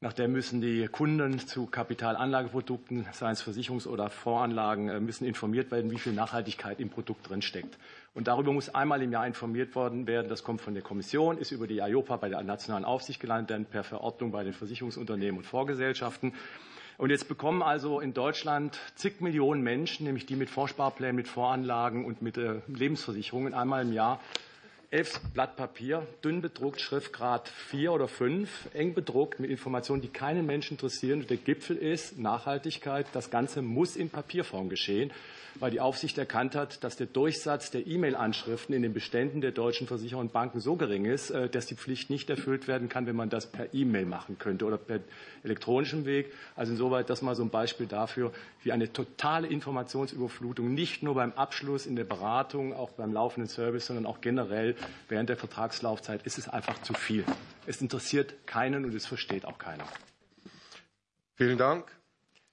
[0.00, 5.70] Nach der müssen die Kunden zu Kapitalanlageprodukten, seien es Versicherungs- oder Voranlagen, äh, müssen informiert
[5.70, 7.76] werden, wie viel Nachhaltigkeit im Produkt drin steckt.
[8.14, 10.30] Und darüber muss einmal im Jahr informiert worden werden.
[10.30, 13.66] Das kommt von der Kommission, ist über die IOPA bei der nationalen Aufsicht gelandet, dann
[13.66, 16.32] per Verordnung bei den Versicherungsunternehmen und Vorgesellschaften.
[16.96, 22.04] Und jetzt bekommen also in Deutschland zig Millionen Menschen, nämlich die mit Vorsparplänen, mit Voranlagen
[22.04, 24.20] und mit äh, Lebensversicherungen, einmal im Jahr
[24.94, 30.46] elf Blatt Papier, dünn bedruckt, Schriftgrad vier oder fünf, eng bedruckt mit Informationen, die keinen
[30.46, 31.26] Menschen interessieren.
[31.26, 33.06] Der Gipfel ist Nachhaltigkeit.
[33.12, 35.10] Das Ganze muss in Papierform geschehen
[35.60, 39.86] weil die Aufsicht erkannt hat, dass der Durchsatz der E-Mail-Anschriften in den Beständen der deutschen
[39.86, 43.16] Versicherer und Banken so gering ist, äh, dass die Pflicht nicht erfüllt werden kann, wenn
[43.16, 45.00] man das per E-Mail machen könnte oder per
[45.42, 46.32] elektronischem Weg.
[46.56, 51.32] Also insoweit das mal so ein Beispiel dafür, wie eine totale Informationsüberflutung nicht nur beim
[51.32, 54.74] Abschluss in der Beratung, auch beim laufenden Service, sondern auch generell
[55.08, 57.24] während der Vertragslaufzeit ist es einfach zu viel.
[57.66, 59.88] Es interessiert keinen und es versteht auch keiner.
[61.34, 61.90] Vielen Dank.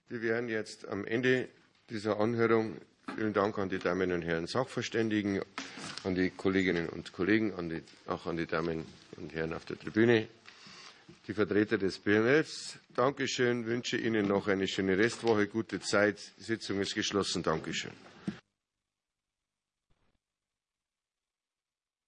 [0.08, 1.48] Wir werden jetzt am Ende
[1.90, 2.78] dieser Anhörung
[3.16, 5.41] Vielen Dank an die Damen und Herren Sachverständigen,
[6.06, 8.86] an die Kolleginnen und Kollegen, an die, auch an die Damen
[9.18, 10.28] und Herren auf der Tribüne,
[11.28, 12.80] die Vertreter des BMFs.
[12.95, 16.20] Dankeschön, wünsche Ihnen noch eine schöne Restwoche, gute Zeit.
[16.40, 17.44] Die Sitzung ist geschlossen.
[17.44, 17.91] Dankeschön.